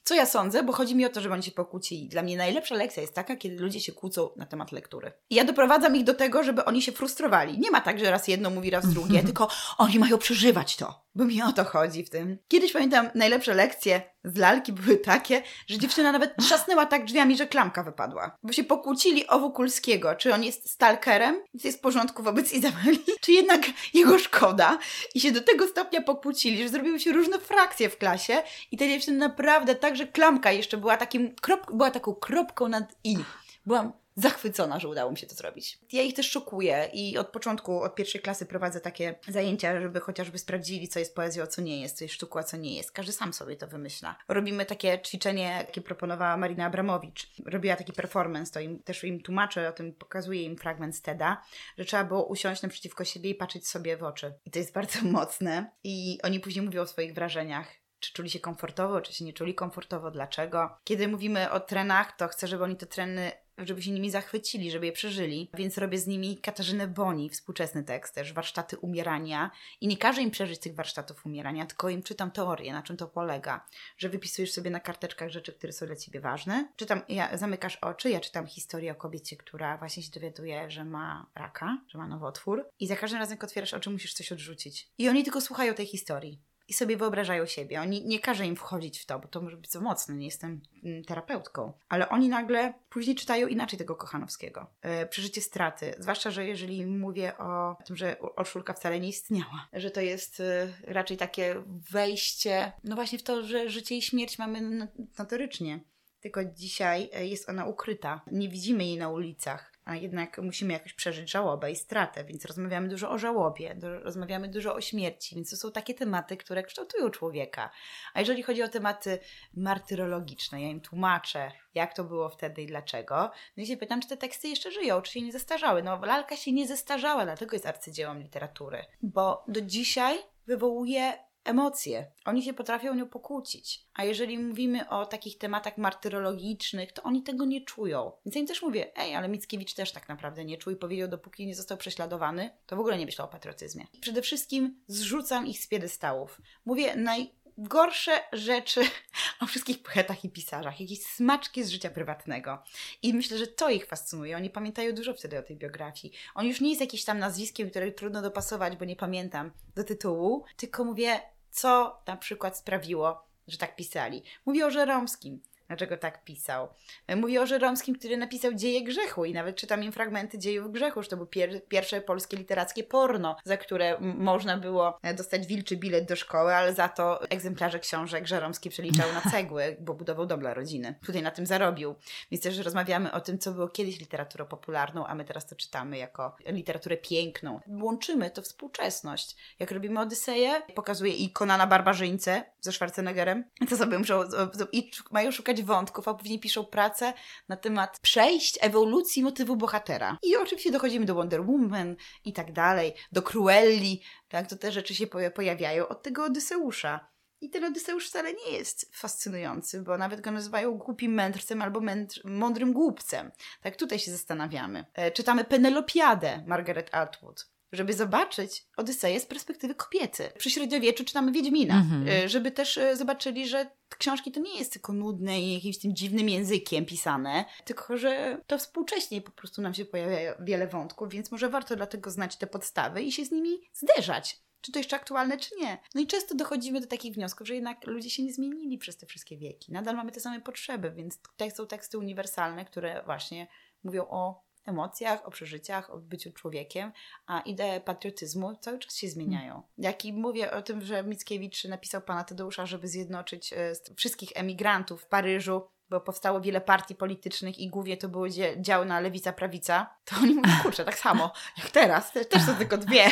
co 0.03 0.15
ja 0.15 0.25
sądzę, 0.25 0.63
bo 0.63 0.73
chodzi 0.73 0.95
mi 0.95 1.05
o 1.05 1.09
to, 1.09 1.21
żeby 1.21 1.33
oni 1.33 1.43
się 1.43 1.51
pokłócili. 1.51 2.07
Dla 2.07 2.21
mnie 2.21 2.37
najlepsza 2.37 2.75
lekcja 2.75 3.01
jest 3.01 3.13
taka, 3.13 3.35
kiedy 3.35 3.63
ludzie 3.63 3.79
się 3.79 3.91
kłócą 3.91 4.29
na 4.35 4.45
temat 4.45 4.71
lektury. 4.71 5.11
I 5.29 5.35
ja 5.35 5.45
doprowadzam 5.45 5.95
ich 5.95 6.03
do 6.03 6.13
tego, 6.13 6.43
żeby 6.53 6.65
oni 6.65 6.81
się 6.81 6.91
frustrowali. 6.91 7.59
Nie 7.59 7.71
ma 7.71 7.81
tak, 7.81 7.99
że 7.99 8.11
raz 8.11 8.27
jedno 8.27 8.49
mówi, 8.49 8.69
raz 8.69 8.93
drugie, 8.93 9.23
tylko 9.23 9.47
oni 9.77 9.99
mają 9.99 10.17
przeżywać 10.17 10.75
to. 10.75 11.03
Bo 11.15 11.25
mi 11.25 11.41
o 11.41 11.51
to 11.51 11.63
chodzi 11.63 12.05
w 12.05 12.09
tym. 12.09 12.37
Kiedyś 12.47 12.73
pamiętam, 12.73 13.09
najlepsze 13.15 13.53
lekcje 13.53 14.01
z 14.23 14.37
lalki 14.37 14.73
były 14.73 14.97
takie, 14.97 15.43
że 15.67 15.77
dziewczyna 15.77 16.11
nawet 16.11 16.35
trzasnęła 16.37 16.85
tak 16.85 17.05
drzwiami, 17.05 17.37
że 17.37 17.47
klamka 17.47 17.83
wypadła. 17.83 18.37
Bo 18.43 18.53
się 18.53 18.63
pokłócili 18.63 19.27
o 19.27 19.39
Wokulskiego, 19.39 20.15
czy 20.15 20.33
on 20.33 20.43
jest 20.43 20.69
stalkerem, 20.69 21.35
jest 21.63 21.77
w 21.77 21.81
porządku 21.81 22.23
wobec 22.23 22.53
Izabeli, 22.53 22.99
czy 23.21 23.31
jednak 23.31 23.61
jego 23.93 24.19
szkoda. 24.19 24.77
I 25.15 25.21
się 25.21 25.31
do 25.31 25.41
tego 25.41 25.67
stopnia 25.67 26.01
pokłócili, 26.01 26.63
że 26.63 26.69
zrobiły 26.69 26.99
się 26.99 27.11
różne 27.11 27.39
frakcje 27.39 27.89
w 27.89 27.97
klasie 27.97 28.43
i 28.71 28.77
te 28.77 28.89
dziewczyny 28.89 29.17
naprawdę 29.17 29.75
tak, 29.75 29.95
że 29.95 30.07
klamka 30.07 30.51
jeszcze 30.51 30.77
była 30.77 30.97
takim 30.97 31.35
krop, 31.35 31.71
była 31.71 31.91
taką 31.91 32.15
kropką 32.15 32.67
nad 32.67 32.95
i. 33.03 33.17
Byłam 33.65 33.93
zachwycona, 34.15 34.79
że 34.79 34.87
udało 34.87 35.11
mi 35.11 35.17
się 35.17 35.27
to 35.27 35.35
zrobić. 35.35 35.79
Ja 35.91 36.01
ich 36.01 36.13
też 36.13 36.31
szokuję 36.31 36.89
i 36.93 37.17
od 37.17 37.27
początku, 37.27 37.81
od 37.81 37.95
pierwszej 37.95 38.21
klasy 38.21 38.45
prowadzę 38.45 38.81
takie 38.81 39.15
zajęcia, 39.27 39.81
żeby 39.81 39.99
chociażby 39.99 40.37
sprawdzili, 40.37 40.87
co 40.87 40.99
jest 40.99 41.15
poezją, 41.15 41.43
a 41.43 41.47
co 41.47 41.61
nie 41.61 41.81
jest, 41.81 41.97
co 41.97 42.03
jest 42.03 42.15
sztuką, 42.15 42.39
a 42.39 42.43
co 42.43 42.57
nie 42.57 42.75
jest. 42.75 42.91
Każdy 42.91 43.11
sam 43.11 43.33
sobie 43.33 43.55
to 43.55 43.67
wymyśla. 43.67 44.15
Robimy 44.27 44.65
takie 44.65 44.99
ćwiczenie, 44.99 45.43
jakie 45.43 45.81
proponowała 45.81 46.37
Marina 46.37 46.65
Abramowicz. 46.65 47.27
Robiła 47.45 47.75
taki 47.75 47.93
performance, 47.93 48.53
to 48.53 48.59
im, 48.59 48.83
też 48.83 49.03
im 49.03 49.21
tłumaczę, 49.21 49.69
o 49.69 49.71
tym 49.71 49.93
pokazuję 49.93 50.43
im 50.43 50.57
fragment 50.57 50.95
z 50.95 51.01
TEDa, 51.01 51.41
że 51.77 51.85
trzeba 51.85 52.03
było 52.03 52.25
usiąść 52.25 52.61
naprzeciwko 52.61 53.05
siebie 53.05 53.29
i 53.29 53.35
patrzeć 53.35 53.67
sobie 53.67 53.97
w 53.97 54.03
oczy. 54.03 54.33
I 54.45 54.51
to 54.51 54.59
jest 54.59 54.73
bardzo 54.79 54.99
mocne. 55.05 55.71
I 55.83 56.19
oni 56.23 56.39
później 56.39 56.65
mówią 56.65 56.81
o 56.81 56.87
swoich 56.87 57.13
wrażeniach 57.13 57.83
czy 58.03 58.13
czuli 58.13 58.29
się 58.29 58.39
komfortowo, 58.39 59.01
czy 59.01 59.13
się 59.13 59.25
nie 59.25 59.33
czuli 59.33 59.55
komfortowo, 59.55 60.11
dlaczego. 60.11 60.77
Kiedy 60.83 61.07
mówimy 61.07 61.51
o 61.51 61.59
trenach, 61.59 62.17
to 62.17 62.27
chcę, 62.27 62.47
żeby 62.47 62.63
oni 62.63 62.75
te 62.75 62.85
treny 62.85 63.31
żeby 63.57 63.81
się 63.81 63.91
nimi 63.91 64.11
zachwycili, 64.11 64.71
żeby 64.71 64.85
je 64.85 64.91
przeżyli. 64.91 65.49
Więc 65.53 65.77
robię 65.77 65.97
z 65.97 66.07
nimi 66.07 66.37
Katarzynę 66.37 66.87
Boni, 66.87 67.29
współczesny 67.29 67.83
tekst, 67.83 68.15
też 68.15 68.33
warsztaty 68.33 68.77
umierania. 68.77 69.51
I 69.81 69.87
nie 69.87 69.97
każę 69.97 70.21
im 70.21 70.31
przeżyć 70.31 70.59
tych 70.59 70.75
warsztatów 70.75 71.25
umierania, 71.25 71.65
tylko 71.65 71.89
im 71.89 72.03
czytam 72.03 72.31
teorię, 72.31 72.73
na 72.73 72.83
czym 72.83 72.97
to 72.97 73.07
polega. 73.07 73.65
Że 73.97 74.09
wypisujesz 74.09 74.51
sobie 74.51 74.69
na 74.69 74.79
karteczkach 74.79 75.29
rzeczy, 75.29 75.53
które 75.53 75.73
są 75.73 75.85
dla 75.85 75.95
ciebie 75.95 76.19
ważne. 76.19 76.67
Czytam, 76.75 77.01
ja, 77.09 77.37
zamykasz 77.37 77.75
oczy, 77.75 78.09
ja 78.09 78.19
czytam 78.19 78.47
historię 78.47 78.91
o 78.91 78.95
kobiecie, 78.95 79.37
która 79.37 79.77
właśnie 79.77 80.03
się 80.03 80.11
dowiaduje, 80.11 80.71
że 80.71 80.85
ma 80.85 81.25
raka, 81.35 81.77
że 81.87 81.97
ma 81.97 82.07
nowotwór. 82.07 82.69
I 82.79 82.87
za 82.87 82.95
każdym 82.95 83.19
razem, 83.19 83.35
jak 83.35 83.43
otwierasz 83.43 83.73
oczy, 83.73 83.89
musisz 83.89 84.13
coś 84.13 84.31
odrzucić. 84.31 84.89
I 84.97 85.09
oni 85.09 85.23
tylko 85.23 85.41
słuchają 85.41 85.73
tej 85.73 85.85
historii 85.85 86.39
i 86.67 86.73
sobie 86.73 86.97
wyobrażają 86.97 87.45
siebie. 87.45 87.81
Oni 87.81 88.05
nie 88.05 88.19
każę 88.19 88.45
im 88.45 88.55
wchodzić 88.55 88.99
w 88.99 89.05
to, 89.05 89.19
bo 89.19 89.27
to 89.27 89.41
może 89.41 89.57
być 89.57 89.71
za 89.71 89.81
mocne, 89.81 90.15
nie 90.15 90.25
jestem 90.25 90.61
mm, 90.83 91.03
terapeutką. 91.03 91.73
Ale 91.89 92.09
oni 92.09 92.29
nagle 92.29 92.73
później 92.89 93.15
czytają 93.15 93.47
inaczej 93.47 93.79
tego 93.79 93.95
Kochanowskiego. 93.95 94.67
E, 94.81 95.05
przeżycie 95.05 95.41
straty. 95.41 95.95
Zwłaszcza, 95.99 96.31
że 96.31 96.45
jeżeli 96.45 96.85
mówię 96.85 97.37
o 97.37 97.77
tym, 97.85 97.95
że 97.95 98.19
Orszulka 98.19 98.73
wcale 98.73 98.99
nie 98.99 99.09
istniała, 99.09 99.67
że 99.73 99.91
to 99.91 100.01
jest 100.01 100.39
e, 100.39 100.67
raczej 100.83 101.17
takie 101.17 101.63
wejście, 101.91 102.71
no 102.83 102.95
właśnie 102.95 103.19
w 103.19 103.23
to, 103.23 103.43
że 103.43 103.69
życie 103.69 103.95
i 103.95 104.01
śmierć 104.01 104.39
mamy 104.39 104.87
notorycznie. 105.17 105.79
Tylko 106.19 106.45
dzisiaj 106.45 107.09
e, 107.13 107.27
jest 107.27 107.49
ona 107.49 107.65
ukryta. 107.65 108.21
Nie 108.31 108.49
widzimy 108.49 108.83
jej 108.85 108.97
na 108.97 109.09
ulicach 109.09 109.72
a 109.85 109.95
jednak 109.95 110.37
musimy 110.37 110.73
jakoś 110.73 110.93
przeżyć 110.93 111.31
żałobę 111.31 111.71
i 111.71 111.75
stratę, 111.75 112.23
więc 112.23 112.45
rozmawiamy 112.45 112.87
dużo 112.87 113.11
o 113.11 113.17
żałobie, 113.17 113.75
do, 113.75 113.99
rozmawiamy 113.99 114.47
dużo 114.47 114.75
o 114.75 114.81
śmierci, 114.81 115.35
więc 115.35 115.49
to 115.49 115.57
są 115.57 115.71
takie 115.71 115.93
tematy, 115.93 116.37
które 116.37 116.63
kształtują 116.63 117.09
człowieka. 117.09 117.69
A 118.13 118.19
jeżeli 118.19 118.43
chodzi 118.43 118.63
o 118.63 118.67
tematy 118.67 119.19
martyrologiczne, 119.53 120.61
ja 120.61 120.69
im 120.69 120.81
tłumaczę, 120.81 121.51
jak 121.75 121.93
to 121.93 122.03
było 122.03 122.29
wtedy 122.29 122.61
i 122.61 122.65
dlaczego, 122.65 123.31
no 123.57 123.63
i 123.63 123.65
się 123.65 123.77
pytam, 123.77 124.01
czy 124.01 124.07
te 124.07 124.17
teksty 124.17 124.47
jeszcze 124.47 124.71
żyją, 124.71 125.01
czy 125.01 125.11
się 125.11 125.21
nie 125.21 125.31
zestarzały. 125.31 125.83
No, 125.83 125.99
lalka 126.05 126.35
się 126.35 126.51
nie 126.51 126.67
zestarzała, 126.67 127.23
dlatego 127.25 127.55
jest 127.55 127.65
arcydziełem 127.65 128.21
literatury, 128.21 128.85
bo 129.01 129.43
do 129.47 129.61
dzisiaj 129.61 130.17
wywołuje 130.47 131.13
emocje. 131.43 132.11
Oni 132.25 132.43
się 132.43 132.53
potrafią 132.53 132.95
nią 132.95 133.09
pokłócić. 133.09 133.85
A 133.93 134.03
jeżeli 134.03 134.39
mówimy 134.39 134.89
o 134.89 135.05
takich 135.05 135.37
tematach 135.37 135.77
martyrologicznych, 135.77 136.91
to 136.91 137.03
oni 137.03 137.23
tego 137.23 137.45
nie 137.45 137.61
czują. 137.61 138.11
Więc 138.25 138.35
ja 138.35 138.41
im 138.41 138.47
też 138.47 138.61
mówię, 138.61 138.97
ej, 138.97 139.15
ale 139.15 139.29
Mickiewicz 139.29 139.73
też 139.73 139.91
tak 139.91 140.09
naprawdę 140.09 140.45
nie 140.45 140.57
czuł 140.57 140.73
i 140.73 140.75
powiedział, 140.75 141.07
dopóki 141.07 141.47
nie 141.47 141.55
został 141.55 141.77
prześladowany, 141.77 142.49
to 142.65 142.75
w 142.75 142.79
ogóle 142.79 142.97
nie 142.97 143.05
myślał 143.05 143.27
o 143.27 143.31
patriotyzmie. 143.31 143.85
Przede 144.01 144.21
wszystkim 144.21 144.83
zrzucam 144.87 145.47
ich 145.47 145.59
z 145.59 145.67
piedestałów. 145.67 146.41
Mówię 146.65 146.95
najgorsze 146.95 148.11
rzeczy 148.33 148.81
o 149.41 149.45
wszystkich 149.45 149.83
poetach 149.83 150.25
i 150.25 150.29
pisarzach, 150.29 150.79
jakieś 150.79 151.03
smaczki 151.03 151.63
z 151.63 151.69
życia 151.69 151.89
prywatnego. 151.89 152.63
I 153.01 153.13
myślę, 153.13 153.37
że 153.37 153.47
to 153.47 153.69
ich 153.69 153.85
fascynuje. 153.85 154.37
Oni 154.37 154.49
pamiętają 154.49 154.95
dużo 154.95 155.13
wtedy 155.13 155.39
o 155.39 155.43
tej 155.43 155.57
biografii. 155.57 156.13
On 156.35 156.45
już 156.45 156.61
nie 156.61 156.69
jest 156.69 156.81
jakimś 156.81 157.03
tam 157.03 157.19
nazwiskiem, 157.19 157.69
które 157.69 157.91
trudno 157.91 158.21
dopasować, 158.21 158.75
bo 158.77 158.85
nie 158.85 158.95
pamiętam 158.95 159.51
do 159.75 159.83
tytułu, 159.83 160.45
tylko 160.57 160.83
mówię, 160.83 161.32
co 161.53 162.01
na 162.07 162.17
przykład 162.17 162.57
sprawiło, 162.57 163.27
że 163.47 163.57
tak 163.57 163.75
pisali. 163.75 164.23
Mówię 164.45 164.65
o 164.65 164.71
Żeromskim 164.71 165.41
dlaczego 165.67 165.97
tak 165.97 166.23
pisał. 166.23 166.67
Mówię 167.15 167.41
o 167.41 167.45
Żeromskim, 167.45 167.95
który 167.95 168.17
napisał 168.17 168.53
Dzieje 168.53 168.83
Grzechu 168.83 169.25
i 169.25 169.33
nawet 169.33 169.55
czytam 169.55 169.83
im 169.83 169.91
fragmenty 169.91 170.39
Dziejów 170.39 170.71
Grzechu, 170.71 171.03
że 171.03 171.09
to 171.09 171.15
było 171.15 171.27
pier 171.27 171.67
pierwsze 171.67 172.01
polskie 172.01 172.37
literackie 172.37 172.83
porno, 172.83 173.35
za 173.43 173.57
które 173.57 173.97
można 173.99 174.57
było 174.57 174.99
dostać 175.15 175.47
wilczy 175.47 175.77
bilet 175.77 176.05
do 176.07 176.15
szkoły, 176.15 176.55
ale 176.55 176.73
za 176.73 176.89
to 176.89 177.29
egzemplarze 177.29 177.79
książek 177.79 178.27
Żeromski 178.27 178.69
przeliczał 178.69 179.13
na 179.13 179.31
cegły, 179.31 179.77
bo 179.79 179.93
budował 179.93 180.25
dom 180.25 180.39
dla 180.39 180.53
rodziny. 180.53 180.95
Tutaj 181.05 181.21
na 181.21 181.31
tym 181.31 181.45
zarobił. 181.45 181.95
Więc 182.31 182.43
też 182.43 182.57
rozmawiamy 182.57 183.11
o 183.11 183.21
tym, 183.21 183.39
co 183.39 183.51
było 183.51 183.67
kiedyś 183.67 183.99
literaturą 183.99 184.45
popularną, 184.45 185.07
a 185.07 185.15
my 185.15 185.25
teraz 185.25 185.47
to 185.47 185.55
czytamy 185.55 185.97
jako 185.97 186.35
literaturę 186.45 186.97
piękną. 186.97 187.59
Łączymy 187.67 188.31
to 188.31 188.41
współczesność. 188.41 189.35
Jak 189.59 189.71
robimy 189.71 189.99
Odyseję, 189.99 190.61
pokazuje 190.75 191.13
i 191.13 191.29
Konana 191.31 191.67
Barbarzyńcę 191.67 192.43
ze 192.61 192.71
Schwarzeneggerem, 192.71 193.43
to 193.69 193.77
sobie 193.77 193.99
muszą 193.99 194.23
i 194.71 194.91
mają 195.11 195.31
szukać 195.31 195.52
wątków, 195.61 196.07
a 196.07 196.13
później 196.13 196.39
piszą 196.39 196.65
pracę 196.65 197.13
na 197.49 197.57
temat 197.57 197.99
przejść, 197.99 198.57
ewolucji 198.61 199.23
motywu 199.23 199.55
bohatera. 199.55 200.17
I 200.23 200.35
oczywiście 200.35 200.71
dochodzimy 200.71 201.05
do 201.05 201.15
Wonder 201.15 201.41
Woman 201.41 201.95
i 202.25 202.33
tak 202.33 202.51
dalej, 202.51 202.93
do 203.11 203.21
Cruelli, 203.21 204.01
tak, 204.27 204.49
to 204.49 204.55
te 204.55 204.71
rzeczy 204.71 204.95
się 204.95 205.07
pojawiają 205.35 205.87
od 205.87 206.03
tego 206.03 206.23
Odyseusza. 206.23 207.13
I 207.43 207.49
ten 207.49 207.63
Odyseusz 207.63 208.09
wcale 208.09 208.33
nie 208.33 208.51
jest 208.51 208.95
fascynujący, 208.95 209.81
bo 209.81 209.97
nawet 209.97 210.21
go 210.21 210.31
nazywają 210.31 210.77
głupim 210.77 211.13
mędrcem 211.13 211.61
albo 211.61 211.81
mądrym 212.25 212.73
głupcem. 212.73 213.31
Tak 213.61 213.75
tutaj 213.75 213.99
się 213.99 214.11
zastanawiamy. 214.11 214.85
E, 214.93 215.11
czytamy 215.11 215.43
Penelopiadę 215.43 216.43
Margaret 216.47 216.89
Atwood 216.95 217.52
żeby 217.73 217.93
zobaczyć 217.93 218.65
Odyseję 218.77 219.19
z 219.19 219.25
perspektywy 219.25 219.75
kobiety. 219.75 220.31
Przy 220.37 220.49
średniowieczu 220.49 221.03
czytamy 221.05 221.31
Wiedźmina, 221.31 221.75
mhm. 221.75 222.29
żeby 222.29 222.51
też 222.51 222.77
e, 222.77 222.95
zobaczyli, 222.95 223.47
że 223.47 223.69
książki 223.97 224.31
to 224.31 224.39
nie 224.39 224.57
jest 224.57 224.73
tylko 224.73 224.93
nudne 224.93 225.41
i 225.41 225.53
jakimś 225.53 225.79
tym 225.79 225.95
dziwnym 225.95 226.29
językiem 226.29 226.85
pisane, 226.85 227.45
tylko 227.65 227.97
że 227.97 228.41
to 228.47 228.57
współcześnie 228.57 229.21
po 229.21 229.31
prostu 229.31 229.61
nam 229.61 229.73
się 229.73 229.85
pojawia 229.85 230.35
wiele 230.39 230.67
wątków, 230.67 231.09
więc 231.09 231.31
może 231.31 231.49
warto 231.49 231.75
dlatego 231.75 232.11
znać 232.11 232.37
te 232.37 232.47
podstawy 232.47 233.01
i 233.01 233.11
się 233.11 233.25
z 233.25 233.31
nimi 233.31 233.61
zderzać 233.73 234.43
czy 234.63 234.71
to 234.71 234.79
jeszcze 234.79 234.95
aktualne, 234.95 235.37
czy 235.37 235.55
nie. 235.61 235.77
No 235.95 236.01
i 236.01 236.07
często 236.07 236.35
dochodzimy 236.35 236.81
do 236.81 236.87
takich 236.87 237.13
wniosków, 237.13 237.47
że 237.47 237.55
jednak 237.55 237.87
ludzie 237.87 238.09
się 238.09 238.23
nie 238.23 238.33
zmienili 238.33 238.77
przez 238.77 238.97
te 238.97 239.05
wszystkie 239.05 239.37
wieki. 239.37 239.71
Nadal 239.71 239.95
mamy 239.95 240.11
te 240.11 240.19
same 240.19 240.41
potrzeby, 240.41 240.91
więc 240.91 241.21
tutaj 241.21 241.51
są 241.51 241.67
teksty 241.67 241.97
uniwersalne, 241.97 242.65
które 242.65 243.03
właśnie 243.05 243.47
mówią 243.83 244.05
o 244.09 244.43
emocjach, 244.65 245.27
o 245.27 245.31
przeżyciach, 245.31 245.89
o 245.89 245.97
byciu 245.97 246.31
człowiekiem, 246.31 246.91
a 247.25 247.39
idee 247.39 247.81
patriotyzmu 247.85 248.55
cały 248.55 248.79
czas 248.79 248.95
się 248.95 249.09
zmieniają. 249.09 249.63
Jak 249.77 250.05
i 250.05 250.13
mówię 250.13 250.51
o 250.51 250.61
tym, 250.61 250.81
że 250.81 251.03
Mickiewicz 251.03 251.63
napisał 251.63 252.01
pana 252.01 252.23
Tadeusza, 252.23 252.65
żeby 252.65 252.87
zjednoczyć 252.87 253.53
e, 253.53 253.73
wszystkich 253.95 254.29
emigrantów 254.35 255.03
w 255.03 255.07
Paryżu, 255.07 255.67
bo 255.89 256.01
powstało 256.01 256.41
wiele 256.41 256.61
partii 256.61 256.95
politycznych 256.95 257.59
i 257.59 257.69
głównie 257.69 257.97
to 257.97 258.09
były 258.09 258.29
działy 258.57 258.85
na 258.85 259.01
lewica-prawica, 259.01 259.85
to 260.05 260.15
oni 260.23 260.33
mówią, 260.33 260.51
kurczę, 260.63 260.85
tak 260.85 260.97
samo 260.97 261.33
jak 261.57 261.69
teraz, 261.69 262.11
też, 262.11 262.27
też 262.27 262.41
są 262.41 262.55
tylko 262.55 262.77
dwie. 262.77 263.11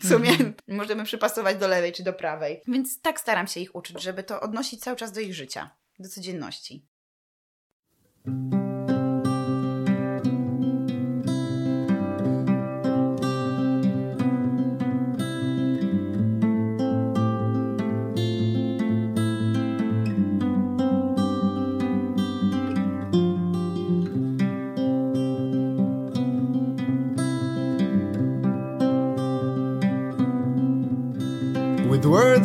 W 0.00 0.08
sumie 0.08 0.30
mhm. 0.30 0.54
możemy 0.68 1.04
przypasować 1.04 1.56
do 1.56 1.68
lewej 1.68 1.92
czy 1.92 2.02
do 2.02 2.12
prawej. 2.12 2.62
Więc 2.68 3.00
tak 3.00 3.20
staram 3.20 3.46
się 3.46 3.60
ich 3.60 3.74
uczyć, 3.74 4.02
żeby 4.02 4.22
to 4.22 4.40
odnosić 4.40 4.80
cały 4.80 4.96
czas 4.96 5.12
do 5.12 5.20
ich 5.20 5.34
życia, 5.34 5.70
do 5.98 6.08
codzienności. 6.08 6.86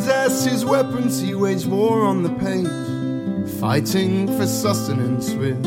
As 0.08 0.44
his 0.44 0.64
weapons, 0.64 1.20
he 1.20 1.34
waged 1.34 1.66
war 1.66 2.02
on 2.02 2.22
the 2.22 2.30
page, 2.30 3.60
fighting 3.60 4.26
for 4.26 4.46
sustenance 4.46 5.32
with 5.34 5.62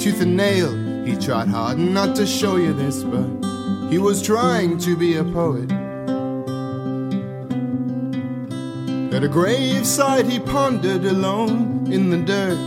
tooth 0.00 0.20
and 0.20 0.36
nail. 0.36 0.72
He 1.04 1.16
tried 1.16 1.48
hard 1.48 1.78
not 1.78 2.16
to 2.16 2.26
show 2.26 2.56
you 2.56 2.72
this, 2.72 3.02
but 3.02 3.28
he 3.90 3.98
was 3.98 4.22
trying 4.22 4.78
to 4.78 4.96
be 4.96 5.16
a 5.16 5.24
poet. 5.24 5.70
At 9.14 9.22
a 9.24 9.28
graveside, 9.28 10.26
he 10.26 10.40
pondered 10.40 11.04
alone 11.04 11.92
in 11.92 12.10
the 12.10 12.18
dirt, 12.18 12.58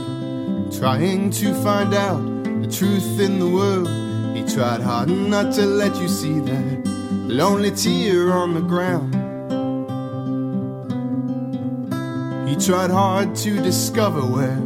trying 0.77 1.31
to 1.31 1.53
find 1.63 1.93
out 1.93 2.21
the 2.61 2.67
truth 2.71 3.19
in 3.19 3.39
the 3.39 3.47
world. 3.47 3.89
He 4.37 4.43
tried 4.53 4.81
hard 4.81 5.09
not 5.09 5.53
to 5.55 5.65
let 5.65 5.95
you 5.95 6.07
see 6.07 6.39
that 6.39 6.85
lonely 7.27 7.71
tear 7.71 8.31
on 8.31 8.53
the 8.53 8.61
ground. 8.61 9.24
He 12.55 12.65
tried 12.65 12.89
hard 12.89 13.35
to 13.43 13.61
discover 13.61 14.21
where 14.21 14.57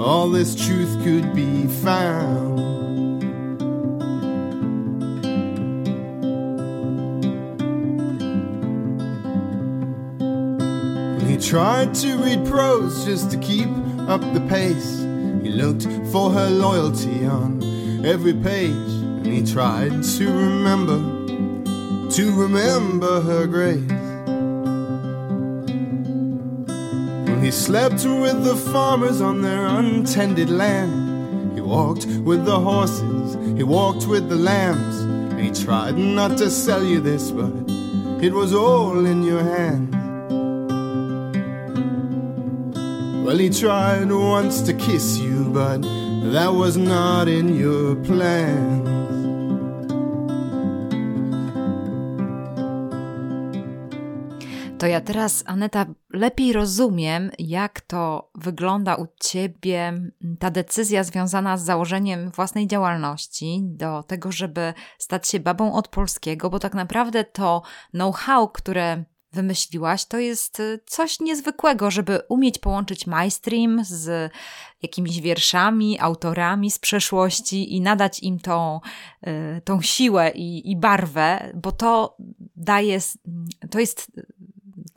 all 0.00 0.30
this 0.30 0.54
truth 0.54 1.02
could 1.02 1.34
be 1.34 1.66
found. 1.66 2.60
He 11.28 11.36
tried 11.38 11.92
to 11.94 12.18
read 12.18 12.46
prose 12.46 13.04
just 13.04 13.32
to 13.32 13.36
keep 13.38 13.68
up 14.06 14.20
the 14.32 14.46
pace. 14.48 15.00
He 15.42 15.50
looked 15.50 15.88
for 16.12 16.30
her 16.30 16.48
loyalty 16.48 17.26
on 17.26 17.60
every 18.06 18.34
page, 18.34 18.70
and 18.70 19.26
he 19.26 19.44
tried 19.44 20.04
to 20.04 20.24
remember, 20.24 20.98
to 22.12 22.32
remember 22.32 23.20
her 23.22 23.48
grace. 23.48 23.97
He 27.48 27.52
slept 27.52 28.04
with 28.04 28.44
the 28.44 28.54
farmers 28.54 29.22
on 29.22 29.40
their 29.40 29.64
untended 29.64 30.50
land. 30.50 31.54
He 31.54 31.62
walked 31.62 32.04
with 32.04 32.44
the 32.44 32.60
horses, 32.60 33.36
he 33.56 33.62
walked 33.62 34.06
with 34.06 34.28
the 34.28 34.36
lambs. 34.36 35.40
He 35.40 35.64
tried 35.64 35.96
not 35.96 36.36
to 36.36 36.50
sell 36.50 36.84
you 36.84 37.00
this, 37.00 37.30
but 37.30 37.50
it 38.22 38.34
was 38.34 38.52
all 38.52 39.06
in 39.06 39.22
your 39.22 39.42
hands. 39.42 39.94
Well, 43.24 43.38
he 43.38 43.48
tried 43.48 44.12
once 44.12 44.60
to 44.60 44.74
kiss 44.74 45.16
you, 45.16 45.48
but 45.48 45.80
that 46.34 46.52
was 46.52 46.76
not 46.76 47.28
in 47.28 47.56
your 47.56 47.96
plans. 48.04 48.97
To 54.78 54.86
ja 54.86 55.00
teraz, 55.00 55.42
Aneta, 55.46 55.86
lepiej 56.10 56.52
rozumiem, 56.52 57.30
jak 57.38 57.80
to 57.80 58.30
wygląda 58.34 58.94
u 58.94 59.06
ciebie, 59.20 59.92
ta 60.38 60.50
decyzja 60.50 61.04
związana 61.04 61.56
z 61.56 61.64
założeniem 61.64 62.30
własnej 62.30 62.66
działalności, 62.66 63.60
do 63.62 64.02
tego, 64.02 64.32
żeby 64.32 64.74
stać 64.98 65.28
się 65.28 65.40
babą 65.40 65.74
od 65.74 65.88
polskiego, 65.88 66.50
bo 66.50 66.58
tak 66.58 66.74
naprawdę 66.74 67.24
to 67.24 67.62
know-how, 67.92 68.48
które 68.48 69.04
wymyśliłaś, 69.32 70.04
to 70.04 70.18
jest 70.18 70.60
y, 70.60 70.80
coś 70.86 71.20
niezwykłego, 71.20 71.90
żeby 71.90 72.20
umieć 72.28 72.58
połączyć 72.58 73.06
mainstream 73.06 73.84
z 73.84 74.32
jakimiś 74.82 75.20
wierszami, 75.20 76.00
autorami 76.00 76.70
z 76.70 76.78
przeszłości 76.78 77.76
i 77.76 77.80
nadać 77.80 78.22
im 78.22 78.40
tą, 78.40 78.80
y, 79.26 79.60
tą 79.64 79.82
siłę 79.82 80.30
i, 80.30 80.70
i 80.70 80.76
barwę, 80.76 81.52
bo 81.54 81.72
to 81.72 82.16
daje, 82.56 82.98
to 83.70 83.78
jest 83.78 84.12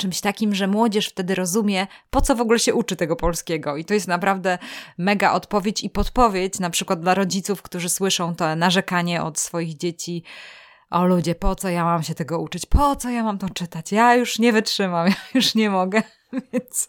czymś 0.01 0.21
takim, 0.21 0.55
że 0.55 0.67
młodzież 0.67 1.07
wtedy 1.07 1.35
rozumie, 1.35 1.87
po 2.09 2.21
co 2.21 2.35
w 2.35 2.41
ogóle 2.41 2.59
się 2.59 2.73
uczy 2.73 2.95
tego 2.95 3.15
polskiego. 3.15 3.77
I 3.77 3.85
to 3.85 3.93
jest 3.93 4.07
naprawdę 4.07 4.57
mega 4.97 5.31
odpowiedź 5.31 5.83
i 5.83 5.89
podpowiedź, 5.89 6.59
na 6.59 6.69
przykład 6.69 6.99
dla 6.99 7.13
rodziców, 7.13 7.61
którzy 7.61 7.89
słyszą 7.89 8.35
to 8.35 8.55
narzekanie 8.55 9.23
od 9.23 9.39
swoich 9.39 9.77
dzieci. 9.77 10.23
O 10.89 11.05
ludzie, 11.05 11.35
po 11.35 11.55
co 11.55 11.69
ja 11.69 11.83
mam 11.83 12.03
się 12.03 12.15
tego 12.15 12.39
uczyć? 12.39 12.65
Po 12.65 12.95
co 12.95 13.09
ja 13.09 13.23
mam 13.23 13.37
to 13.37 13.49
czytać? 13.49 13.91
Ja 13.91 14.15
już 14.15 14.39
nie 14.39 14.53
wytrzymam, 14.53 15.07
ja 15.13 15.15
już 15.33 15.55
nie 15.55 15.69
mogę. 15.69 16.03
Więc 16.53 16.87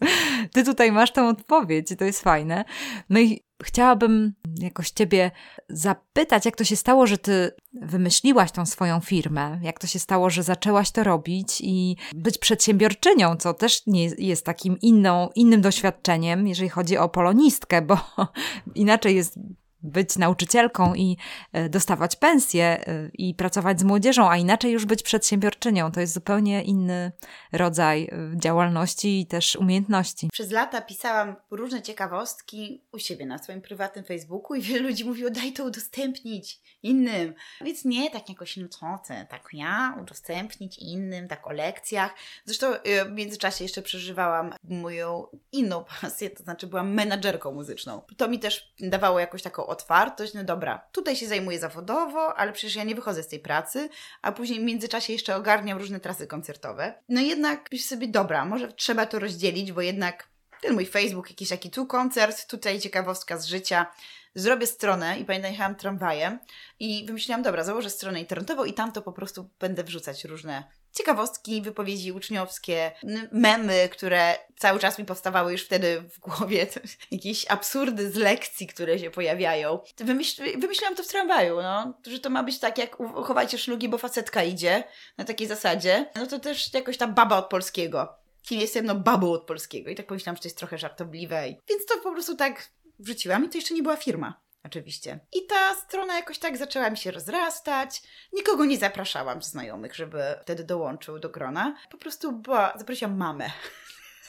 ty 0.53 0.65
tutaj 0.65 0.93
masz 0.93 1.13
tę 1.13 1.29
odpowiedź 1.29 1.91
i 1.91 1.97
to 1.97 2.05
jest 2.05 2.21
fajne. 2.21 2.65
No 3.11 3.21
i 3.21 3.45
chciałabym 3.63 4.35
jakoś 4.59 4.91
ciebie 4.91 5.31
zapytać, 5.69 6.45
jak 6.45 6.57
to 6.57 6.65
się 6.65 6.77
stało, 6.77 7.07
że 7.07 7.19
ty 7.19 7.51
wymyśliłaś 7.73 8.53
tą 8.53 8.67
swoją 8.67 9.01
firmę, 9.01 9.59
jak 9.63 9.79
to 9.79 9.87
się 9.87 9.99
stało, 9.99 10.31
że 10.31 10.43
zaczęłaś 10.43 10.91
to 10.91 11.05
robić 11.05 11.61
i 11.61 11.97
być 12.15 12.39
przedsiębiorczynią, 12.39 13.37
co 13.37 13.55
też 13.55 13.87
nie 13.87 14.05
jest 14.05 14.47
takim 14.47 14.81
inną, 14.81 15.29
innym 15.35 15.61
doświadczeniem, 15.61 16.47
jeżeli 16.47 16.69
chodzi 16.69 16.97
o 16.97 17.09
polonistkę, 17.09 17.83
bo 17.83 17.99
inaczej 18.75 19.17
jest 19.17 19.39
być 19.83 20.17
nauczycielką 20.17 20.95
i 20.95 21.17
e, 21.53 21.69
dostawać 21.69 22.17
pensję 22.17 22.65
e, 22.65 23.09
i 23.13 23.35
pracować 23.35 23.81
z 23.81 23.83
młodzieżą, 23.83 24.31
a 24.31 24.37
inaczej 24.37 24.73
już 24.73 24.85
być 24.85 25.03
przedsiębiorczynią. 25.03 25.93
To 25.93 26.01
jest 26.01 26.13
zupełnie 26.13 26.63
inny 26.63 27.13
rodzaj 27.53 28.05
e, 28.05 28.09
działalności 28.37 29.21
i 29.21 29.27
też 29.27 29.57
umiejętności. 29.57 30.29
Przez 30.33 30.51
lata 30.51 30.81
pisałam 30.81 31.37
różne 31.51 31.83
ciekawostki 31.83 32.83
u 32.93 32.99
siebie 32.99 33.27
na 33.27 33.39
swoim 33.39 33.61
prywatnym 33.61 34.05
Facebooku 34.05 34.55
i 34.55 34.63
wiele 34.63 34.89
ludzi 34.89 35.05
mówiło, 35.05 35.31
daj 35.31 35.53
to 35.53 35.65
udostępnić 35.65 36.61
innym. 36.83 37.35
Więc 37.61 37.85
nie 37.85 38.11
tak 38.11 38.29
jakoś, 38.29 38.57
no 38.57 38.69
co 38.69 38.99
ty, 39.07 39.15
tak 39.29 39.49
ja 39.53 39.97
udostępnić 40.03 40.79
innym, 40.79 41.29
tak 41.29 41.47
o 41.47 41.53
lekcjach. 41.53 42.15
Zresztą 42.45 42.67
w 43.07 43.13
międzyczasie 43.13 43.65
jeszcze 43.65 43.83
przeżywałam 43.83 44.55
moją 44.65 45.27
inną 45.53 45.85
pasję, 46.01 46.31
to 46.31 46.43
znaczy 46.43 46.67
byłam 46.67 46.95
menadżerką 46.95 47.53
muzyczną. 47.53 48.03
To 48.17 48.29
mi 48.29 48.39
też 48.39 48.75
dawało 48.81 49.21
jakąś 49.21 49.43
taką 49.43 49.67
otwartość, 49.73 50.35
no 50.35 50.45
dobra, 50.45 50.87
tutaj 50.93 51.17
się 51.17 51.27
zajmuję 51.27 51.59
zawodowo, 51.59 52.35
ale 52.39 52.53
przecież 52.53 52.77
ja 52.77 52.85
nie 52.85 52.95
wychodzę 52.95 53.23
z 53.23 53.29
tej 53.29 53.41
pracy, 53.41 53.89
a 54.23 54.33
później 54.33 54.61
w 54.61 54.63
międzyczasie 54.63 55.13
jeszcze 55.13 55.37
ogarniam 55.37 55.79
różne 55.79 56.01
trasy 56.01 56.27
koncertowe. 56.27 56.95
No 57.09 57.21
jednak 57.21 57.69
myślę 57.73 57.87
sobie, 57.87 58.09
dobra, 58.09 58.45
może 58.45 58.73
trzeba 58.73 59.07
to 59.07 59.19
rozdzielić, 59.19 59.73
bo 59.73 59.81
jednak 59.81 60.29
ten 60.63 60.75
mój 60.75 60.87
Facebook, 60.87 61.31
jakiś 61.31 61.49
taki 61.49 61.71
tu 61.71 61.87
koncert, 61.87 62.47
tutaj 62.47 62.81
ciekawostka 62.81 63.39
z 63.39 63.47
życia. 63.47 63.87
Zrobię 64.35 64.67
stronę 64.67 65.19
i 65.19 65.25
pamiętam, 65.25 65.53
jechałam 65.53 65.75
tramwajem 65.75 66.39
i 66.79 67.07
wymyśliłam, 67.07 67.43
dobra, 67.43 67.65
założę 67.65 67.91
stronę 67.91 68.21
internetową 68.21 68.65
i 68.65 68.75
tam 68.75 68.93
to 68.93 69.03
po 69.03 69.13
prostu 69.13 69.51
będę 69.61 69.85
wrzucać 69.85 70.25
różne 70.25 70.65
ciekawostki, 70.93 71.63
wypowiedzi 71.63 72.13
uczniowskie, 72.13 72.93
memy, 73.33 73.89
które 73.93 74.39
cały 74.57 74.81
czas 74.81 74.99
mi 74.99 75.05
powstawały 75.05 75.53
już 75.53 75.65
wtedy 75.65 76.01
w 76.01 76.21
głowie, 76.21 76.67
jakieś 77.11 77.51
absurdy 77.51 78.11
z 78.11 78.17
lekcji, 78.17 78.67
które 78.67 78.99
się 78.99 79.11
pojawiają. 79.11 79.79
Wymyśl, 79.97 80.61
wymyśliłam 80.61 80.95
to 80.95 81.03
w 81.03 81.09
tramwaju, 81.09 81.63
no, 81.63 81.95
że 82.07 82.19
to 82.19 82.31
ma 82.31 82.43
być 82.43 82.59
tak, 82.59 82.79
jak 82.79 83.01
uchowajcie 83.01 83.59
szlugi, 83.59 83.89
bo 83.89 83.99
facetka 83.99 84.43
idzie, 84.43 84.85
na 85.19 85.25
takiej 85.25 85.47
zasadzie. 85.47 86.11
No 86.15 86.27
to 86.27 86.39
też 86.39 86.75
jakoś 86.75 86.97
ta 86.97 87.07
baba 87.07 87.39
od 87.39 87.49
polskiego. 87.49 88.09
Kim 88.43 88.61
jestem? 88.61 88.87
No 88.87 88.95
babą 88.95 89.33
od 89.33 89.47
polskiego. 89.47 89.91
I 89.91 89.95
tak 89.95 90.07
pomyślałam, 90.07 90.37
że 90.37 90.43
to 90.43 90.49
jest 90.49 90.59
trochę 90.59 90.79
żartobliwe. 90.79 91.45
Więc 91.69 91.87
to 91.89 91.99
po 92.03 92.13
prostu 92.13 92.37
tak 92.37 92.69
wrzuciłam 92.99 93.45
i 93.45 93.49
to 93.49 93.59
jeszcze 93.59 93.75
nie 93.75 93.83
była 93.83 93.97
firma 93.97 94.43
oczywiście. 94.65 95.19
I 95.33 95.47
ta 95.47 95.75
strona 95.75 96.17
jakoś 96.17 96.39
tak 96.39 96.57
zaczęła 96.57 96.91
mi 96.91 96.97
się 96.97 97.11
rozrastać. 97.11 98.03
Nikogo 98.33 98.65
nie 98.65 98.79
zapraszałam 98.79 99.43
z 99.43 99.51
znajomych, 99.51 99.95
żeby 99.95 100.23
wtedy 100.43 100.65
dołączył 100.65 101.19
do 101.19 101.31
grona. 101.31 101.77
Po 101.91 101.99
prostu 101.99 102.33
była, 102.33 102.73
zaprosiłam 102.79 103.17
mamę. 103.17 103.51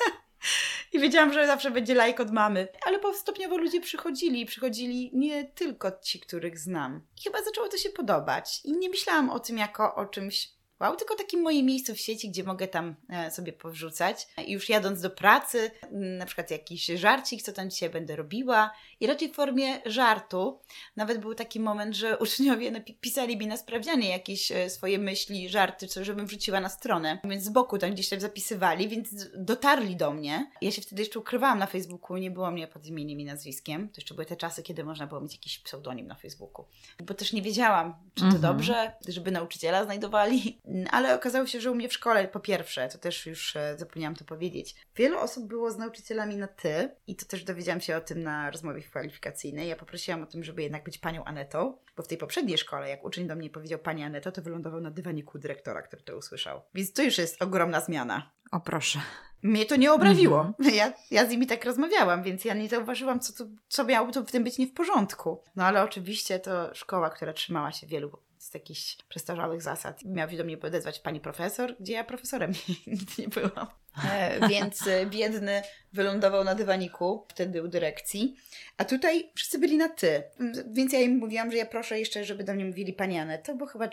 I 0.94 1.00
wiedziałam, 1.00 1.34
że 1.34 1.48
zawsze 1.48 1.72
będzie 1.72 1.96
lajk 1.96 2.20
od 2.20 2.32
mamy. 2.32 2.68
Ale 2.86 3.00
po 3.00 3.14
stopniowo 3.14 3.58
ludzie 3.58 3.82
przychodzili. 3.82 4.46
Przychodzili 4.46 5.12
nie 5.14 5.44
tylko 5.44 5.92
ci, 6.02 6.20
których 6.20 6.60
znam. 6.60 7.02
I 7.20 7.24
chyba 7.24 7.44
zaczęło 7.44 7.68
to 7.70 7.78
się 7.78 7.90
podobać. 7.90 8.62
I 8.64 8.72
nie 8.72 8.90
myślałam 8.90 9.30
o 9.30 9.40
tym 9.40 9.58
jako 9.58 9.96
o 9.96 10.06
czymś 10.06 10.50
wow, 10.80 10.96
tylko 10.96 11.16
takim 11.16 11.42
moim 11.42 11.66
miejscu 11.66 11.96
w 11.96 12.00
sieci, 12.00 12.30
gdzie 12.30 12.44
mogę 12.44 12.68
tam 12.68 12.96
e, 13.10 13.32
sobie 13.32 13.54
powrzucać. 13.54 14.28
I 14.48 14.52
już 14.52 14.70
jadąc 14.70 15.02
do 15.02 15.10
pracy, 15.10 15.72
na 15.92 16.26
przykład 16.26 16.52
jakiś 16.52 16.86
żarcik, 16.86 17.42
co 17.42 17.54
tam 17.54 17.70
dzisiaj 17.70 17.90
będę 17.90 18.16
robiła. 18.16 18.72
I 19.00 19.08
raczej 19.08 19.30
w 19.30 19.34
formie 19.34 19.82
żartu. 19.86 20.60
Nawet 20.96 21.18
był 21.18 21.36
taki 21.36 21.60
moment, 21.60 21.96
że 21.96 22.18
uczniowie 22.24 22.84
pisali 23.02 23.38
mi 23.38 23.48
na 23.48 23.58
sprawdzianie 23.58 24.10
jakieś 24.10 24.52
e, 24.52 24.70
swoje 24.70 25.00
myśli, 25.00 25.50
żarty, 25.50 25.88
co 25.88 26.04
żebym 26.04 26.28
wrzuciła 26.28 26.60
na 26.60 26.70
stronę. 26.70 27.20
Więc 27.24 27.44
z 27.44 27.50
boku 27.50 27.78
tam 27.78 27.92
gdzieś 27.92 28.10
tam 28.10 28.20
zapisywali, 28.20 28.90
więc 28.90 29.10
dotarli 29.38 29.96
do 29.96 30.14
mnie. 30.14 30.52
Ja 30.62 30.72
się 30.72 30.82
wtedy 30.82 31.02
jeszcze 31.02 31.20
ukrywałam 31.20 31.60
na 31.60 31.68
Facebooku, 31.68 32.18
nie 32.18 32.32
było 32.32 32.52
mnie 32.52 32.68
pod 32.68 32.86
imieniem 32.86 33.20
i 33.20 33.26
nazwiskiem. 33.26 33.90
To 33.90 33.96
jeszcze 33.98 34.14
były 34.14 34.26
te 34.26 34.36
czasy, 34.36 34.64
kiedy 34.64 34.84
można 34.84 35.08
było 35.08 35.22
mieć 35.22 35.34
jakiś 35.34 35.60
pseudonim 35.60 36.08
na 36.08 36.16
Facebooku. 36.16 36.66
Bo 37.04 37.14
też 37.14 37.34
nie 37.34 37.42
wiedziałam, 37.42 37.94
czy 38.14 38.22
to 38.22 38.26
mhm. 38.26 38.42
dobrze, 38.42 38.94
żeby 39.08 39.32
nauczyciela 39.32 39.86
znajdowali 39.86 40.62
ale 40.92 41.16
okazało 41.16 41.46
się, 41.46 41.62
że 41.62 41.72
u 41.72 41.76
mnie 41.76 41.90
w 41.90 41.94
szkole, 41.94 42.28
po 42.28 42.40
pierwsze, 42.40 42.90
to 42.90 42.98
też 42.98 43.26
już 43.26 43.56
e, 43.56 43.76
zapomniałam 43.78 44.16
to 44.16 44.26
powiedzieć, 44.26 44.76
wielu 44.96 45.20
osób 45.20 45.48
było 45.48 45.72
z 45.72 45.78
nauczycielami 45.78 46.38
na 46.38 46.48
ty 46.48 46.90
i 47.08 47.16
to 47.16 47.26
też 47.26 47.44
dowiedziałam 47.44 47.82
się 47.82 47.98
o 47.98 48.02
tym 48.02 48.24
na 48.24 48.52
rozmowie 48.52 48.82
kwalifikacyjnej. 48.82 49.70
Ja 49.70 49.76
poprosiłam 49.76 50.24
o 50.24 50.26
tym, 50.26 50.44
żeby 50.44 50.64
jednak 50.64 50.84
być 50.84 50.98
panią 50.98 51.24
Anetą, 51.24 51.78
bo 51.98 52.04
w 52.04 52.08
tej 52.08 52.18
poprzedniej 52.18 52.58
szkole, 52.58 52.90
jak 52.90 53.04
uczeń 53.04 53.28
do 53.28 53.36
mnie 53.36 53.50
powiedział 53.50 53.80
pani 53.80 54.04
Aneto, 54.04 54.32
to 54.32 54.42
wylądował 54.42 54.82
na 54.82 54.92
dywaniku 54.92 55.40
dyrektora, 55.40 55.82
który 55.82 56.02
to 56.04 56.18
usłyszał. 56.18 56.62
Więc 56.74 56.94
to 56.94 57.04
już 57.04 57.18
jest 57.18 57.42
ogromna 57.42 57.82
zmiana. 57.82 58.32
O 58.52 58.60
proszę. 58.60 59.00
Mnie 59.44 59.66
to 59.66 59.76
nie 59.76 59.94
obraziło. 59.94 60.40
Mhm. 60.42 60.76
Ja, 60.76 60.94
ja 61.12 61.26
z 61.26 61.30
nimi 61.30 61.48
tak 61.48 61.66
rozmawiałam, 61.66 62.24
więc 62.24 62.46
ja 62.46 62.54
nie 62.54 62.70
zauważyłam, 62.70 63.20
co, 63.20 63.34
to, 63.34 63.52
co 63.68 63.84
miało 63.84 64.12
to 64.12 64.24
w 64.24 64.32
tym 64.32 64.44
być 64.44 64.58
nie 64.58 64.68
w 64.68 64.74
porządku. 64.74 65.44
No 65.56 65.66
ale 65.66 65.84
oczywiście 65.84 66.40
to 66.40 66.76
szkoła, 66.76 67.10
która 67.10 67.34
trzymała 67.34 67.72
się 67.72 67.88
wielu 67.88 68.12
jakichś 68.54 68.98
przestarzałych 69.10 69.62
zasad. 69.62 70.06
Miał 70.06 70.30
się 70.30 70.38
do 70.38 70.44
mnie 70.44 70.60
odezwać 70.60 71.00
pani 71.00 71.20
profesor, 71.20 71.76
gdzie 71.80 71.94
ja 71.94 72.04
profesorem 72.04 72.52
nigdy 72.88 73.14
nie 73.18 73.28
byłam. 73.28 73.68
E, 74.12 74.48
więc 74.50 74.88
e, 74.88 75.06
biedny 75.06 75.62
wylądował 75.94 76.44
na 76.44 76.56
dywaniku, 76.56 77.26
wtedy 77.30 77.64
u 77.64 77.68
dyrekcji. 77.68 78.36
A 78.78 78.86
tutaj 78.86 79.32
wszyscy 79.36 79.60
byli 79.60 79.78
na 79.78 79.90
ty. 79.90 80.24
Więc 80.72 80.94
ja 80.94 81.00
im 81.00 81.18
mówiłam, 81.18 81.52
że 81.52 81.58
ja 81.58 81.66
proszę 81.66 82.00
jeszcze, 82.00 82.26
żeby 82.26 82.44
do 82.44 82.54
mnie 82.54 82.66
mówili 82.66 82.94
pani 82.94 83.20
Aneto, 83.20 83.56
bo 83.56 83.66
chyba 83.66 83.90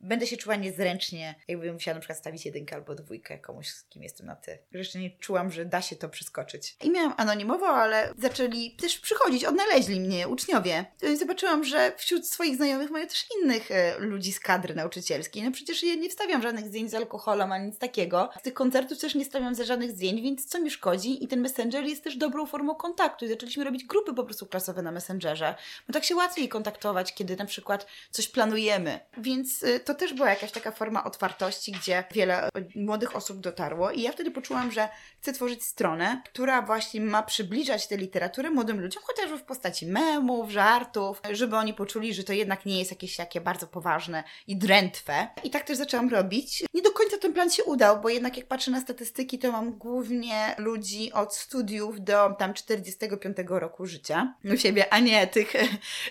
będę 0.00 0.26
się 0.26 0.36
czuła 0.36 0.56
niezręcznie, 0.56 1.34
jakbym 1.48 1.72
musiała 1.72 1.94
na 1.94 2.00
przykład 2.00 2.18
stawić 2.18 2.46
jedynkę 2.46 2.76
albo 2.76 2.94
dwójkę 2.94 3.38
komuś, 3.38 3.68
z 3.68 3.84
kim 3.84 4.02
jestem 4.02 4.26
na 4.26 4.36
ty. 4.36 4.58
Jeszcze 4.72 4.98
nie 4.98 5.10
czułam, 5.10 5.50
że 5.50 5.64
da 5.64 5.82
się 5.82 5.96
to 5.96 6.08
przeskoczyć. 6.08 6.76
I 6.84 6.90
miałam 6.90 7.14
anonimowo, 7.16 7.68
ale 7.68 8.14
zaczęli 8.18 8.76
też 8.76 8.98
przychodzić, 8.98 9.44
odnaleźli 9.44 10.00
mnie 10.00 10.28
uczniowie. 10.28 10.84
Zobaczyłam, 11.18 11.64
że 11.64 11.92
wśród 11.96 12.28
swoich 12.28 12.56
znajomych 12.56 12.90
mają 12.90 13.06
też 13.06 13.24
innych 13.42 13.70
e, 13.70 13.98
ludzi 13.98 14.32
z 14.32 14.40
kadry 14.40 14.74
nauczycielskiej. 14.74 15.42
No 15.42 15.52
przecież 15.52 15.82
ja 15.82 15.94
nie 15.94 16.08
wstawiam 16.08 16.42
żadnych 16.42 16.66
zdjęć 16.66 16.90
z 16.90 16.94
alkoholem 16.94 17.52
ani 17.52 17.66
nic 17.66 17.78
takiego. 17.78 18.30
Z 18.40 18.42
tych 18.42 18.54
koncertów 18.54 18.98
też 18.98 19.14
nie 19.14 19.24
wstawiam 19.38 19.54
za 19.54 19.64
żadnych 19.64 19.90
zdjęć, 19.90 20.20
więc 20.20 20.44
co 20.44 20.60
mi 20.60 20.70
szkodzi? 20.70 21.24
I 21.24 21.28
ten 21.28 21.40
Messenger 21.40 21.84
jest 21.84 22.04
też 22.04 22.16
dobrą 22.16 22.46
formą 22.46 22.74
kontaktu. 22.74 23.24
I 23.24 23.28
zaczęliśmy 23.28 23.64
robić 23.64 23.84
grupy 23.84 24.14
po 24.14 24.24
prostu 24.24 24.46
klasowe 24.46 24.82
na 24.82 24.92
Messengerze. 24.92 25.54
Bo 25.86 25.92
tak 25.92 26.04
się 26.04 26.16
łatwiej 26.16 26.48
kontaktować, 26.48 27.14
kiedy 27.14 27.36
na 27.36 27.44
przykład 27.44 27.86
coś 28.10 28.28
planujemy. 28.28 29.00
Więc 29.16 29.62
y, 29.62 29.80
to 29.80 29.94
też 29.94 30.14
była 30.14 30.30
jakaś 30.30 30.52
taka 30.52 30.70
forma 30.70 31.04
otwartości, 31.04 31.72
gdzie 31.72 32.04
wiele 32.12 32.48
młodych 32.76 33.16
osób 33.16 33.40
dotarło. 33.40 33.90
I 33.90 34.02
ja 34.02 34.12
wtedy 34.12 34.30
poczułam, 34.30 34.72
że 34.72 34.88
chcę 35.20 35.32
tworzyć 35.32 35.64
stronę, 35.64 36.22
która 36.24 36.62
właśnie 36.62 37.00
ma 37.00 37.22
przybliżać 37.22 37.86
tę 37.86 37.96
literaturę 37.96 38.50
młodym 38.50 38.80
ludziom, 38.80 39.02
chociażby 39.06 39.38
w 39.38 39.42
postaci 39.42 39.86
memów, 39.86 40.50
żartów, 40.50 41.20
żeby 41.30 41.56
oni 41.56 41.74
poczuli, 41.74 42.14
że 42.14 42.24
to 42.24 42.32
jednak 42.32 42.66
nie 42.66 42.78
jest 42.78 42.90
jakieś 42.90 43.16
takie 43.16 43.40
bardzo 43.40 43.66
poważne 43.66 44.24
i 44.46 44.56
drętwe. 44.56 45.28
I 45.44 45.50
tak 45.50 45.64
też 45.64 45.76
zaczęłam 45.76 46.08
robić. 46.08 46.64
Nie 46.74 46.82
do 46.82 46.90
końca 46.90 47.18
ten 47.18 47.32
plan 47.32 47.50
się 47.50 47.64
udał, 47.64 48.00
bo 48.00 48.08
jednak 48.08 48.36
jak 48.36 48.46
patrzę 48.46 48.70
na 48.70 48.80
statystyki, 48.80 49.27
to 49.36 49.52
mam 49.52 49.72
głównie 49.72 50.54
ludzi 50.58 51.12
od 51.12 51.34
studiów 51.34 52.04
do 52.04 52.34
tam 52.38 52.54
45 52.54 53.36
roku 53.48 53.86
życia 53.86 54.34
u 54.54 54.56
siebie, 54.56 54.92
a 54.92 54.98
nie 54.98 55.26
tych 55.26 55.54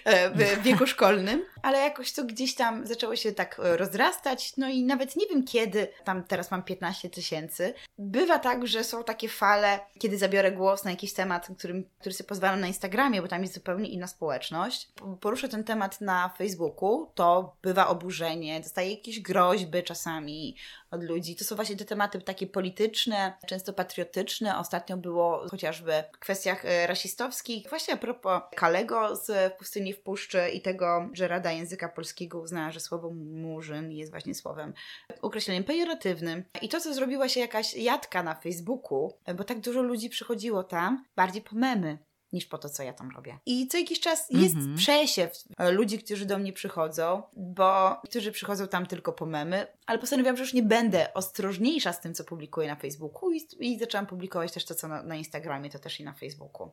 e, 0.05 0.29
w 0.29 0.61
wieku 0.63 0.87
szkolnym. 0.87 1.45
Ale 1.61 1.79
jakoś 1.79 2.11
to 2.11 2.23
gdzieś 2.23 2.55
tam 2.55 2.87
zaczęło 2.87 3.15
się 3.15 3.31
tak 3.31 3.59
e, 3.59 3.77
rozrastać, 3.77 4.57
no 4.57 4.69
i 4.69 4.83
nawet 4.83 5.15
nie 5.15 5.25
wiem 5.27 5.43
kiedy, 5.43 5.87
tam 6.03 6.23
teraz 6.23 6.51
mam 6.51 6.63
15 6.63 7.09
tysięcy. 7.09 7.73
Bywa 7.97 8.39
tak, 8.39 8.67
że 8.67 8.83
są 8.83 9.03
takie 9.03 9.29
fale, 9.29 9.79
kiedy 9.99 10.17
zabiorę 10.17 10.51
głos 10.51 10.83
na 10.83 10.91
jakiś 10.91 11.13
temat, 11.13 11.47
którym, 11.57 11.83
który 11.99 12.15
sobie 12.15 12.27
pozwalam 12.27 12.59
na 12.59 12.67
Instagramie, 12.67 13.21
bo 13.21 13.27
tam 13.27 13.41
jest 13.41 13.53
zupełnie 13.53 13.89
inna 13.89 14.07
społeczność. 14.07 14.89
Poruszę 15.21 15.49
ten 15.49 15.63
temat 15.63 16.01
na 16.01 16.29
Facebooku, 16.37 17.11
to 17.15 17.55
bywa 17.61 17.87
oburzenie, 17.87 18.59
dostaję 18.59 18.91
jakieś 18.91 19.19
groźby 19.19 19.83
czasami 19.83 20.55
od 20.91 21.03
ludzi. 21.03 21.35
To 21.35 21.43
są 21.43 21.55
właśnie 21.55 21.75
te 21.75 21.85
tematy 21.85 22.21
takie 22.21 22.47
polityczne, 22.47 23.33
często 23.47 23.73
patriotyczne. 23.73 24.59
Ostatnio 24.59 24.97
było 24.97 25.47
chociażby 25.49 26.03
w 26.13 26.19
kwestiach 26.19 26.65
e, 26.65 26.87
rasistowskich. 26.87 27.69
Właśnie 27.69 27.93
a 27.93 27.97
propos 27.97 28.41
Kalego 28.55 29.15
z 29.15 29.53
Pustyni 29.53 29.93
w 29.93 30.01
Puszczy 30.01 30.49
i 30.53 30.61
tego, 30.61 31.09
że 31.13 31.27
Rada 31.27 31.51
Języka 31.51 31.89
Polskiego 31.89 32.39
uznała, 32.39 32.71
że 32.71 32.79
słowo 32.79 33.09
murzyn 33.13 33.91
jest 33.91 34.11
właśnie 34.11 34.35
słowem 34.35 34.73
określeniem 35.21 35.63
pejoratywnym. 35.63 36.43
I 36.61 36.69
to, 36.69 36.81
co 36.81 36.93
zrobiła 36.93 37.29
się 37.29 37.39
jakaś 37.39 37.73
jadka 37.73 38.23
na 38.23 38.35
Facebooku, 38.35 39.13
bo 39.35 39.43
tak 39.43 39.59
dużo 39.59 39.81
ludzi 39.81 40.09
przychodziło 40.09 40.63
tam, 40.63 41.05
bardziej 41.15 41.41
po 41.41 41.55
memy 41.55 42.06
niż 42.33 42.45
po 42.45 42.57
to, 42.57 42.69
co 42.69 42.83
ja 42.83 42.93
tam 42.93 43.11
robię. 43.15 43.39
I 43.45 43.67
co 43.67 43.77
jakiś 43.77 43.99
czas 43.99 44.27
jest 44.29 44.55
mm 44.55 44.67
-hmm. 44.67 44.77
przesiew 44.77 45.31
e, 45.57 45.71
ludzi, 45.71 45.99
którzy 45.99 46.25
do 46.25 46.37
mnie 46.37 46.53
przychodzą, 46.53 47.23
bo 47.33 48.01
którzy 48.03 48.31
przychodzą 48.31 48.67
tam 48.67 48.85
tylko 48.85 49.13
po 49.13 49.25
memy, 49.25 49.67
ale 49.85 49.99
postanowiłam, 49.99 50.37
że 50.37 50.43
już 50.43 50.53
nie 50.53 50.63
będę 50.63 51.13
ostrożniejsza 51.13 51.93
z 51.93 52.01
tym, 52.01 52.13
co 52.13 52.23
publikuję 52.23 52.67
na 52.67 52.75
Facebooku 52.75 53.31
i, 53.31 53.47
i 53.59 53.79
zaczęłam 53.79 54.07
publikować 54.07 54.51
też 54.51 54.65
to, 54.65 54.75
co 54.75 54.87
na, 54.87 55.03
na 55.03 55.15
Instagramie, 55.15 55.69
to 55.69 55.79
też 55.79 55.99
i 55.99 56.03
na 56.03 56.13
Facebooku 56.13 56.71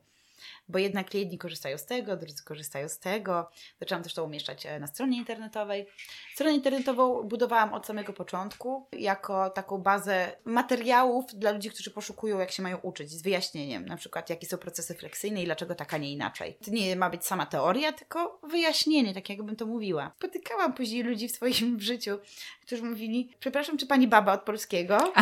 bo 0.69 0.79
jednak 0.79 1.15
jedni 1.15 1.39
korzystają 1.39 1.79
z 1.79 1.87
tego, 1.87 2.17
drudzy 2.17 2.45
korzystają 2.45 2.89
z 2.89 2.99
tego. 2.99 3.51
Zaczęłam 3.81 4.03
też 4.03 4.15
to 4.15 4.25
umieszczać 4.25 4.67
e, 4.67 4.81
na 4.81 4.87
stronie 4.87 5.19
internetowej. 5.19 5.87
Stronę 6.35 6.55
internetową 6.55 7.23
budowałam 7.23 7.75
od 7.75 7.87
samego 7.87 8.13
początku 8.13 8.89
jako 8.93 9.51
taką 9.51 9.79
bazę 9.79 10.33
materiałów 10.45 11.25
dla 11.35 11.51
ludzi, 11.51 11.71
którzy 11.71 11.91
poszukują, 11.91 12.39
jak 12.39 12.51
się 12.51 12.63
mają 12.63 12.77
uczyć, 12.79 13.11
z 13.11 13.23
wyjaśnieniem, 13.23 13.87
na 13.87 13.97
przykład 13.97 14.31
jakie 14.31 14.47
są 14.47 14.59
procesy 14.59 14.95
fleksyjne 14.95 15.43
i 15.43 15.45
dlaczego 15.45 15.75
tak, 15.75 15.95
a 15.95 15.99
nie 15.99 16.13
inaczej. 16.13 16.59
To 16.65 16.71
nie 16.71 16.97
ma 16.97 17.11
być 17.11 17.27
sama 17.27 17.47
teoria, 17.47 17.93
tylko 17.93 18.41
wyjaśnienie, 18.43 19.15
tak 19.15 19.29
jakbym 19.29 19.57
to 19.57 19.67
mówiła. 19.67 20.13
Spotykałam 20.19 20.73
później 20.73 21.03
ludzi 21.03 21.29
w 21.29 21.33
swoim 21.33 21.81
życiu, 21.91 22.19
którzy 22.67 22.83
mówili, 22.83 23.37
przepraszam, 23.41 23.79
czy 23.79 23.87
pani 23.87 24.09
baba 24.09 24.33
od 24.33 24.43
polskiego? 24.43 25.13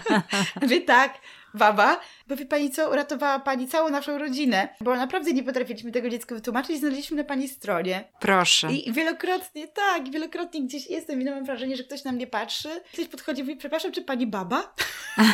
Wy 0.68 0.80
tak, 0.80 1.18
baba, 1.54 2.00
bo 2.26 2.36
wie 2.36 2.46
pani 2.46 2.70
co, 2.70 2.90
uratowała 2.90 3.38
pani 3.38 3.68
całą 3.68 3.90
naszą 3.90 4.18
rodzinę, 4.18 4.68
bo 4.80 4.96
naprawdę 4.96 5.32
nie 5.32 5.42
potrafiliśmy 5.42 5.92
tego 5.92 6.10
dziecku 6.10 6.34
wytłumaczyć 6.34 6.70
i 6.70 6.78
znaleźliśmy 6.78 7.16
na 7.16 7.24
pani 7.24 7.48
stronie. 7.48 8.04
Proszę. 8.20 8.72
I 8.72 8.92
wielokrotnie, 8.92 9.68
tak, 9.68 10.10
wielokrotnie 10.10 10.62
gdzieś 10.62 10.86
jestem 10.86 11.22
i 11.22 11.24
mam 11.24 11.44
wrażenie, 11.44 11.76
że 11.76 11.84
ktoś 11.84 12.04
na 12.04 12.12
mnie 12.12 12.26
patrzy, 12.26 12.68
ktoś 12.92 13.08
podchodzi 13.08 13.40
i 13.40 13.44
mówi, 13.44 13.56
przepraszam, 13.56 13.92
czy 13.92 14.02
pani 14.02 14.26
baba? 14.26 14.74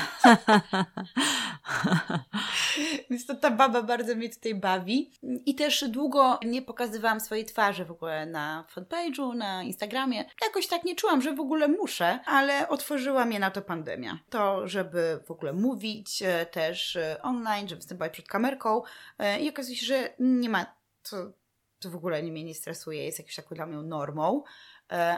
Więc 3.10 3.26
to 3.26 3.34
ta 3.34 3.50
baba 3.50 3.82
bardzo 3.82 4.14
mnie 4.14 4.28
tutaj 4.28 4.54
bawi. 4.54 5.10
I 5.46 5.54
też 5.54 5.84
długo 5.88 6.38
nie 6.44 6.62
pokazywałam 6.62 7.20
swojej 7.20 7.44
twarzy 7.44 7.84
w 7.84 7.90
ogóle 7.90 8.26
na 8.26 8.64
fanpage'u, 8.76 9.36
na 9.36 9.62
Instagramie. 9.62 10.24
Jakoś 10.42 10.66
tak 10.66 10.84
nie 10.84 10.94
czułam, 10.94 11.22
że 11.22 11.34
w 11.34 11.40
ogóle 11.40 11.68
muszę, 11.68 12.18
ale 12.26 12.68
otworzyła 12.68 13.24
mnie 13.24 13.38
na 13.38 13.50
to 13.50 13.62
pandemia. 13.62 14.18
To, 14.30 14.68
żeby 14.68 15.20
w 15.26 15.30
ogóle 15.30 15.52
mówić 15.52 16.03
e, 16.22 16.46
też 16.46 16.96
e, 16.96 17.22
online, 17.22 17.68
żeby 17.68 17.80
występować 17.80 18.12
przed 18.12 18.28
kamerką 18.28 18.82
e, 19.18 19.40
i 19.40 19.48
okazuje 19.48 19.76
się, 19.76 19.86
że 19.86 20.14
nie 20.18 20.48
ma 20.48 20.76
to, 21.11 21.32
to 21.78 21.90
w 21.90 21.96
ogóle 21.96 22.22
nie 22.22 22.32
mnie 22.32 22.44
nie 22.44 22.55
stresuje, 22.55 23.05
jest 23.05 23.18
jakąś 23.18 23.34
taką 23.34 23.55
dla 23.55 23.66
mnie 23.66 23.76
normą. 23.76 24.42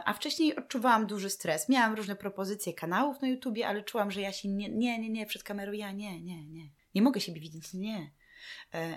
A 0.04 0.12
wcześniej 0.12 0.56
odczuwałam 0.56 1.06
duży 1.06 1.30
stres. 1.30 1.68
Miałam 1.68 1.94
różne 1.94 2.16
propozycje 2.16 2.74
kanałów 2.74 3.20
na 3.20 3.28
YouTubie, 3.28 3.68
ale 3.68 3.82
czułam, 3.82 4.10
że 4.10 4.20
ja 4.20 4.32
się 4.32 4.48
nie, 4.48 4.68
nie, 4.68 4.98
nie, 4.98 5.10
nie, 5.10 5.26
przed 5.26 5.42
kamerą 5.42 5.72
ja 5.72 5.92
nie, 5.92 6.22
nie, 6.22 6.46
nie. 6.46 6.70
Nie 6.94 7.02
mogę 7.02 7.20
siebie 7.20 7.40
widzieć, 7.40 7.74
nie. 7.74 8.10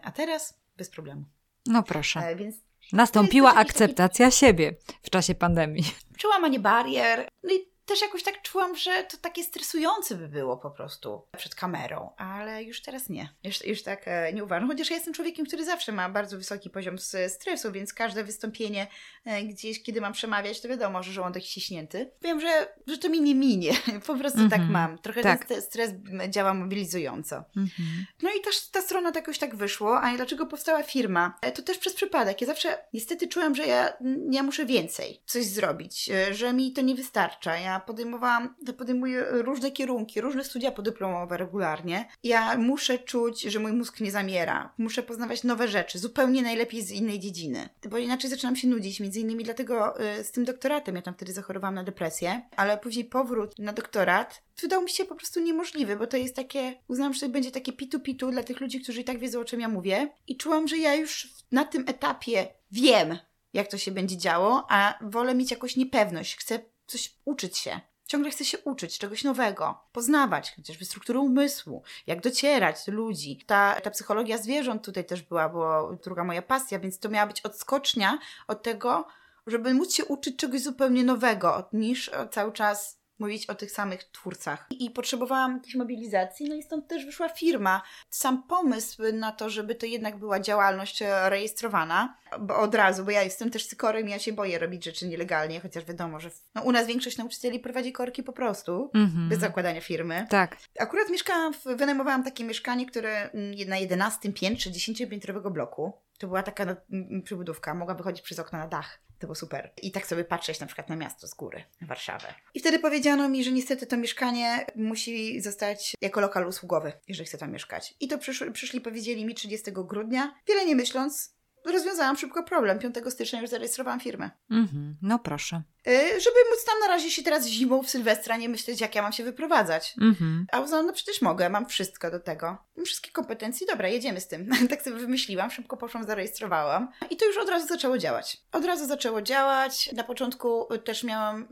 A 0.04 0.12
teraz 0.12 0.62
bez 0.78 0.90
problemu. 0.90 1.24
No 1.66 1.84
proszę. 1.84 2.36
Więc 2.36 2.56
Nastąpiła 2.94 3.56
akceptacja 3.56 4.26
taki... 4.26 4.38
siebie 4.38 4.76
w 5.02 5.10
czasie 5.10 5.36
pandemii. 5.36 5.84
Przełamanie 6.18 6.60
barier. 6.60 7.30
No 7.44 7.54
i 7.54 7.69
też 7.90 8.02
jakoś 8.02 8.24
tak 8.24 8.42
czułam, 8.42 8.76
że 8.76 9.04
to 9.04 9.18
takie 9.18 9.44
stresujące 9.44 10.16
by 10.16 10.28
było 10.28 10.58
po 10.58 10.72
prostu 10.72 11.22
przed 11.38 11.56
kamerą, 11.56 12.12
ale 12.18 12.64
już 12.64 12.82
teraz 12.82 13.10
nie. 13.10 13.30
Już, 13.44 13.66
już 13.66 13.84
tak 13.84 14.02
e, 14.06 14.34
nie 14.34 14.44
uważam. 14.44 14.70
Chociaż 14.70 14.90
ja 14.90 14.96
jestem 14.96 15.14
człowiekiem, 15.14 15.46
który 15.46 15.66
zawsze 15.66 15.92
ma 15.92 16.10
bardzo 16.10 16.38
wysoki 16.38 16.70
poziom 16.70 16.96
stresu, 17.28 17.72
więc 17.72 17.94
każde 17.94 18.24
wystąpienie 18.24 18.88
e, 19.26 19.44
gdzieś, 19.44 19.84
kiedy 19.84 20.02
mam 20.02 20.14
przemawiać, 20.14 20.62
to 20.62 20.68
wiadomo, 20.68 21.04
że 21.04 21.12
żołądek 21.12 21.44
ściśnięty. 21.44 22.12
Wiem, 22.22 22.42
że, 22.42 22.74
że 22.88 22.98
to 22.98 23.10
mi 23.10 23.22
nie 23.22 23.36
minie. 23.36 23.74
Po 24.08 24.16
prostu 24.16 24.40
mm 24.40 24.50
-hmm. 24.50 24.52
tak 24.52 24.62
mhm. 24.62 24.72
mam. 24.72 24.98
Trochę 24.98 25.24
tak. 25.24 25.46
ten 25.46 25.62
stres 25.62 25.92
działa 26.30 26.54
mobilizująco. 26.54 27.36
Mm 27.36 27.68
-hmm. 27.68 28.04
No 28.22 28.30
i 28.40 28.42
też 28.42 28.70
ta 28.70 28.82
strona 28.82 29.12
tak 29.12 29.24
jakoś 29.24 29.40
tak 29.40 29.56
wyszło. 29.56 30.02
A 30.02 30.16
dlaczego 30.16 30.46
powstała 30.46 30.84
firma? 30.84 31.38
E, 31.42 31.52
to 31.52 31.62
też 31.62 31.78
przez 31.78 31.94
przypadek. 31.94 32.42
Ja 32.42 32.48
zawsze 32.48 32.78
niestety 32.94 33.28
czułam, 33.28 33.56
że 33.56 33.66
ja, 33.66 33.94
ja 34.32 34.44
muszę 34.44 34.66
więcej 34.66 35.22
coś 35.26 35.46
zrobić, 35.46 36.10
że 36.32 36.54
mi 36.54 36.74
to 36.74 36.82
nie 36.82 36.96
wystarcza. 36.96 37.58
Ja 37.58 37.79
podejmowałam, 37.80 38.56
podejmuję 38.78 39.26
różne 39.30 39.72
kierunki, 39.72 40.22
różne 40.22 40.44
studia 40.44 40.72
podyplomowe 40.72 41.38
regularnie. 41.38 42.08
Ja 42.24 42.58
muszę 42.58 43.00
czuć, 43.00 43.42
że 43.42 43.60
mój 43.60 43.74
mózg 43.74 44.00
nie 44.00 44.12
zamiera. 44.12 44.74
Muszę 44.78 45.04
poznawać 45.04 45.44
nowe 45.44 45.68
rzeczy, 45.68 46.00
zupełnie 46.00 46.42
najlepiej 46.42 46.82
z 46.82 46.92
innej 46.92 47.20
dziedziny. 47.20 47.70
Bo 47.90 47.98
inaczej 47.98 48.30
zaczynam 48.30 48.56
się 48.56 48.68
nudzić, 48.68 49.00
między 49.00 49.20
innymi 49.20 49.44
dlatego 49.44 50.02
y, 50.20 50.24
z 50.24 50.32
tym 50.32 50.46
doktoratem, 50.46 50.96
ja 50.96 51.02
tam 51.02 51.14
wtedy 51.14 51.34
zachorowałam 51.34 51.76
na 51.76 51.84
depresję, 51.84 52.42
ale 52.56 52.78
później 52.78 53.06
powrót 53.06 53.60
na 53.60 53.74
doktorat 53.74 54.42
wydał 54.62 54.82
mi 54.82 54.90
się 54.90 55.06
po 55.06 55.16
prostu 55.16 55.40
niemożliwy, 55.40 55.96
bo 55.96 56.08
to 56.08 56.18
jest 56.18 56.36
takie, 56.36 56.76
uznałam, 56.88 57.14
że 57.14 57.20
to 57.20 57.30
będzie 57.30 57.52
takie 57.52 57.74
pitu-pitu 57.74 58.32
dla 58.32 58.44
tych 58.44 58.60
ludzi, 58.60 58.82
którzy 58.82 59.02
i 59.02 59.04
tak 59.04 59.20
wiedzą, 59.20 59.40
o 59.40 59.46
czym 59.46 59.60
ja 59.60 59.68
mówię. 59.68 60.10
I 60.28 60.38
czułam, 60.38 60.68
że 60.68 60.78
ja 60.78 60.96
już 60.96 61.34
na 61.52 61.66
tym 61.66 61.84
etapie 61.88 62.48
wiem, 62.72 63.18
jak 63.54 63.68
to 63.68 63.78
się 63.78 63.92
będzie 63.92 64.18
działo, 64.18 64.68
a 64.70 65.00
wolę 65.02 65.36
mieć 65.36 65.52
jakąś 65.52 65.76
niepewność. 65.76 66.36
Chcę 66.36 66.60
coś 66.90 67.16
uczyć 67.26 67.58
się. 67.58 67.80
Ciągle 68.06 68.32
chcę 68.32 68.46
się 68.46 68.58
uczyć 68.60 68.98
czegoś 69.00 69.24
nowego, 69.24 69.80
poznawać 69.92 70.56
chociażby 70.56 70.86
strukturę 70.86 71.20
umysłu, 71.20 71.84
jak 72.08 72.22
docierać 72.22 72.86
do 72.86 72.92
ludzi. 72.92 73.44
Ta, 73.46 73.82
ta 73.82 73.92
psychologia 73.92 74.38
zwierząt 74.38 74.86
tutaj 74.86 75.06
też 75.06 75.22
była, 75.22 75.50
bo 75.50 75.92
druga 76.04 76.24
moja 76.24 76.42
pasja, 76.42 76.80
więc 76.80 77.00
to 77.00 77.10
miała 77.10 77.28
być 77.28 77.42
odskocznia 77.42 78.20
od 78.48 78.64
tego, 78.64 79.08
żeby 79.48 79.74
móc 79.74 79.94
się 79.94 80.06
uczyć 80.06 80.36
czegoś 80.38 80.62
zupełnie 80.62 81.04
nowego, 81.04 81.70
niż 81.74 82.12
cały 82.32 82.52
czas 82.52 82.99
mówić 83.20 83.46
o 83.46 83.56
tych 83.56 83.72
samych 83.72 84.04
twórcach. 84.04 84.68
I 84.70 84.90
potrzebowałam 84.90 85.54
jakiejś 85.54 85.76
mobilizacji, 85.76 86.50
no 86.50 86.56
i 86.56 86.64
stąd 86.64 86.88
też 86.88 87.06
wyszła 87.06 87.30
firma. 87.30 87.82
Sam 88.10 88.44
pomysł 88.44 89.04
na 89.14 89.32
to, 89.32 89.50
żeby 89.50 89.76
to 89.76 89.86
jednak 89.86 90.18
była 90.18 90.40
działalność 90.40 91.02
e, 91.02 91.30
rejestrowana, 91.30 92.16
bo 92.40 92.58
od 92.58 92.76
razu, 92.76 93.06
bo 93.06 93.12
ja 93.12 93.24
jestem 93.24 93.50
też 93.50 93.68
cykorem, 93.68 94.10
ja 94.10 94.20
się 94.20 94.34
boję 94.34 94.60
robić 94.60 94.86
rzeczy 94.86 95.08
nielegalnie, 95.08 95.60
chociaż 95.60 95.86
wiadomo, 95.86 96.20
że 96.20 96.30
no, 96.56 96.62
u 96.62 96.72
nas 96.72 96.88
większość 96.88 97.18
nauczycieli 97.18 97.60
prowadzi 97.60 97.92
korki 97.92 98.24
po 98.24 98.34
prostu, 98.34 98.92
mm 98.94 99.08
-hmm. 99.08 99.30
bez 99.30 99.40
zakładania 99.40 99.82
firmy. 99.82 100.28
Tak. 100.30 100.58
Akurat 100.80 101.10
mieszkałam, 101.10 101.54
w, 101.54 101.64
wynajmowałam 101.64 102.24
takie 102.24 102.44
mieszkanie, 102.44 102.86
które 102.86 103.32
mm, 103.32 103.70
na 103.70 103.78
11 103.78 104.34
piętrze 104.34 104.70
10-piętrowego 104.70 105.52
bloku. 105.52 105.94
To 106.20 106.28
była 106.28 106.44
taka 106.44 106.66
no, 106.66 106.76
przybudówka, 107.24 107.74
mogła 107.74 107.96
wychodzić 107.96 108.22
przez 108.22 108.40
okno 108.40 108.60
na 108.60 108.68
dach. 108.68 109.09
To 109.20 109.28
było 109.28 109.36
super. 109.36 109.72
I 109.82 109.92
tak 109.92 110.08
sobie 110.08 110.24
patrzeć 110.24 110.60
na 110.60 110.66
przykład 110.66 110.90
na 110.90 110.96
miasto 110.96 111.28
z 111.28 111.34
góry, 111.34 111.64
Warszawę. 111.82 112.34
I 112.54 112.60
wtedy 112.60 112.80
powiedziano 112.80 113.30
mi, 113.30 113.44
że 113.44 113.52
niestety 113.52 113.88
to 113.88 113.98
mieszkanie 113.98 114.66
musi 114.76 115.42
zostać 115.42 115.94
jako 116.02 116.22
lokal 116.22 116.48
usługowy, 116.48 116.92
jeżeli 117.08 117.28
chcę 117.28 117.38
tam 117.38 117.52
mieszkać. 117.52 117.96
I 118.00 118.08
to 118.08 118.18
przyszli 118.54 118.82
powiedzieli 118.82 119.26
mi 119.26 119.36
30 119.36 119.72
grudnia, 119.72 120.36
wiele 120.48 120.66
nie 120.66 120.76
myśląc, 120.76 121.39
rozwiązałam 121.66 122.18
szybko 122.18 122.44
problem. 122.44 122.80
5 122.80 122.96
stycznia 123.10 123.42
już 123.42 123.50
zarejestrowałam 123.50 124.00
firmę. 124.00 124.30
Mhm, 124.52 124.96
no 125.02 125.20
proszę. 125.20 125.62
Y, 125.88 126.22
żeby 126.22 126.36
móc 126.52 126.66
tam 126.66 126.80
na 126.80 126.88
razie 126.88 127.12
się 127.12 127.24
teraz 127.24 127.48
zimą 127.48 127.84
w 127.84 127.90
Sylwestra 127.90 128.38
nie 128.38 128.50
myśleć, 128.50 128.82
jak 128.82 128.96
ja 128.96 129.02
mam 129.02 129.14
się 129.14 129.24
wyprowadzać. 129.24 129.94
Mhm. 130.02 130.46
A 130.52 130.60
uznałam, 130.60 130.86
no 130.86 130.94
przecież 130.94 131.22
mogę, 131.22 131.50
mam 131.50 131.66
wszystko 131.66 132.12
do 132.12 132.20
tego. 132.20 132.58
Mam 132.78 132.86
wszystkie 132.86 133.12
kompetencje, 133.12 133.68
dobra, 133.68 133.88
jedziemy 133.88 134.22
z 134.22 134.28
tym. 134.28 134.50
tak 134.70 134.82
sobie 134.82 134.96
wymyśliłam, 134.96 135.52
szybko 135.52 135.78
poszłam, 135.78 136.06
zarejestrowałam. 136.06 136.92
I 137.10 137.18
to 137.18 137.26
już 137.26 137.38
od 137.38 137.50
razu 137.50 137.68
zaczęło 137.68 137.98
działać. 137.98 138.38
Od 138.52 138.66
razu 138.66 138.86
zaczęło 138.86 139.22
działać. 139.22 139.92
Na 139.94 140.04
początku 140.04 140.68
też 140.86 141.04
miałam 141.04 141.48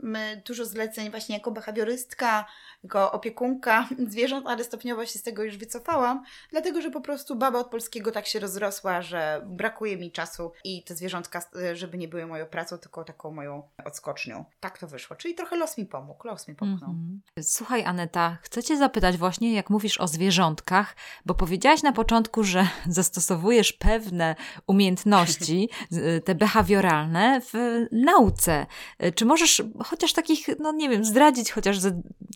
dużo 0.46 0.64
zleceń 0.64 1.10
właśnie 1.10 1.34
jako 1.34 1.50
behawiorystka, 1.50 2.44
jako 2.84 3.12
opiekunka 3.12 3.88
zwierząt, 4.08 4.46
ale 4.46 4.64
stopniowo 4.64 5.06
się 5.06 5.18
z 5.18 5.22
tego 5.22 5.42
już 5.42 5.56
wycofałam, 5.56 6.24
dlatego, 6.50 6.80
że 6.80 6.90
po 6.90 7.00
prostu 7.00 7.36
baba 7.36 7.58
od 7.58 7.70
polskiego 7.70 8.12
tak 8.12 8.26
się 8.26 8.40
rozrosła, 8.40 9.02
że 9.02 9.42
brakuje 9.46 9.97
mi 9.98 10.12
czasu 10.12 10.52
i 10.64 10.82
te 10.82 10.96
zwierzątka, 10.96 11.42
żeby 11.72 11.98
nie 11.98 12.08
były 12.08 12.26
moją 12.26 12.46
pracą, 12.46 12.78
tylko 12.78 13.04
taką 13.04 13.30
moją 13.30 13.62
odskocznią. 13.84 14.44
Tak 14.60 14.78
to 14.78 14.86
wyszło. 14.86 15.16
Czyli 15.16 15.34
trochę 15.34 15.56
los 15.56 15.78
mi 15.78 15.86
pomógł, 15.86 16.26
los 16.26 16.48
mi 16.48 16.54
popchnął. 16.54 16.90
Mm 16.90 17.20
-hmm. 17.36 17.42
Słuchaj, 17.42 17.84
Aneta, 17.84 18.38
chcę 18.42 18.62
Cię 18.62 18.76
zapytać 18.76 19.16
właśnie, 19.16 19.54
jak 19.54 19.70
mówisz 19.70 19.98
o 20.00 20.08
zwierzątkach, 20.08 20.96
bo 21.26 21.34
powiedziałaś 21.34 21.82
na 21.82 21.92
początku, 21.92 22.44
że 22.44 22.66
zastosowujesz 22.86 23.72
pewne 23.72 24.36
umiejętności, 24.66 25.68
te 26.26 26.34
behawioralne 26.34 27.40
w 27.40 27.86
nauce. 27.92 28.66
Czy 29.14 29.24
możesz 29.24 29.62
chociaż 29.84 30.12
takich, 30.12 30.48
no 30.58 30.72
nie 30.72 30.88
wiem, 30.88 31.04
zdradzić 31.04 31.52
chociaż 31.52 31.78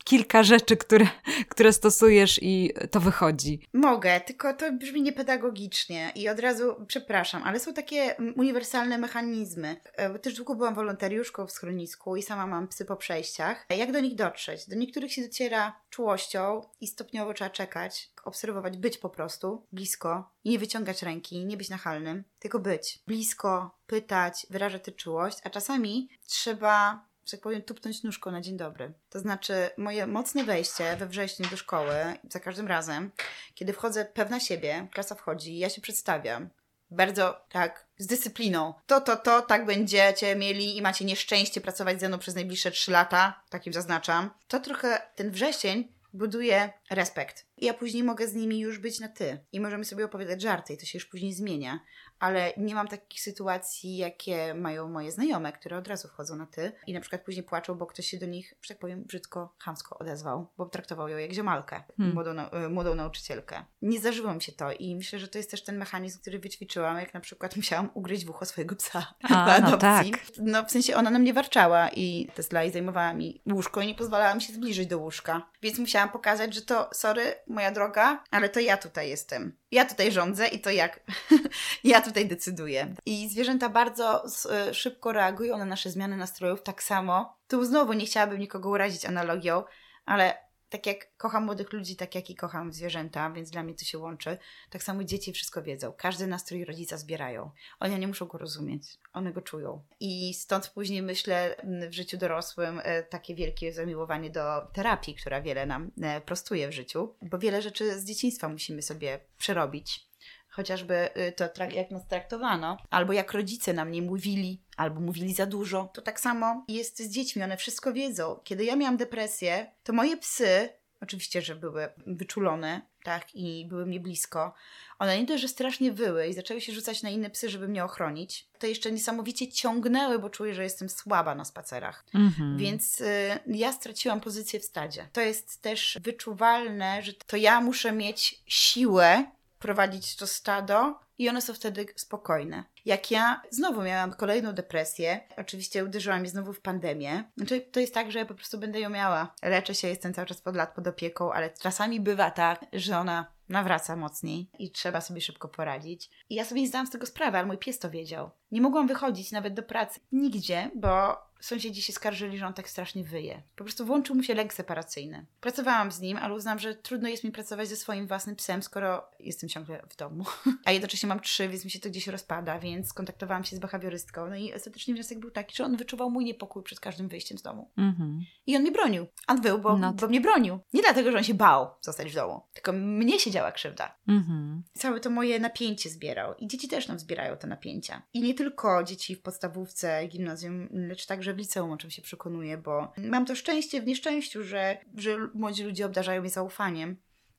kilka 0.05 0.43
rzeczy, 0.43 0.77
które, 0.77 1.07
które 1.53 1.73
stosujesz 1.73 2.39
i 2.43 2.73
to 2.91 3.01
wychodzi? 3.01 3.61
Mogę, 3.73 4.21
tylko 4.21 4.55
to 4.55 4.73
brzmi 4.73 5.03
niepedagogicznie 5.03 6.13
i 6.15 6.29
od 6.29 6.41
razu 6.41 6.77
przepraszam, 6.87 7.43
ale 7.43 7.52
są 7.61 7.75
takie 7.75 8.17
uniwersalne 8.37 8.99
mechanizmy. 8.99 9.77
E, 9.93 10.19
też 10.19 10.35
długo 10.35 10.55
byłam 10.55 10.75
wolontariuszką 10.75 11.47
w 11.47 11.53
schronisku 11.53 12.17
i 12.17 12.23
sama 12.23 12.47
mam 12.47 12.69
psy 12.69 12.85
po 12.85 12.97
przejściach. 12.97 13.67
Jak 13.71 13.93
do 13.93 14.01
nich 14.01 14.15
dotrzeć? 14.15 14.69
Do 14.69 14.77
niektórych 14.77 15.13
się 15.13 15.23
dociera 15.23 15.81
czułością 15.91 16.63
i 16.81 16.87
stopniowo 16.87 17.35
trzeba 17.35 17.51
czekać, 17.51 18.13
obserwować, 18.25 18.79
być 18.79 18.99
po 18.99 19.11
prostu 19.11 19.67
blisko 19.73 20.31
i 20.45 20.51
nie 20.51 20.59
wyciągać 20.59 21.03
ręki, 21.03 21.47
nie 21.47 21.57
być 21.57 21.71
nachalnym, 21.71 22.25
tylko 22.39 22.59
być 22.59 22.99
blisko, 23.07 23.79
pytać, 23.87 24.47
wyrażać 24.51 24.85
tę 24.85 24.93
czułość, 24.93 25.39
a 25.45 25.51
czasami 25.51 26.09
trzeba 26.27 27.05
że 27.27 27.31
tak 27.37 27.41
powiem, 27.41 27.63
tupnąć 27.63 28.03
nóżką 28.03 28.31
na 28.31 28.41
dzień 28.41 28.57
dobry. 28.57 28.93
To 29.11 29.21
znaczy, 29.21 29.71
moje 29.77 30.07
mocne 30.07 30.45
wejście 30.45 30.97
we 30.97 31.07
wrześniu 31.07 31.51
do 31.51 31.57
szkoły, 31.57 31.95
za 32.31 32.41
każdym 32.41 32.67
razem, 32.67 33.11
kiedy 33.55 33.73
wchodzę 33.73 34.05
pewna 34.05 34.41
siebie, 34.41 34.89
klasa 34.93 35.15
wchodzi, 35.15 35.59
ja 35.59 35.69
się 35.69 35.81
przedstawiam, 35.81 36.51
bardzo 36.93 37.47
tak, 37.49 37.87
z 37.99 38.07
dyscypliną. 38.07 38.75
To, 38.87 39.01
to, 39.01 39.17
to, 39.17 39.43
tak 39.43 39.67
będziecie 39.67 40.37
mieli 40.37 40.77
i 40.77 40.83
macie 40.83 41.05
nieszczęście 41.05 41.61
pracować 41.61 42.01
ze 42.01 42.09
mną 42.09 42.19
przez 42.19 42.35
najbliższe 42.35 42.71
trzy 42.71 42.91
lata, 42.91 43.43
takim 43.51 43.73
zaznaczam. 43.73 44.31
To 44.49 44.61
trochę 44.61 45.03
ten 45.15 45.31
wrzesień 45.31 45.93
buduje 46.13 46.73
respekt. 46.91 47.47
I 47.57 47.67
ja 47.67 47.75
później 47.75 48.03
mogę 48.03 48.29
z 48.29 48.35
nimi 48.35 48.61
już 48.61 48.79
być 48.79 49.01
na 49.01 49.09
ty. 49.09 49.45
I 49.53 49.61
możemy 49.61 49.85
sobie 49.85 50.05
opowiadać 50.05 50.43
żarty 50.43 50.73
i 50.73 50.79
to 50.79 50.87
się 50.87 50.99
już 50.99 51.07
później 51.07 51.35
zmienia 51.35 51.81
ale 52.23 52.53
nie 52.57 52.75
mam 52.75 52.89
takich 52.89 53.21
sytuacji, 53.21 53.97
jakie 53.97 54.55
mają 54.55 54.89
moje 54.89 55.13
znajome, 55.13 55.53
które 55.53 55.77
od 55.77 55.89
razu 55.89 56.09
wchodzą 56.09 56.37
na 56.37 56.47
ty 56.47 56.73
i 56.87 56.93
na 56.93 57.01
przykład 57.01 57.25
później 57.25 57.43
płaczą, 57.43 57.75
bo 57.75 57.87
ktoś 57.87 58.07
się 58.07 58.19
do 58.19 58.27
nich, 58.27 58.55
że 58.63 58.69
tak 58.69 58.79
powiem, 58.79 59.05
brzydko, 59.05 59.55
chamsko 59.59 59.99
odezwał, 59.99 60.47
bo 60.59 60.67
traktował 60.67 61.09
ją 61.09 61.19
jak 61.19 61.33
ziomalkę, 61.33 61.83
hmm. 61.97 62.15
młodą, 62.15 62.31
e, 62.31 62.69
młodą 62.69 62.95
nauczycielkę. 62.95 63.65
Nie 63.83 63.99
zdarzyło 63.99 64.35
mi 64.35 64.43
się 64.43 64.53
to 64.53 64.73
i 64.73 64.97
myślę, 64.97 65.19
że 65.19 65.29
to 65.29 65.39
jest 65.39 65.51
też 65.51 65.65
ten 65.65 65.79
mechanizm, 65.79 66.21
który 66.21 66.39
wyćwiczyłam, 66.39 66.99
jak 66.99 67.15
na 67.15 67.21
przykład 67.21 67.57
musiałam 67.57 67.91
ugryźć 67.95 68.25
w 68.25 68.31
ucho 68.31 68.47
swojego 68.47 68.77
psa 68.77 69.15
A, 69.23 69.47
na 69.47 69.59
no 69.59 69.67
adopcji. 69.67 70.13
No, 70.13 70.19
tak. 70.19 70.37
no 70.39 70.65
w 70.65 70.71
sensie 70.71 70.97
ona 70.97 71.11
na 71.11 71.19
mnie 71.19 71.35
warczała 71.35 71.89
i 71.89 72.29
Tesla 72.35 72.65
i 72.65 72.71
zajmowała 72.71 73.15
mi 73.15 73.43
łóżko 73.53 73.81
i 73.81 73.87
nie 73.87 73.95
pozwalała 73.95 74.35
mi 74.35 74.43
się 74.43 74.53
zbliżyć 74.53 74.87
do 74.87 74.99
łóżka. 74.99 75.51
Więc 75.63 75.79
musiałam 75.79 76.09
pokazać, 76.09 76.55
że 76.55 76.63
to, 76.63 76.91
sorry, 76.93 77.35
moja 77.47 77.71
droga, 77.71 78.25
ale 78.31 78.49
to 78.49 78.61
ja 78.61 78.77
tutaj 78.77 79.09
jestem. 79.09 79.57
Ja 79.71 79.85
tutaj 79.85 80.13
rządzę 80.13 80.47
i 80.47 80.61
to 80.61 80.71
jak 80.71 81.01
ja 81.85 82.01
tutaj 82.01 82.12
decyduję. 82.13 82.95
I 83.07 83.29
zwierzęta 83.29 83.69
bardzo 83.69 84.25
e, 84.51 84.75
szybko 84.75 85.13
reagują 85.13 85.59
na 85.59 85.65
nasze 85.65 85.91
zmiany 85.91 86.17
nastrojów, 86.17 86.63
tak 86.63 86.83
samo. 86.83 87.37
Tu 87.49 87.65
znowu 87.65 87.93
nie 87.93 88.07
chciałabym 88.07 88.39
nikogo 88.39 88.69
urazić 88.71 89.05
analogią, 89.05 89.63
ale 90.05 90.53
tak 90.73 90.87
jak 90.87 91.17
kocham 91.17 91.45
młodych 91.45 91.73
ludzi, 91.73 91.97
tak 91.97 92.15
jak 92.15 92.31
i 92.31 92.35
kocham 92.35 92.73
zwierzęta, 92.73 93.31
więc 93.31 93.51
dla 93.51 93.63
mnie 93.63 93.75
to 93.75 93.85
się 93.85 93.99
łączy. 93.99 94.39
Tak 94.71 94.83
samo 94.83 95.05
dzieci 95.05 95.33
wszystko 95.33 95.63
wiedzą. 95.63 95.93
Każdy 95.97 96.27
nastrój 96.27 96.65
rodzica 96.65 96.97
zbierają. 96.97 97.51
Oni 97.81 97.99
nie 97.99 98.09
muszą 98.09 98.27
go 98.27 98.39
rozumieć, 98.39 98.83
one 99.13 99.33
go 99.33 99.43
czują. 99.43 99.83
I 100.01 100.35
stąd 100.35 100.69
później 100.69 101.03
myślę 101.03 101.57
w 101.89 101.93
życiu 101.93 102.17
dorosłym 102.17 102.81
e, 102.85 103.03
takie 103.03 103.35
wielkie 103.35 103.73
zamiłowanie 103.73 104.31
do 104.31 104.67
terapii, 104.73 105.15
która 105.15 105.41
wiele 105.41 105.67
nam 105.67 105.91
e, 106.03 106.21
prostuje 106.21 106.69
w 106.69 106.73
życiu, 106.73 107.15
bo 107.23 107.39
wiele 107.39 107.63
rzeczy 107.63 108.01
z 108.01 108.05
dzieciństwa 108.05 108.49
musimy 108.49 108.83
sobie 108.83 109.21
przerobić 109.39 110.12
chociażby 110.53 111.09
y, 111.29 111.33
to, 111.33 111.45
jak 111.75 111.91
nas 111.91 112.07
traktowano, 112.07 112.77
albo 112.91 113.13
jak 113.13 113.33
rodzice 113.33 113.73
nam 113.73 113.91
nie 113.91 114.03
mówili, 114.03 114.63
albo 114.77 115.01
mówili 115.01 115.35
za 115.35 115.47
dużo. 115.47 115.91
To 115.95 116.03
tak 116.03 116.21
samo 116.21 116.65
jest 116.69 116.99
z 116.99 117.11
dziećmi, 117.11 117.43
one 117.43 117.57
wszystko 117.57 117.93
wiedzą. 117.93 118.41
Kiedy 118.45 118.65
ja 118.65 118.77
miałam 118.77 118.97
depresję, 118.97 119.67
to 119.83 119.93
moje 119.93 120.17
psy, 120.17 120.69
oczywiście, 121.01 121.43
że 121.43 121.57
były 121.57 121.89
wyczulone, 122.07 122.83
tak, 123.03 123.35
i 123.35 123.67
były 123.69 123.87
mnie 123.87 124.01
blisko, 124.01 124.55
one 124.99 125.19
nie 125.19 125.25
dość, 125.25 125.43
że 125.43 125.49
strasznie 125.49 125.93
wyły 125.93 126.27
i 126.27 126.35
zaczęły 126.35 126.61
się 126.61 126.73
rzucać 126.73 127.03
na 127.03 127.11
inne 127.11 127.31
psy, 127.31 127.49
żeby 127.49 127.69
mnie 127.69 127.85
ochronić, 127.85 128.49
to 128.59 128.67
jeszcze 128.67 128.93
niesamowicie 128.93 129.53
ciągnęły, 129.53 130.19
bo 130.19 130.31
czuję, 130.31 130.55
że 130.55 130.63
jestem 130.63 130.89
słaba 130.89 131.35
na 131.35 131.45
spacerach. 131.45 132.05
Mhm. 132.15 132.59
Więc 132.59 133.01
y, 133.01 133.05
ja 133.47 133.73
straciłam 133.73 134.21
pozycję 134.21 134.61
w 134.61 134.65
stadzie. 134.65 135.09
To 135.13 135.21
jest 135.21 135.63
też 135.63 135.99
wyczuwalne, 136.03 137.03
że 137.03 137.13
to 137.13 137.37
ja 137.37 137.61
muszę 137.61 137.93
mieć 137.93 138.43
siłę 138.47 139.25
prowadzić 139.63 140.17
to 140.17 140.27
stado 140.27 141.01
i 141.19 141.29
one 141.29 141.41
są 141.43 141.55
wtedy 141.55 141.87
spokojne. 141.97 142.65
Jak 142.85 143.11
ja 143.11 143.43
znowu 143.51 143.83
miałam 143.83 144.13
kolejną 144.13 144.53
depresję, 144.53 145.21
oczywiście 145.37 145.85
uderzyła 145.85 146.19
mnie 146.19 146.29
znowu 146.29 146.53
w 146.53 146.61
pandemię, 146.61 147.25
znaczy 147.37 147.61
to 147.61 147.81
jest 147.81 147.95
tak, 147.95 148.13
że 148.13 148.19
ja 148.19 148.27
po 148.27 148.35
prostu 148.35 148.59
będę 148.59 148.81
ją 148.81 148.91
miała. 148.91 149.35
Leczę 149.43 149.75
się, 149.75 149.89
jestem 149.89 150.15
cały 150.15 150.27
czas 150.27 150.41
pod 150.41 150.57
lat 150.57 150.75
pod 150.75 150.87
opieką, 150.87 151.33
ale 151.33 151.51
czasami 151.51 152.01
bywa 152.01 152.31
tak, 152.31 152.65
że 152.73 152.99
ona 152.99 153.33
nawraca 153.49 153.97
mocniej 153.97 154.51
i 154.59 154.71
trzeba 154.71 155.01
sobie 155.01 155.21
szybko 155.21 155.49
poradzić. 155.49 156.11
I 156.29 156.35
ja 156.35 156.45
sobie 156.45 156.61
nie 156.61 156.69
zdałam 156.69 156.87
z 156.87 156.91
tego 156.91 157.07
sprawy, 157.07 157.39
ale 157.39 157.47
mój 157.47 157.59
pies 157.59 157.79
to 157.79 157.91
wiedział. 157.91 158.31
Nie 158.53 158.61
mogłam 158.61 158.87
wychodzić 158.87 159.33
nawet 159.33 159.55
do 159.55 159.63
pracy 159.63 160.01
nigdzie, 160.13 160.71
bo 160.75 161.17
sąsiedzi 161.43 161.83
się 161.83 161.93
skarżyli, 161.93 162.39
że 162.39 162.47
on 162.47 162.55
tak 162.55 162.69
strasznie 162.69 163.05
wyje. 163.05 163.43
Po 163.57 163.65
prostu 163.65 163.87
włączył 163.87 164.17
mu 164.17 164.23
się 164.23 164.35
lęk 164.35 164.55
separacyjny. 164.55 165.27
Pracowałam 165.41 165.93
z 165.93 166.01
nim, 166.01 166.17
ale 166.17 166.35
uznam, 166.35 166.59
że 166.59 166.75
trudno 166.75 167.09
jest 167.09 167.25
mi 167.25 167.33
pracować 167.33 167.69
ze 167.69 167.77
swoim 167.77 168.07
własnym 168.07 168.37
psem, 168.37 168.63
skoro 168.63 169.09
jestem 169.21 169.49
ciągle 169.49 169.83
w 169.91 169.97
domu. 169.97 170.25
A 170.65 170.73
jednocześnie 170.73 171.09
mam 171.09 171.21
trzy, 171.21 171.49
więc 171.49 171.65
mi 171.65 171.71
się 171.71 171.81
to 171.81 171.89
gdzieś 171.89 172.07
rozpada, 172.07 172.59
więc 172.59 172.89
skontaktowałam 172.89 173.45
się 173.45 173.57
z 173.57 173.59
behawiorystką. 173.59 174.27
No 174.29 174.37
i 174.37 174.55
ostatecznie 174.55 174.95
wniosek 174.95 175.19
był 175.19 175.31
taki, 175.31 175.57
że 175.57 175.65
on 175.65 175.77
wyczuwał 175.77 176.11
mój 176.11 176.25
niepokój 176.25 176.63
przed 176.63 176.81
każdym 176.81 177.09
wyjściem 177.09 177.39
z 177.39 177.43
domu. 177.43 177.71
Mm-hmm. 177.79 178.21
I 178.47 178.57
on 178.57 178.63
mnie 178.63 178.73
bronił. 178.73 179.07
On 179.27 179.41
był, 179.41 179.59
bo, 179.59 179.79
no 179.79 179.93
bo 179.93 180.09
mnie 180.09 180.21
bronił. 180.21 180.59
Nie 180.73 180.83
dlatego, 180.83 181.13
że 181.13 181.19
on 181.19 181.25
się 181.25 181.35
bał 181.35 181.71
zostać 181.81 182.13
w 182.13 182.15
domu, 182.15 182.43
tylko 182.55 182.73
mnie 182.73 183.19
się 183.19 183.31
działa 183.31 183.53
krzywda. 183.53 183.99
Mm-hmm. 184.09 184.61
Całe 184.75 185.01
to 185.01 185.11
moje 185.11 185.41
napięcie 185.41 185.91
zbierał. 185.91 186.35
I 186.35 186.49
dzieci 186.49 186.69
też 186.69 186.89
nam 186.89 186.99
zbierają 186.99 187.37
te 187.37 187.47
napięcia. 187.47 188.03
I 188.13 188.23
nie 188.23 188.35
tylko 188.43 188.85
dzieci 188.85 189.17
w 189.17 189.23
podstawówce, 189.23 190.07
gimnazjum, 190.09 190.69
lecz 190.73 191.07
także 191.07 191.35
w 191.35 191.39
liceum, 191.39 191.73
o 191.73 191.77
czym 191.77 191.91
się 191.91 192.03
przekonuję, 192.03 192.59
bo 192.59 192.93
mam 192.97 193.27
to 193.27 193.37
szczęście 193.37 193.83
w 193.83 193.87
nieszczęściu, 193.87 194.45
że, 194.45 194.79
że 194.97 195.19
młodzi 195.35 195.65
ludzie 195.65 195.87
obdarzają 195.87 196.21
mnie 196.21 196.31
zaufaniem. 196.31 196.97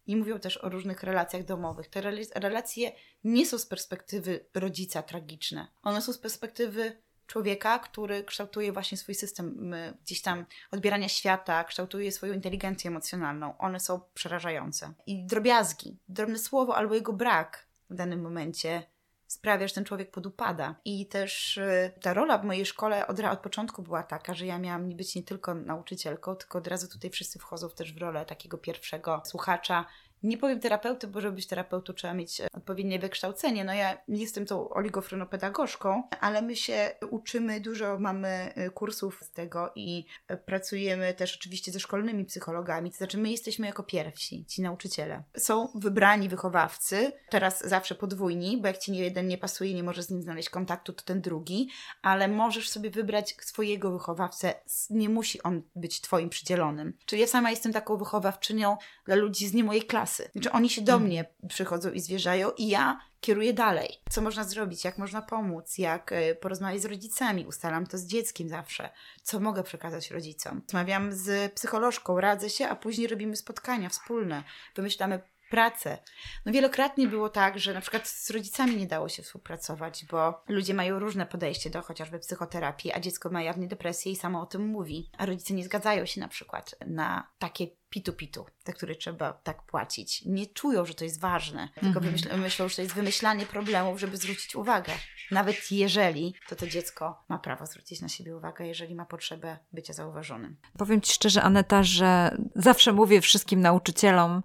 I 0.07 0.15
mówią 0.15 0.39
też 0.39 0.57
o 0.57 0.69
różnych 0.69 1.03
relacjach 1.03 1.43
domowych. 1.43 1.87
Te 1.87 2.01
relacje 2.35 2.91
nie 3.23 3.45
są 3.45 3.57
z 3.57 3.65
perspektywy 3.65 4.45
rodzica 4.53 5.03
tragiczne. 5.03 5.67
One 5.81 6.01
są 6.01 6.13
z 6.13 6.17
perspektywy 6.17 7.01
człowieka, 7.27 7.79
który 7.79 8.23
kształtuje 8.23 8.71
właśnie 8.71 8.97
swój 8.97 9.15
system 9.15 9.75
gdzieś 10.03 10.21
tam 10.21 10.45
odbierania 10.71 11.09
świata, 11.09 11.63
kształtuje 11.63 12.11
swoją 12.11 12.33
inteligencję 12.33 12.87
emocjonalną. 12.87 13.57
One 13.57 13.79
są 13.79 14.01
przerażające. 14.13 14.93
I 15.05 15.25
drobiazgi, 15.25 15.97
drobne 16.07 16.39
słowo 16.39 16.75
albo 16.75 16.95
jego 16.95 17.13
brak 17.13 17.67
w 17.89 17.95
danym 17.95 18.21
momencie 18.21 18.92
sprawia, 19.33 19.67
że 19.67 19.73
ten 19.73 19.85
człowiek 19.85 20.11
podupada. 20.11 20.75
I 20.85 21.05
też 21.05 21.57
y, 21.57 21.91
ta 22.01 22.13
rola 22.13 22.37
w 22.37 22.45
mojej 22.45 22.65
szkole 22.65 23.07
od, 23.07 23.19
od 23.19 23.39
początku 23.39 23.81
była 23.83 24.03
taka, 24.03 24.33
że 24.33 24.45
ja 24.45 24.59
miałam 24.59 24.89
być 24.89 25.15
nie 25.15 25.23
tylko 25.23 25.53
nauczycielką, 25.53 26.35
tylko 26.35 26.57
od 26.57 26.67
razu 26.67 26.87
tutaj 26.87 27.09
wszyscy 27.09 27.39
wchodzą 27.39 27.69
też 27.69 27.93
w 27.93 27.97
rolę 27.97 28.25
takiego 28.25 28.57
pierwszego 28.57 29.21
słuchacza 29.25 29.85
nie 30.23 30.37
powiem 30.37 30.59
terapeuty, 30.59 31.07
bo 31.07 31.21
żeby 31.21 31.35
być 31.35 31.47
terapeutą 31.47 31.93
trzeba 31.93 32.13
mieć 32.13 32.41
odpowiednie 32.41 32.99
wykształcenie. 32.99 33.63
No 33.65 33.73
ja 33.73 33.97
jestem 34.07 34.45
tą 34.45 34.69
oligofrenopedagogzką, 34.69 36.03
ale 36.19 36.41
my 36.41 36.55
się 36.55 36.91
uczymy, 37.11 37.61
dużo 37.61 37.99
mamy 37.99 38.53
y, 38.67 38.71
kursów 38.71 39.19
z 39.23 39.31
tego 39.31 39.71
i 39.75 40.05
pracujemy 40.45 41.13
też 41.13 41.35
oczywiście 41.35 41.71
ze 41.71 41.79
szkolnymi 41.79 42.25
psychologami. 42.25 42.91
To 42.91 42.97
znaczy 42.97 43.17
my 43.17 43.31
jesteśmy 43.31 43.67
jako 43.67 43.83
pierwsi, 43.83 44.45
ci 44.45 44.61
nauczyciele. 44.61 45.23
Są 45.37 45.67
wybrani 45.75 46.29
wychowawcy, 46.29 47.11
teraz 47.29 47.67
zawsze 47.67 47.95
podwójni, 47.95 48.57
bo 48.61 48.67
jak 48.67 48.77
ci 48.77 48.95
jeden 48.95 49.27
nie 49.27 49.37
pasuje, 49.37 49.73
nie 49.73 49.83
możesz 49.83 50.05
z 50.05 50.09
nim 50.09 50.21
znaleźć 50.21 50.49
kontaktu, 50.49 50.93
to 50.93 51.03
ten 51.03 51.21
drugi, 51.21 51.69
ale 52.01 52.27
możesz 52.27 52.69
sobie 52.69 52.89
wybrać 52.89 53.35
swojego 53.41 53.91
wychowawcę. 53.91 54.53
Nie 54.89 55.09
musi 55.09 55.43
on 55.43 55.61
być 55.75 56.01
twoim 56.01 56.29
przydzielonym. 56.29 56.97
Czyli 57.05 57.21
ja 57.21 57.27
sama 57.27 57.51
jestem 57.51 57.73
taką 57.73 57.97
wychowawczynią 57.97 58.77
dla 59.05 59.15
ludzi 59.15 59.47
z 59.47 59.53
nie 59.53 59.63
mojej 59.63 59.83
klasy. 59.83 60.12
Znaczy 60.31 60.51
oni 60.51 60.69
się 60.69 60.81
do 60.81 60.93
mhm. 60.93 61.09
mnie 61.09 61.25
przychodzą 61.47 61.91
i 61.91 61.99
zwierzają 61.99 62.51
i 62.51 62.67
ja 62.67 62.99
kieruję 63.21 63.53
dalej. 63.53 63.99
Co 64.09 64.21
można 64.21 64.43
zrobić, 64.43 64.83
jak 64.83 64.97
można 64.97 65.21
pomóc, 65.21 65.77
jak 65.77 66.11
e, 66.11 66.35
porozmawiać 66.35 66.81
z 66.81 66.85
rodzicami, 66.85 67.45
ustalam 67.45 67.87
to 67.87 67.97
z 67.97 68.05
dzieckiem 68.05 68.49
zawsze. 68.49 68.89
Co 69.23 69.39
mogę 69.39 69.63
przekazać 69.63 70.11
rodzicom? 70.11 70.61
Rozmawiam 70.67 71.13
z 71.13 71.53
psycholożką, 71.53 72.19
radzę 72.19 72.49
się, 72.49 72.67
a 72.67 72.75
później 72.75 73.07
robimy 73.07 73.35
spotkania 73.35 73.89
wspólne. 73.89 74.43
Wymyślamy 74.75 75.19
pracę. 75.53 75.97
No 76.45 76.51
wielokrotnie 76.51 77.07
było 77.07 77.29
tak, 77.29 77.59
że 77.59 77.73
na 77.73 77.81
przykład 77.81 78.07
z 78.07 78.29
rodzicami 78.29 78.75
nie 78.77 78.87
dało 78.87 79.09
się 79.09 79.23
współpracować, 79.23 80.05
bo 80.11 80.43
ludzie 80.47 80.73
mają 80.73 80.99
różne 80.99 81.25
podejście 81.25 81.69
do 81.69 81.81
chociażby 81.81 82.19
psychoterapii, 82.19 82.91
a 82.91 82.99
dziecko 82.99 83.29
ma 83.29 83.41
jawnie 83.41 83.67
depresję 83.67 84.11
i 84.11 84.15
samo 84.15 84.41
o 84.41 84.45
tym 84.45 84.67
mówi, 84.67 85.09
a 85.17 85.25
rodzice 85.25 85.53
nie 85.53 85.63
zgadzają 85.63 86.05
się 86.05 86.21
na 86.21 86.27
przykład 86.27 86.75
na 86.87 87.27
takie 87.39 87.67
pitu-pitu, 87.89 88.45
za 88.65 88.73
które 88.73 88.95
trzeba 88.95 89.33
tak 89.33 89.63
płacić. 89.63 90.25
Nie 90.25 90.45
czują, 90.45 90.85
że 90.85 90.93
to 90.93 91.03
jest 91.03 91.19
ważne, 91.19 91.69
tylko 91.73 91.99
mm 91.99 92.13
myślą, 92.41 92.69
że 92.69 92.75
to 92.75 92.81
jest 92.81 92.95
wymyślanie 92.95 93.45
problemów, 93.45 93.99
żeby 93.99 94.17
zwrócić 94.17 94.55
uwagę. 94.55 94.93
Nawet 95.31 95.71
jeżeli, 95.71 96.35
to 96.49 96.55
to 96.55 96.67
dziecko 96.67 97.23
ma 97.29 97.39
prawo 97.39 97.65
zwrócić 97.65 98.01
na 98.01 98.09
siebie 98.09 98.37
uwagę, 98.37 98.67
jeżeli 98.67 98.95
ma 98.95 99.05
potrzebę 99.05 99.57
bycia 99.73 99.93
zauważonym. 99.93 100.57
Powiem 100.77 101.01
Ci 101.01 101.13
szczerze, 101.13 101.41
Aneta, 101.41 101.83
że 101.83 102.37
zawsze 102.55 102.93
mówię 102.93 103.21
wszystkim 103.21 103.61
nauczycielom, 103.61 104.43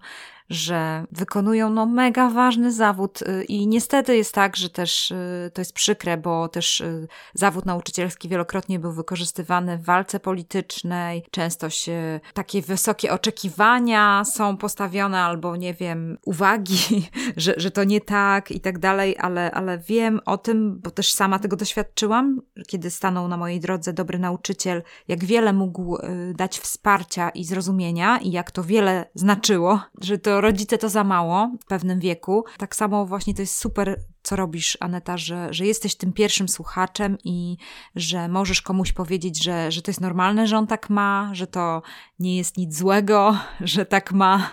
że 0.49 1.05
wykonują 1.11 1.69
no 1.69 1.85
mega 1.85 2.29
ważny 2.29 2.73
zawód 2.73 3.21
y, 3.21 3.43
i 3.43 3.67
niestety 3.67 4.17
jest 4.17 4.33
tak, 4.33 4.55
że 4.55 4.69
też 4.69 5.11
y, 5.11 5.51
to 5.53 5.61
jest 5.61 5.73
przykre, 5.73 6.17
bo 6.17 6.47
też 6.47 6.81
y, 6.81 7.07
zawód 7.33 7.65
nauczycielski 7.65 8.29
wielokrotnie 8.29 8.79
był 8.79 8.91
wykorzystywany 8.91 9.77
w 9.77 9.83
walce 9.83 10.19
politycznej, 10.19 11.25
często 11.31 11.69
się 11.69 12.19
takie 12.33 12.61
wysokie 12.61 13.11
oczekiwania 13.13 14.23
są 14.25 14.57
postawione 14.57 15.21
albo 15.21 15.55
nie 15.55 15.73
wiem, 15.73 16.17
uwagi, 16.25 17.09
że, 17.37 17.53
że 17.57 17.71
to 17.71 17.83
nie 17.83 18.01
tak 18.01 18.51
i 18.51 18.59
tak 18.59 18.79
dalej, 18.79 19.15
ale, 19.19 19.51
ale 19.51 19.77
wiem 19.77 20.19
o 20.25 20.37
tym, 20.37 20.79
bo 20.79 20.91
też 20.91 21.11
sama 21.11 21.39
tego 21.39 21.55
doświadczyłam, 21.55 22.41
kiedy 22.67 22.89
stanął 22.89 23.27
na 23.27 23.37
mojej 23.37 23.59
drodze 23.59 23.93
dobry 23.93 24.19
nauczyciel, 24.19 24.83
jak 25.07 25.25
wiele 25.25 25.53
mógł 25.53 25.97
dać 26.35 26.59
wsparcia 26.59 27.29
i 27.29 27.43
zrozumienia 27.43 28.17
i 28.17 28.31
jak 28.31 28.51
to 28.51 28.63
wiele 28.63 29.05
znaczyło, 29.15 29.81
że 30.01 30.17
to 30.17 30.38
rodzice 30.41 30.77
to 30.77 30.89
za 30.89 31.03
mało 31.03 31.51
w 31.61 31.65
pewnym 31.65 31.99
wieku. 31.99 32.43
Tak 32.57 32.75
samo 32.75 33.05
właśnie 33.05 33.33
to 33.33 33.41
jest 33.41 33.55
super 33.55 34.03
co 34.29 34.35
robisz, 34.35 34.77
Aneta, 34.79 35.17
że, 35.17 35.53
że 35.53 35.65
jesteś 35.65 35.95
tym 35.95 36.13
pierwszym 36.13 36.49
słuchaczem 36.49 37.17
i 37.23 37.57
że 37.95 38.27
możesz 38.27 38.61
komuś 38.61 38.91
powiedzieć, 38.91 39.43
że, 39.43 39.71
że 39.71 39.81
to 39.81 39.91
jest 39.91 40.01
normalne, 40.01 40.47
że 40.47 40.57
on 40.57 40.67
tak 40.67 40.89
ma, 40.89 41.29
że 41.33 41.47
to 41.47 41.81
nie 42.19 42.37
jest 42.37 42.57
nic 42.57 42.77
złego, 42.77 43.37
że 43.61 43.85
tak 43.85 44.11
ma, 44.11 44.49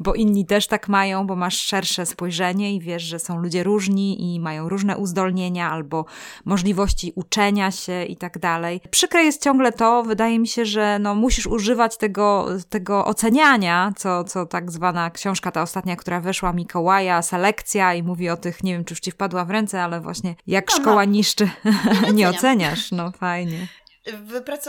bo 0.00 0.14
inni 0.14 0.46
też 0.46 0.66
tak 0.66 0.88
mają, 0.88 1.26
bo 1.26 1.36
masz 1.36 1.56
szersze 1.56 2.06
spojrzenie 2.06 2.74
i 2.74 2.80
wiesz, 2.80 3.02
że 3.02 3.18
są 3.18 3.38
ludzie 3.38 3.62
różni 3.62 4.34
i 4.34 4.40
mają 4.40 4.68
różne 4.68 4.98
uzdolnienia 4.98 5.70
albo 5.70 6.04
możliwości 6.44 7.12
uczenia 7.14 7.70
się 7.70 8.04
i 8.04 8.16
tak 8.16 8.38
dalej. 8.38 8.80
Przykre 8.90 9.24
jest 9.24 9.42
ciągle 9.42 9.72
to, 9.72 10.02
wydaje 10.02 10.38
mi 10.38 10.48
się, 10.48 10.64
że 10.64 10.98
no, 10.98 11.14
musisz 11.14 11.46
używać 11.46 11.96
tego, 11.96 12.46
tego 12.68 13.04
oceniania, 13.04 13.92
co, 13.96 14.24
co 14.24 14.46
tak 14.46 14.70
zwana 14.70 15.10
książka, 15.10 15.50
ta 15.50 15.62
ostatnia, 15.62 15.96
która 15.96 16.20
weszła 16.20 16.52
Mikołaja, 16.52 17.22
selekcja 17.22 17.94
i 17.94 18.02
mówi 18.02 18.28
o 18.28 18.36
tych, 18.36 18.64
nie 18.64 18.72
wiem, 18.72 18.84
czy 18.84 18.92
już 18.92 19.00
ci 19.00 19.11
wpadła 19.12 19.44
w 19.44 19.50
ręce, 19.50 19.82
ale 19.82 20.00
właśnie 20.00 20.34
jak 20.46 20.70
szkoła 20.70 21.04
niszczy, 21.04 21.50
nie, 22.02 22.12
nie 22.18 22.28
oceniasz, 22.28 22.92
no 22.92 23.12
fajnie. 23.12 23.68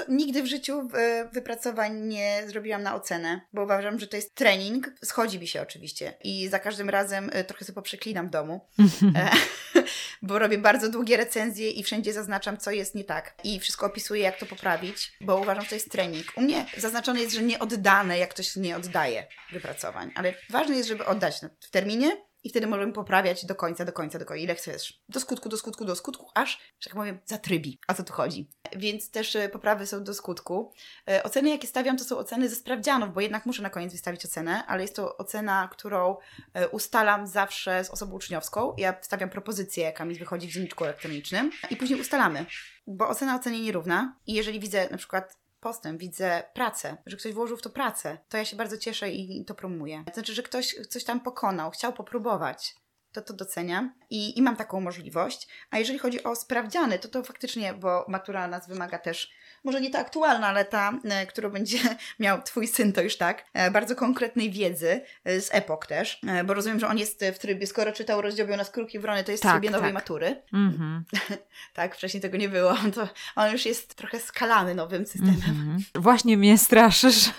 Nigdy 0.07 0.43
w 0.43 0.47
życiu 0.47 0.89
wypracowań 1.33 2.01
nie 2.01 2.43
zrobiłam 2.47 2.83
na 2.83 2.95
ocenę, 2.95 3.41
bo 3.53 3.63
uważam, 3.63 3.99
że 3.99 4.07
to 4.07 4.15
jest 4.15 4.35
trening. 4.35 4.91
Schodzi 5.03 5.39
mi 5.39 5.47
się 5.47 5.61
oczywiście 5.61 6.13
i 6.23 6.47
za 6.47 6.59
każdym 6.59 6.89
razem 6.89 7.29
e, 7.33 7.43
trochę 7.43 7.65
sobie 7.65 7.75
poprzeklinam 7.75 8.27
w 8.27 8.29
domu, 8.29 8.67
e, 9.15 9.29
bo 10.21 10.39
robię 10.39 10.57
bardzo 10.57 10.89
długie 10.89 11.17
recenzje 11.17 11.69
i 11.69 11.83
wszędzie 11.83 12.13
zaznaczam, 12.13 12.57
co 12.57 12.71
jest 12.71 12.95
nie 12.95 13.03
tak 13.03 13.35
i 13.43 13.59
wszystko 13.59 13.85
opisuję, 13.85 14.21
jak 14.21 14.39
to 14.39 14.45
poprawić, 14.45 15.13
bo 15.21 15.37
uważam, 15.37 15.63
że 15.63 15.69
to 15.69 15.75
jest 15.75 15.91
trening. 15.91 16.25
U 16.35 16.41
mnie 16.41 16.65
zaznaczone 16.77 17.21
jest, 17.21 17.35
że 17.35 17.43
nie 17.43 17.59
oddane, 17.59 18.17
jak 18.17 18.29
ktoś 18.29 18.55
nie 18.55 18.75
oddaje 18.77 19.27
wypracowań, 19.51 20.11
ale 20.15 20.33
ważne 20.49 20.75
jest, 20.75 20.89
żeby 20.89 21.05
oddać 21.05 21.41
w 21.59 21.69
terminie 21.69 22.17
i 22.43 22.49
wtedy 22.49 22.67
możemy 22.67 22.93
poprawiać 22.93 23.45
do 23.45 23.55
końca, 23.55 23.85
do 23.85 23.93
końca, 23.93 24.19
do 24.19 24.25
końca, 24.25 24.43
ile 24.43 24.55
chcesz. 24.55 25.01
Do 25.09 25.19
skutku, 25.19 25.49
do 25.49 25.57
skutku, 25.57 25.85
do 25.85 25.95
skutku, 25.95 26.29
aż, 26.35 26.59
że 26.79 26.89
tak 26.89 26.95
powiem, 26.95 27.19
zatrybi. 27.25 27.79
A 27.87 27.93
co 27.93 28.03
tu 28.03 28.13
chodzi? 28.13 28.49
Więc 28.75 29.11
też 29.11 29.35
e, 29.35 29.49
poprawy 29.49 29.87
są 29.87 30.03
do 30.03 30.13
skutku. 30.13 30.73
E, 31.09 31.23
oceny, 31.23 31.49
jakie 31.49 31.67
stawiam, 31.67 31.97
to 31.97 32.03
są 32.03 32.17
oceny 32.17 32.49
ze 32.49 32.55
sprawdzianów, 32.55 33.13
bo 33.13 33.21
jednak 33.21 33.45
muszę 33.45 33.63
na 33.63 33.69
koniec 33.69 33.91
wystawić 33.91 34.25
ocenę, 34.25 34.65
ale 34.65 34.81
jest 34.81 34.95
to 34.95 35.17
ocena, 35.17 35.69
którą 35.71 36.17
e, 36.53 36.69
ustalam 36.69 37.27
zawsze 37.27 37.83
z 37.83 37.89
osobą 37.89 38.15
uczniowską. 38.15 38.75
Ja 38.77 38.95
stawiam 39.01 39.29
propozycję, 39.29 39.83
jaka 39.83 40.05
mi 40.05 40.15
wychodzi 40.15 40.47
w 40.47 40.51
dzienniczku 40.51 40.83
elektronicznym 40.83 41.51
i 41.69 41.75
później 41.75 42.01
ustalamy. 42.01 42.45
Bo 42.87 43.07
ocena 43.07 43.35
ocenie 43.35 43.61
nierówna 43.61 44.15
i 44.27 44.33
jeżeli 44.33 44.59
widzę 44.59 44.89
na 44.91 44.97
przykład 44.97 45.42
postęp, 45.63 45.99
widzę 45.99 46.43
pracę, 46.53 46.97
że 47.05 47.17
ktoś 47.17 47.33
włożył 47.33 47.57
w 47.57 47.61
to 47.61 47.69
pracę, 47.69 48.17
to 48.29 48.37
ja 48.37 48.45
się 48.45 48.55
bardzo 48.55 48.77
cieszę 48.77 49.09
i 49.09 49.45
to 49.45 49.55
promuję. 49.55 50.03
To 50.07 50.13
znaczy, 50.13 50.33
że 50.33 50.43
ktoś 50.43 50.75
coś 50.89 51.03
tam 51.03 51.19
pokonał, 51.19 51.71
chciał 51.71 51.93
popróbować 51.93 52.75
to 53.13 53.21
to 53.21 53.33
doceniam 53.33 53.93
i, 54.09 54.37
i 54.37 54.41
mam 54.41 54.55
taką 54.55 54.81
możliwość. 54.81 55.47
A 55.71 55.79
jeżeli 55.79 55.99
chodzi 55.99 56.23
o 56.23 56.35
sprawdziany, 56.35 56.99
to 56.99 57.07
to 57.07 57.23
faktycznie, 57.23 57.73
bo 57.73 58.05
matura 58.07 58.47
nas 58.47 58.67
wymaga 58.67 58.99
też 58.99 59.31
może 59.63 59.81
nie 59.81 59.89
ta 59.89 59.99
aktualna, 59.99 60.47
ale 60.47 60.65
ta, 60.65 60.99
e, 61.03 61.27
którą 61.27 61.49
będzie 61.49 61.79
miał 62.19 62.41
Twój 62.41 62.67
syn, 62.67 62.93
to 62.93 63.01
już 63.01 63.17
tak, 63.17 63.45
e, 63.53 63.71
bardzo 63.71 63.95
konkretnej 63.95 64.51
wiedzy 64.51 65.01
e, 65.23 65.41
z 65.41 65.49
epok 65.53 65.87
też, 65.87 66.19
bo 66.45 66.53
rozumiem, 66.53 66.79
że 66.79 66.87
on 66.87 66.97
jest 66.97 67.25
w 67.35 67.39
trybie, 67.39 67.67
skoro 67.67 67.91
czytał 67.91 68.21
rozdział 68.21 68.47
na 68.47 68.63
skórki 68.63 68.99
wrony, 68.99 69.23
to 69.23 69.31
jest 69.31 69.43
tak, 69.43 69.51
w 69.51 69.55
trybie 69.55 69.69
nowej 69.69 69.87
tak. 69.87 69.93
matury. 69.93 70.41
Mm-hmm. 70.53 71.01
tak, 71.73 71.95
wcześniej 71.95 72.21
tego 72.21 72.37
nie 72.37 72.49
było. 72.49 72.75
To 72.95 73.07
on 73.35 73.51
już 73.51 73.65
jest 73.65 73.95
trochę 73.95 74.19
skalany 74.19 74.75
nowym 74.75 75.05
systemem. 75.05 75.35
Mm-hmm. 75.35 76.01
Właśnie 76.01 76.37
mnie 76.37 76.57
straszysz. 76.57 77.29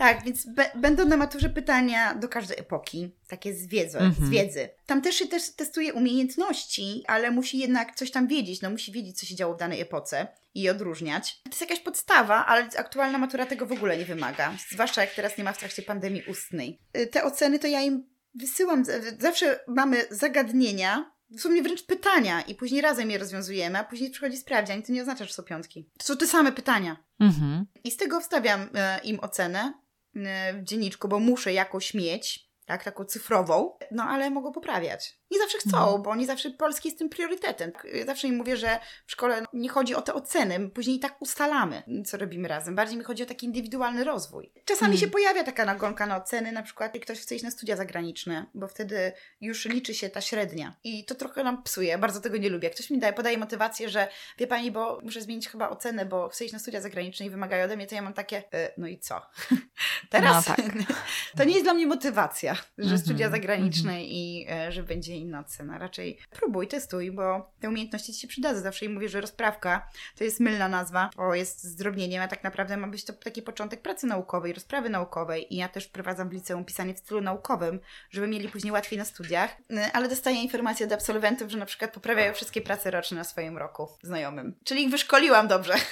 Tak, 0.00 0.24
więc 0.24 0.46
będą 0.74 1.04
na 1.04 1.16
maturze 1.16 1.50
pytania 1.50 2.14
do 2.14 2.28
każdej 2.28 2.58
epoki, 2.58 3.16
takie 3.28 3.54
z 3.54 3.66
wiedzy, 3.66 3.98
z 3.98 4.02
mhm. 4.02 4.30
wiedzy. 4.30 4.68
Tam 4.86 5.02
też 5.02 5.14
się 5.14 5.26
też 5.26 5.50
testuje 5.50 5.94
umiejętności, 5.94 7.04
ale 7.06 7.30
musi 7.30 7.58
jednak 7.58 7.94
coś 7.94 8.10
tam 8.10 8.26
wiedzieć, 8.26 8.62
no 8.62 8.70
musi 8.70 8.92
wiedzieć, 8.92 9.20
co 9.20 9.26
się 9.26 9.34
działo 9.34 9.54
w 9.54 9.58
danej 9.58 9.80
epoce 9.80 10.28
i 10.54 10.68
odróżniać. 10.68 11.40
To 11.42 11.50
jest 11.50 11.60
jakaś 11.60 11.80
podstawa, 11.80 12.46
ale 12.46 12.68
aktualna 12.76 13.18
matura 13.18 13.46
tego 13.46 13.66
w 13.66 13.72
ogóle 13.72 13.98
nie 13.98 14.04
wymaga, 14.04 14.56
zwłaszcza 14.70 15.00
jak 15.00 15.14
teraz 15.14 15.38
nie 15.38 15.44
ma 15.44 15.52
w 15.52 15.58
trakcie 15.58 15.82
pandemii 15.82 16.22
ustnej. 16.28 16.78
Y, 16.96 17.06
te 17.06 17.24
oceny 17.24 17.58
to 17.58 17.66
ja 17.66 17.82
im 17.82 18.06
wysyłam, 18.34 18.84
zawsze 19.18 19.60
mamy 19.68 20.04
zagadnienia, 20.10 21.12
sumie 21.38 21.62
wręcz 21.62 21.82
pytania 21.82 22.40
i 22.40 22.54
później 22.54 22.80
razem 22.80 23.10
je 23.10 23.18
rozwiązujemy, 23.18 23.78
a 23.78 23.84
później 23.84 24.10
przychodzi 24.10 24.36
sprawdzian 24.36 24.80
i 24.80 24.82
to 24.82 24.92
nie 24.92 25.00
oznacza, 25.00 25.24
że 25.24 25.32
są 25.32 25.42
piątki. 25.42 25.90
To 25.98 26.04
są 26.04 26.16
te 26.16 26.26
same 26.26 26.52
pytania. 26.52 26.96
Mhm. 27.20 27.66
I 27.84 27.90
z 27.90 27.96
tego 27.96 28.20
wstawiam 28.20 28.68
e, 28.74 29.00
im 29.04 29.20
ocenę 29.20 29.72
w 30.14 30.62
dzienniczku, 30.62 31.08
bo 31.08 31.18
muszę 31.18 31.52
jakoś 31.52 31.94
mieć, 31.94 32.49
tak, 32.70 32.84
taką 32.84 33.04
cyfrową, 33.04 33.76
no 33.90 34.04
ale 34.04 34.30
mogą 34.30 34.52
poprawiać. 34.52 35.20
Nie 35.30 35.38
zawsze 35.38 35.58
chcą, 35.58 35.78
mhm. 35.78 36.02
bo 36.02 36.16
nie 36.16 36.26
zawsze 36.26 36.50
polski 36.50 36.88
jest 36.88 36.98
tym 36.98 37.08
priorytetem. 37.08 37.72
Ja 37.94 38.06
zawsze 38.06 38.28
im 38.28 38.36
mówię, 38.36 38.56
że 38.56 38.78
w 39.06 39.12
szkole 39.12 39.44
nie 39.52 39.68
chodzi 39.68 39.94
o 39.94 40.02
te 40.02 40.14
oceny, 40.14 40.58
my 40.58 40.70
później 40.70 40.98
tak 40.98 41.22
ustalamy, 41.22 41.82
co 42.06 42.16
robimy 42.16 42.48
razem. 42.48 42.74
Bardziej 42.74 42.98
mi 42.98 43.04
chodzi 43.04 43.22
o 43.22 43.26
taki 43.26 43.46
indywidualny 43.46 44.04
rozwój. 44.04 44.52
Czasami 44.64 44.92
mhm. 44.92 45.00
się 45.00 45.12
pojawia 45.12 45.44
taka 45.44 45.64
nagonka 45.64 46.06
na 46.06 46.16
oceny, 46.16 46.52
na 46.52 46.62
przykład 46.62 46.94
jak 46.94 47.04
ktoś 47.04 47.20
chce 47.20 47.34
iść 47.34 47.44
na 47.44 47.50
studia 47.50 47.76
zagraniczne, 47.76 48.46
bo 48.54 48.68
wtedy 48.68 49.12
już 49.40 49.64
liczy 49.64 49.94
się 49.94 50.10
ta 50.10 50.20
średnia. 50.20 50.76
I 50.84 51.04
to 51.04 51.14
trochę 51.14 51.44
nam 51.44 51.62
psuje, 51.62 51.98
bardzo 51.98 52.20
tego 52.20 52.36
nie 52.36 52.48
lubię. 52.48 52.70
Ktoś 52.70 52.90
mi 52.90 52.98
daje, 52.98 53.12
podaje 53.12 53.38
motywację, 53.38 53.88
że 53.88 54.08
wie 54.38 54.46
pani, 54.46 54.70
bo 54.70 55.00
muszę 55.02 55.20
zmienić 55.20 55.48
chyba 55.48 55.70
ocenę, 55.70 56.06
bo 56.06 56.28
chcę 56.28 56.44
iść 56.44 56.52
na 56.52 56.58
studia 56.58 56.80
zagraniczne 56.80 57.26
i 57.26 57.30
wymagają 57.30 57.64
ode 57.64 57.76
mnie, 57.76 57.86
to 57.86 57.94
ja 57.94 58.02
mam 58.02 58.12
takie, 58.12 58.42
e, 58.52 58.72
no 58.78 58.86
i 58.86 58.98
co? 58.98 59.22
Teraz 60.10 60.48
no, 60.48 60.54
tak. 60.54 60.66
to 61.36 61.44
nie 61.44 61.52
jest 61.52 61.64
dla 61.64 61.74
mnie 61.74 61.86
motywacja, 61.86 62.56
że 62.78 62.98
studia 62.98 63.30
zagraniczne 63.30 63.92
mm 63.92 64.04
-hmm. 64.04 64.08
i 64.08 64.46
e, 64.50 64.72
że 64.72 64.82
będzie 64.82 65.16
inna 65.16 65.40
ocena. 65.40 65.78
Raczej 65.78 66.18
próbuj, 66.30 66.68
testuj, 66.68 67.12
bo 67.12 67.52
te 67.60 67.68
umiejętności 67.68 68.12
ci 68.12 68.20
się 68.20 68.28
przydadzą. 68.28 68.60
Zawsze 68.60 68.84
im 68.84 68.94
mówię, 68.94 69.08
że 69.08 69.20
rozprawka 69.20 69.88
to 70.18 70.24
jest 70.24 70.40
mylna 70.40 70.68
nazwa, 70.68 71.10
bo 71.16 71.34
jest 71.34 71.64
zdrobnieniem, 71.64 72.22
a 72.22 72.28
tak 72.28 72.44
naprawdę 72.44 72.76
ma 72.76 72.88
być 72.88 73.04
to 73.04 73.12
taki 73.12 73.42
początek 73.42 73.82
pracy 73.82 74.06
naukowej, 74.06 74.52
rozprawy 74.52 74.90
naukowej 74.90 75.54
i 75.54 75.56
ja 75.56 75.68
też 75.68 75.84
wprowadzam 75.84 76.28
w 76.28 76.32
liceum 76.32 76.64
pisanie 76.64 76.94
w 76.94 76.98
stylu 76.98 77.20
naukowym, 77.20 77.80
żeby 78.10 78.26
mieli 78.26 78.48
później 78.48 78.72
łatwiej 78.72 78.98
na 78.98 79.04
studiach, 79.04 79.56
e, 79.70 79.92
ale 79.92 80.08
dostaję 80.08 80.42
informacje 80.42 80.86
od 80.86 80.92
absolwentów, 80.92 81.50
że 81.50 81.58
na 81.58 81.66
przykład 81.66 81.92
poprawiają 81.92 82.34
wszystkie 82.34 82.60
prace 82.60 82.90
roczne 82.90 83.16
na 83.16 83.24
swoim 83.24 83.58
roku 83.58 83.88
znajomym. 84.02 84.54
Czyli 84.64 84.82
ich 84.82 84.90
wyszkoliłam 84.90 85.48
dobrze. 85.48 85.74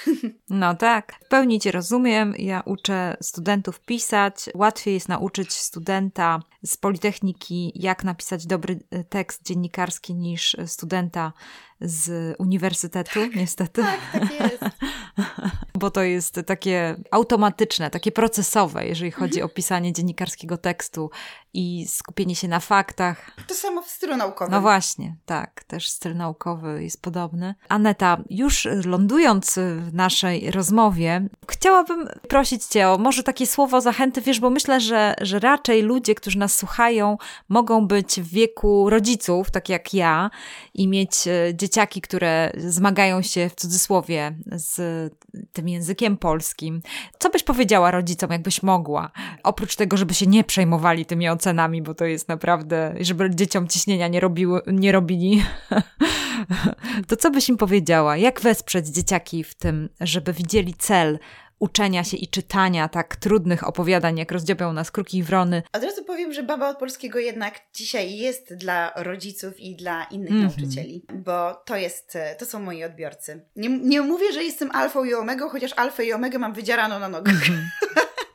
No 0.49 0.75
tak, 0.75 1.13
w 1.25 1.27
pełni 1.27 1.59
Cię 1.59 1.71
rozumiem. 1.71 2.33
Ja 2.37 2.61
uczę 2.65 3.17
studentów 3.21 3.79
pisać. 3.79 4.35
Łatwiej 4.53 4.93
jest 4.93 5.09
nauczyć 5.09 5.53
studenta 5.53 6.39
z 6.65 6.77
Politechniki, 6.77 7.71
jak 7.75 8.03
napisać 8.03 8.45
dobry 8.45 8.79
e, 8.91 9.03
tekst 9.03 9.45
dziennikarski, 9.45 10.15
niż 10.15 10.55
studenta 10.65 11.33
z 11.81 12.35
uniwersytetu, 12.39 13.19
tak, 13.19 13.35
niestety. 13.35 13.81
Tak, 13.81 13.99
tak 14.13 14.31
jest. 14.39 14.63
Bo 15.79 15.91
to 15.91 16.03
jest 16.03 16.39
takie 16.45 16.95
automatyczne, 17.11 17.89
takie 17.89 18.11
procesowe, 18.11 18.87
jeżeli 18.87 19.11
chodzi 19.11 19.41
o 19.41 19.49
pisanie 19.49 19.93
dziennikarskiego 19.93 20.57
tekstu 20.57 21.09
i 21.53 21.85
skupienie 21.87 22.35
się 22.35 22.47
na 22.47 22.59
faktach. 22.59 23.31
To 23.47 23.55
samo 23.55 23.81
w 23.81 23.87
stylu 23.87 24.17
naukowym. 24.17 24.51
No 24.51 24.61
właśnie, 24.61 25.15
tak, 25.25 25.63
też 25.63 25.89
styl 25.89 26.15
naukowy 26.15 26.83
jest 26.83 27.01
podobny. 27.01 27.55
Aneta, 27.69 28.17
już 28.29 28.67
lądując 28.85 29.59
w 29.77 29.93
naszej 29.93 30.51
rozmowie, 30.51 31.27
chciałabym 31.51 32.07
prosić 32.27 32.65
Cię 32.65 32.89
o 32.89 32.97
może 32.97 33.23
takie 33.23 33.47
słowo 33.47 33.81
zachęty, 33.81 34.21
wiesz, 34.21 34.39
bo 34.39 34.49
myślę, 34.49 34.81
że, 34.81 35.15
że 35.21 35.39
raczej 35.39 35.81
ludzie, 35.81 36.15
którzy 36.15 36.39
nas 36.39 36.57
słuchają, 36.57 37.17
mogą 37.49 37.87
być 37.87 38.21
w 38.21 38.27
wieku 38.27 38.89
rodziców, 38.89 39.51
tak 39.51 39.69
jak 39.69 39.93
ja, 39.93 40.29
i 40.73 40.87
mieć 40.87 41.27
e, 41.27 41.55
dzieciaki, 41.55 42.01
które 42.01 42.51
zmagają 42.57 43.21
się 43.21 43.49
w 43.49 43.55
cudzysłowie 43.55 44.35
z 44.51 44.79
tym 45.53 45.69
językiem 45.69 46.17
polskim. 46.17 46.81
Co 47.19 47.29
byś 47.29 47.43
powiedziała 47.43 47.91
rodzicom, 47.91 48.31
jakbyś 48.31 48.63
mogła? 48.63 49.11
Oprócz 49.43 49.75
tego, 49.75 49.97
żeby 49.97 50.13
się 50.13 50.27
nie 50.27 50.43
przejmowali 50.43 51.05
tymi 51.05 51.29
ocenami, 51.39 51.81
bo 51.81 51.93
to 51.93 52.05
jest 52.05 52.27
naprawdę, 52.27 52.95
żeby 52.99 53.35
dzieciom 53.35 53.67
ciśnienia 53.67 54.07
nie, 54.07 54.19
robiły, 54.19 54.61
nie 54.67 54.91
robili, 54.91 55.43
to 57.07 57.15
co 57.15 57.31
byś 57.31 57.49
im 57.49 57.57
powiedziała? 57.57 58.17
Jak 58.17 58.41
wesprzeć 58.41 58.87
dzieciaki 58.87 59.43
w 59.43 59.55
tym, 59.55 59.89
żeby 60.01 60.33
widzieli 60.33 60.73
cel 60.73 61.19
uczenia 61.59 62.03
się 62.03 62.17
i 62.17 62.27
czytania 62.27 62.87
tak 62.87 63.15
trudnych 63.15 63.67
opowiadań, 63.67 64.17
jak 64.17 64.31
rozdziobią 64.31 64.73
nas 64.73 64.91
kruki 64.91 65.17
i 65.17 65.23
wrony. 65.23 65.63
Od 65.73 65.83
razu 65.83 66.03
powiem, 66.03 66.33
że 66.33 66.43
Baba 66.43 66.69
od 66.69 66.77
Polskiego 66.77 67.19
jednak 67.19 67.59
dzisiaj 67.73 68.17
jest 68.17 68.53
dla 68.53 68.93
rodziców 68.95 69.59
i 69.59 69.75
dla 69.75 70.03
innych 70.03 70.31
mm 70.31 70.41
-hmm. 70.41 70.57
nauczycieli, 70.57 71.05
bo 71.13 71.53
to 71.53 71.75
jest, 71.75 72.17
to 72.37 72.45
są 72.45 72.59
moi 72.59 72.83
odbiorcy. 72.83 73.45
Nie, 73.55 73.69
nie 73.69 74.01
mówię, 74.01 74.33
że 74.33 74.43
jestem 74.43 74.71
alfą 74.71 75.03
i 75.03 75.13
omegą, 75.13 75.49
chociaż 75.49 75.73
alfę 75.75 76.05
i 76.05 76.13
omegę 76.13 76.39
mam 76.39 76.53
wydziarano 76.53 76.99
na 76.99 77.09
nogach. 77.09 77.49
Mm 77.49 77.59
-hmm. 77.59 77.99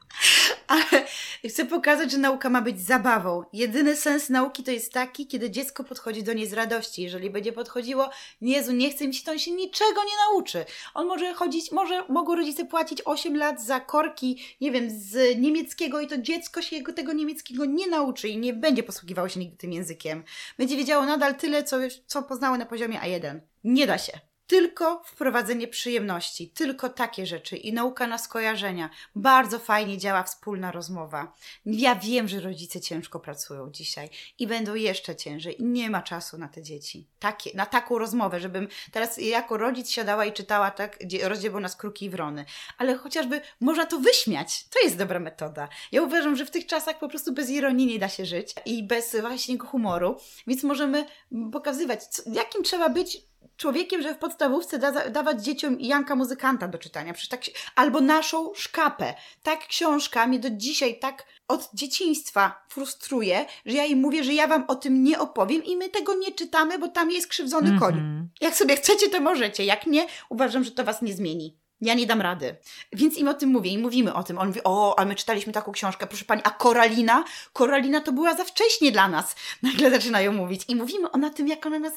ale 0.66 1.06
chcę 1.50 1.64
pokazać, 1.66 2.10
że 2.10 2.18
nauka 2.18 2.50
ma 2.50 2.62
być 2.62 2.80
zabawą. 2.80 3.44
Jedyny 3.52 3.96
sens 3.96 4.30
nauki 4.30 4.62
to 4.62 4.70
jest 4.70 4.92
taki, 4.92 5.26
kiedy 5.26 5.50
dziecko 5.50 5.84
podchodzi 5.84 6.22
do 6.22 6.32
niej 6.32 6.46
z 6.46 6.52
radości. 6.52 7.02
Jeżeli 7.02 7.30
będzie 7.30 7.52
podchodziło, 7.52 8.10
Jezu, 8.40 8.72
nie 8.72 8.90
chce 8.90 9.06
mi 9.06 9.14
się, 9.14 9.24
to 9.24 9.32
on 9.32 9.38
się 9.38 9.50
niczego 9.50 10.04
nie 10.04 10.16
nauczy. 10.30 10.64
On 10.94 11.06
może 11.06 11.34
chodzić, 11.34 11.72
może 11.72 12.04
mogą 12.08 12.36
rodzice 12.36 12.64
płacić 12.64 13.02
8 13.04 13.36
lat 13.36 13.62
za 13.62 13.80
korki, 13.80 14.42
nie 14.60 14.70
wiem, 14.70 14.90
z 14.90 15.38
niemieckiego 15.38 16.00
i 16.00 16.06
to 16.06 16.18
dziecko 16.18 16.62
się 16.62 16.82
tego 16.82 17.12
niemieckiego 17.12 17.64
nie 17.64 17.86
nauczy 17.86 18.28
i 18.28 18.38
nie 18.38 18.52
będzie 18.52 18.82
posługiwało 18.82 19.28
się 19.28 19.40
nigdy 19.40 19.56
tym 19.56 19.72
językiem. 19.72 20.24
Będzie 20.58 20.76
wiedziało 20.76 21.06
nadal 21.06 21.34
tyle, 21.34 21.64
co, 21.64 21.76
co 22.06 22.22
poznało 22.22 22.56
na 22.56 22.66
poziomie 22.66 23.00
A1. 23.00 23.40
Nie 23.64 23.86
da 23.86 23.98
się 23.98 24.33
tylko 24.54 25.02
wprowadzenie 25.04 25.68
przyjemności, 25.68 26.48
tylko 26.48 26.88
takie 26.88 27.26
rzeczy 27.26 27.56
i 27.56 27.72
nauka 27.72 28.06
na 28.06 28.18
skojarzenia. 28.18 28.90
Bardzo 29.16 29.58
fajnie 29.58 29.98
działa 29.98 30.22
wspólna 30.22 30.72
rozmowa. 30.72 31.32
Ja 31.66 31.94
wiem, 31.94 32.28
że 32.28 32.40
rodzice 32.40 32.80
ciężko 32.80 33.20
pracują 33.20 33.70
dzisiaj 33.70 34.10
i 34.38 34.46
będą 34.46 34.74
jeszcze 34.74 35.16
ciężej 35.16 35.62
i 35.62 35.64
nie 35.64 35.90
ma 35.90 36.02
czasu 36.02 36.38
na 36.38 36.48
te 36.48 36.62
dzieci. 36.62 37.06
Takie, 37.18 37.50
na 37.54 37.66
taką 37.66 37.98
rozmowę, 37.98 38.40
żebym 38.40 38.68
teraz 38.92 39.18
jako 39.18 39.56
rodzic 39.56 39.90
siadała 39.90 40.24
i 40.24 40.32
czytała 40.32 40.70
tak, 40.70 40.98
rozdział 41.22 41.60
nas 41.60 41.76
kruki 41.76 42.04
i 42.04 42.10
wrony. 42.10 42.44
Ale 42.78 42.96
chociażby 42.96 43.40
można 43.60 43.86
to 43.86 43.98
wyśmiać. 43.98 44.68
To 44.68 44.80
jest 44.84 44.96
dobra 44.96 45.20
metoda. 45.20 45.68
Ja 45.92 46.02
uważam, 46.02 46.36
że 46.36 46.46
w 46.46 46.50
tych 46.50 46.66
czasach 46.66 46.98
po 46.98 47.08
prostu 47.08 47.32
bez 47.32 47.50
ironii 47.50 47.86
nie 47.86 47.98
da 47.98 48.08
się 48.08 48.26
żyć 48.26 48.54
i 48.64 48.82
bez 48.82 49.16
właśnie 49.20 49.58
humoru, 49.58 50.16
więc 50.46 50.62
możemy 50.62 51.06
pokazywać, 51.52 52.04
co, 52.04 52.22
jakim 52.32 52.62
trzeba 52.62 52.88
być 52.88 53.33
człowiekiem, 53.56 54.02
że 54.02 54.14
w 54.14 54.18
podstawówce 54.18 54.78
da, 54.78 55.10
dawać 55.10 55.44
dzieciom 55.44 55.76
Janka 55.80 56.16
Muzykanta 56.16 56.68
do 56.68 56.78
czytania. 56.78 57.12
Przecież 57.12 57.28
tak, 57.28 57.40
albo 57.74 58.00
naszą 58.00 58.54
szkapę. 58.54 59.14
Tak 59.42 59.66
książka 59.66 60.26
mnie 60.26 60.38
do 60.38 60.50
dzisiaj 60.50 60.98
tak 60.98 61.26
od 61.48 61.70
dzieciństwa 61.74 62.64
frustruje, 62.68 63.46
że 63.66 63.76
ja 63.76 63.84
im 63.84 63.98
mówię, 63.98 64.24
że 64.24 64.32
ja 64.34 64.46
wam 64.46 64.64
o 64.68 64.74
tym 64.74 65.04
nie 65.04 65.18
opowiem 65.18 65.64
i 65.64 65.76
my 65.76 65.88
tego 65.88 66.14
nie 66.14 66.32
czytamy, 66.32 66.78
bo 66.78 66.88
tam 66.88 67.10
jest 67.10 67.26
krzywdzony 67.26 67.68
mm 67.68 67.78
-hmm. 67.78 67.82
koń. 67.82 68.28
Jak 68.40 68.54
sobie 68.54 68.76
chcecie, 68.76 69.08
to 69.08 69.20
możecie. 69.20 69.64
Jak 69.64 69.86
nie, 69.86 70.06
uważam, 70.28 70.64
że 70.64 70.70
to 70.70 70.84
was 70.84 71.02
nie 71.02 71.14
zmieni. 71.14 71.56
Ja 71.80 71.94
nie 71.94 72.06
dam 72.06 72.20
rady. 72.20 72.56
Więc 72.92 73.18
im 73.18 73.28
o 73.28 73.34
tym 73.34 73.50
mówię 73.50 73.70
i 73.70 73.78
mówimy 73.78 74.14
o 74.14 74.22
tym. 74.22 74.38
On 74.38 74.46
mówi, 74.48 74.60
o, 74.64 74.98
a 74.98 75.04
my 75.04 75.14
czytaliśmy 75.14 75.52
taką 75.52 75.72
książkę, 75.72 76.06
proszę 76.06 76.24
pani, 76.24 76.40
a 76.44 76.50
Koralina? 76.50 77.24
Koralina 77.52 78.00
to 78.00 78.12
była 78.12 78.34
za 78.34 78.44
wcześnie 78.44 78.92
dla 78.92 79.08
nas. 79.08 79.36
Nagle 79.62 79.90
zaczynają 79.90 80.32
mówić. 80.32 80.62
I 80.68 80.76
mówimy 80.76 81.10
o 81.10 81.18
na 81.18 81.30
tym, 81.30 81.48
jak 81.48 81.66
ona 81.66 81.78
nas 81.78 81.92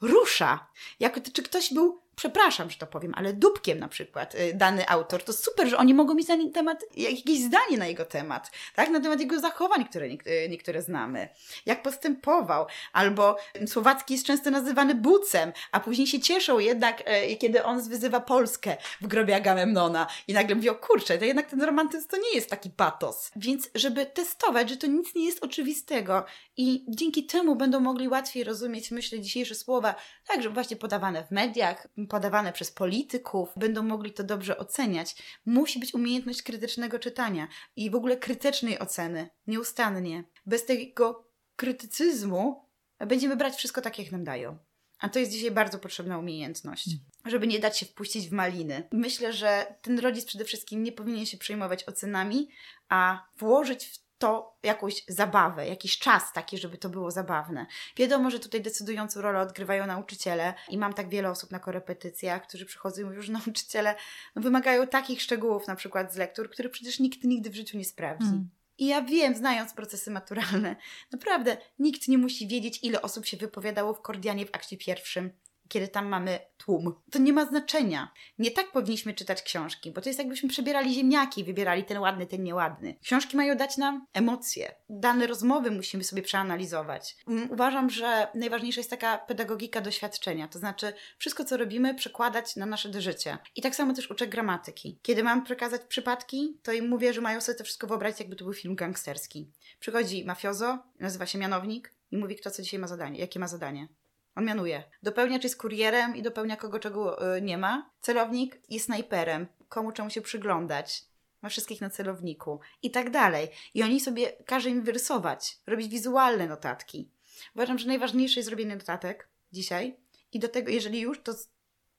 rusza. 0.00 0.66
Jak, 1.00 1.32
czy 1.32 1.42
ktoś 1.42 1.74
był 1.74 2.03
przepraszam, 2.16 2.70
że 2.70 2.78
to 2.78 2.86
powiem, 2.86 3.12
ale 3.16 3.32
dupkiem 3.32 3.78
na 3.78 3.88
przykład 3.88 4.34
y, 4.34 4.54
dany 4.54 4.88
autor, 4.88 5.24
to 5.24 5.32
super, 5.32 5.68
że 5.68 5.78
oni 5.78 5.94
mogą 5.94 6.14
mieć 6.14 6.28
na 6.28 6.36
temat 6.54 6.84
jakieś 6.96 7.38
zdanie 7.38 7.78
na 7.78 7.86
jego 7.86 8.04
temat, 8.04 8.50
tak? 8.74 8.90
Na 8.90 9.00
temat 9.00 9.20
jego 9.20 9.40
zachowań, 9.40 9.84
które 9.84 10.06
y, 10.06 10.18
niektóre 10.50 10.82
znamy. 10.82 11.28
Jak 11.66 11.82
postępował. 11.82 12.66
Albo 12.92 13.36
Słowacki 13.66 14.14
jest 14.14 14.26
często 14.26 14.50
nazywany 14.50 14.94
bucem, 14.94 15.52
a 15.72 15.80
później 15.80 16.06
się 16.06 16.20
cieszą 16.20 16.58
jednak, 16.58 17.00
y, 17.32 17.36
kiedy 17.36 17.64
on 17.64 17.88
wyzywa 17.88 18.20
Polskę 18.20 18.76
w 19.00 19.06
grobie 19.06 19.36
Agamemnona 19.36 20.06
i 20.28 20.32
nagle 20.32 20.54
mówią, 20.54 20.74
kurczę, 20.74 21.18
to 21.18 21.24
jednak 21.24 21.50
ten 21.50 21.62
romantyzm 21.62 22.08
to 22.08 22.16
nie 22.16 22.34
jest 22.34 22.50
taki 22.50 22.70
patos. 22.70 23.30
Więc 23.36 23.70
żeby 23.74 24.06
testować, 24.06 24.70
że 24.70 24.76
to 24.76 24.86
nic 24.86 25.14
nie 25.14 25.26
jest 25.26 25.44
oczywistego 25.44 26.24
i 26.56 26.84
dzięki 26.88 27.26
temu 27.26 27.56
będą 27.56 27.80
mogli 27.80 28.08
łatwiej 28.08 28.44
rozumieć, 28.44 28.90
myślę, 28.90 29.20
dzisiejsze 29.20 29.54
słowa, 29.54 29.94
także 30.26 30.50
właśnie 30.50 30.76
podawane 30.76 31.24
w 31.24 31.30
mediach, 31.30 31.88
podawane 32.06 32.52
przez 32.52 32.70
polityków, 32.70 33.48
będą 33.56 33.82
mogli 33.82 34.12
to 34.12 34.24
dobrze 34.24 34.58
oceniać. 34.58 35.16
Musi 35.46 35.78
być 35.78 35.94
umiejętność 35.94 36.42
krytycznego 36.42 36.98
czytania 36.98 37.48
i 37.76 37.90
w 37.90 37.94
ogóle 37.94 38.16
krytycznej 38.16 38.78
oceny, 38.78 39.30
nieustannie. 39.46 40.24
Bez 40.46 40.64
tego 40.64 41.28
krytycyzmu 41.56 42.68
będziemy 42.98 43.36
brać 43.36 43.54
wszystko 43.54 43.80
tak, 43.80 43.98
jak 43.98 44.12
nam 44.12 44.24
dają. 44.24 44.58
A 44.98 45.08
to 45.08 45.18
jest 45.18 45.32
dzisiaj 45.32 45.50
bardzo 45.50 45.78
potrzebna 45.78 46.18
umiejętność, 46.18 46.88
mm. 46.88 47.00
żeby 47.24 47.46
nie 47.46 47.58
dać 47.58 47.78
się 47.78 47.86
wpuścić 47.86 48.28
w 48.28 48.32
maliny. 48.32 48.88
Myślę, 48.92 49.32
że 49.32 49.76
ten 49.82 49.98
rodzic 49.98 50.24
przede 50.24 50.44
wszystkim 50.44 50.82
nie 50.82 50.92
powinien 50.92 51.26
się 51.26 51.38
przejmować 51.38 51.84
ocenami, 51.84 52.48
a 52.88 53.28
włożyć 53.38 53.86
w 53.86 54.03
to 54.18 54.58
jakąś 54.62 55.04
zabawę, 55.08 55.68
jakiś 55.68 55.98
czas 55.98 56.32
taki, 56.32 56.58
żeby 56.58 56.78
to 56.78 56.88
było 56.88 57.10
zabawne. 57.10 57.66
Wiadomo, 57.96 58.30
że 58.30 58.40
tutaj 58.40 58.62
decydującą 58.62 59.20
rolę 59.20 59.40
odgrywają 59.40 59.86
nauczyciele 59.86 60.54
i 60.68 60.78
mam 60.78 60.92
tak 60.92 61.08
wiele 61.08 61.30
osób 61.30 61.50
na 61.50 61.58
korepetycjach, 61.58 62.42
którzy 62.42 62.66
przychodzą 62.66 63.02
i 63.02 63.04
mówią, 63.04 63.22
że 63.22 63.32
nauczyciele 63.42 63.94
no, 64.36 64.42
wymagają 64.42 64.86
takich 64.86 65.22
szczegółów 65.22 65.66
na 65.66 65.76
przykład 65.76 66.12
z 66.12 66.16
lektur, 66.16 66.50
których 66.50 66.72
przecież 66.72 67.00
nikt 67.00 67.24
nigdy 67.24 67.50
w 67.50 67.54
życiu 67.54 67.78
nie 67.78 67.84
sprawdzi. 67.84 68.28
Mm. 68.28 68.50
I 68.78 68.86
ja 68.86 69.02
wiem, 69.02 69.34
znając 69.34 69.74
procesy 69.74 70.10
maturalne, 70.10 70.76
naprawdę 71.12 71.56
nikt 71.78 72.08
nie 72.08 72.18
musi 72.18 72.48
wiedzieć, 72.48 72.78
ile 72.82 73.02
osób 73.02 73.26
się 73.26 73.36
wypowiadało 73.36 73.94
w 73.94 74.02
Kordianie 74.02 74.46
w 74.46 74.54
akcie 74.54 74.76
pierwszym 74.76 75.30
kiedy 75.68 75.88
tam 75.88 76.06
mamy 76.06 76.38
tłum. 76.56 76.94
To 77.10 77.18
nie 77.18 77.32
ma 77.32 77.46
znaczenia. 77.46 78.12
Nie 78.38 78.50
tak 78.50 78.72
powinniśmy 78.72 79.14
czytać 79.14 79.42
książki, 79.42 79.92
bo 79.92 80.00
to 80.00 80.08
jest 80.08 80.18
jakbyśmy 80.18 80.48
przebierali 80.48 80.94
ziemniaki 80.94 81.40
i 81.40 81.44
wybierali 81.44 81.84
ten 81.84 81.98
ładny, 81.98 82.26
ten 82.26 82.42
nieładny. 82.42 82.94
Książki 83.02 83.36
mają 83.36 83.56
dać 83.56 83.76
nam 83.76 84.06
emocje. 84.12 84.74
Dane 84.88 85.26
rozmowy 85.26 85.70
musimy 85.70 86.04
sobie 86.04 86.22
przeanalizować. 86.22 87.16
Mm, 87.28 87.50
uważam, 87.50 87.90
że 87.90 88.28
najważniejsza 88.34 88.80
jest 88.80 88.90
taka 88.90 89.18
pedagogika 89.18 89.80
doświadczenia, 89.80 90.48
to 90.48 90.58
znaczy 90.58 90.92
wszystko, 91.18 91.44
co 91.44 91.56
robimy, 91.56 91.94
przekładać 91.94 92.56
na 92.56 92.66
nasze 92.66 93.00
życie. 93.00 93.38
I 93.56 93.62
tak 93.62 93.74
samo 93.74 93.94
też 93.94 94.10
uczę 94.10 94.26
gramatyki. 94.26 94.98
Kiedy 95.02 95.22
mam 95.22 95.44
przekazać 95.44 95.82
przypadki, 95.88 96.58
to 96.62 96.72
im 96.72 96.88
mówię, 96.88 97.12
że 97.12 97.20
mają 97.20 97.40
sobie 97.40 97.58
to 97.58 97.64
wszystko 97.64 97.86
wyobrazić, 97.86 98.20
jakby 98.20 98.36
to 98.36 98.44
był 98.44 98.54
film 98.54 98.74
gangsterski. 98.74 99.50
Przychodzi 99.80 100.24
mafiozo, 100.24 100.78
nazywa 101.00 101.26
się 101.26 101.38
mianownik 101.38 101.94
i 102.10 102.16
mówi, 102.16 102.36
kto 102.36 102.50
co 102.50 102.62
dzisiaj 102.62 102.80
ma 102.80 102.86
zadanie, 102.86 103.18
jakie 103.18 103.40
ma 103.40 103.48
zadanie. 103.48 103.88
On 104.36 104.44
mianuje. 104.44 104.82
Dopełniacz 105.02 105.44
jest 105.44 105.56
kurierem 105.56 106.16
i 106.16 106.22
dopełnia 106.22 106.56
kogo 106.56 106.78
czego 106.78 107.36
y, 107.36 107.42
nie 107.42 107.58
ma. 107.58 107.90
Celownik 108.00 108.60
jest 108.70 108.84
snajperem. 108.84 109.46
Komu 109.68 109.92
czemu 109.92 110.10
się 110.10 110.20
przyglądać. 110.20 111.04
ma 111.42 111.48
wszystkich 111.48 111.80
na 111.80 111.90
celowniku 111.90 112.60
i 112.82 112.90
tak 112.90 113.10
dalej. 113.10 113.48
I 113.74 113.82
oni 113.82 114.00
sobie, 114.00 114.32
każe 114.46 114.70
im 114.70 114.82
wyrysować, 114.82 115.58
robić 115.66 115.88
wizualne 115.88 116.46
notatki. 116.46 117.10
Uważam, 117.54 117.78
że 117.78 117.86
najważniejsze 117.86 118.40
jest 118.40 118.48
zrobienie 118.48 118.76
notatek 118.76 119.28
dzisiaj 119.52 119.96
i 120.32 120.38
do 120.38 120.48
tego, 120.48 120.70
jeżeli 120.70 121.00
już, 121.00 121.22
to 121.22 121.32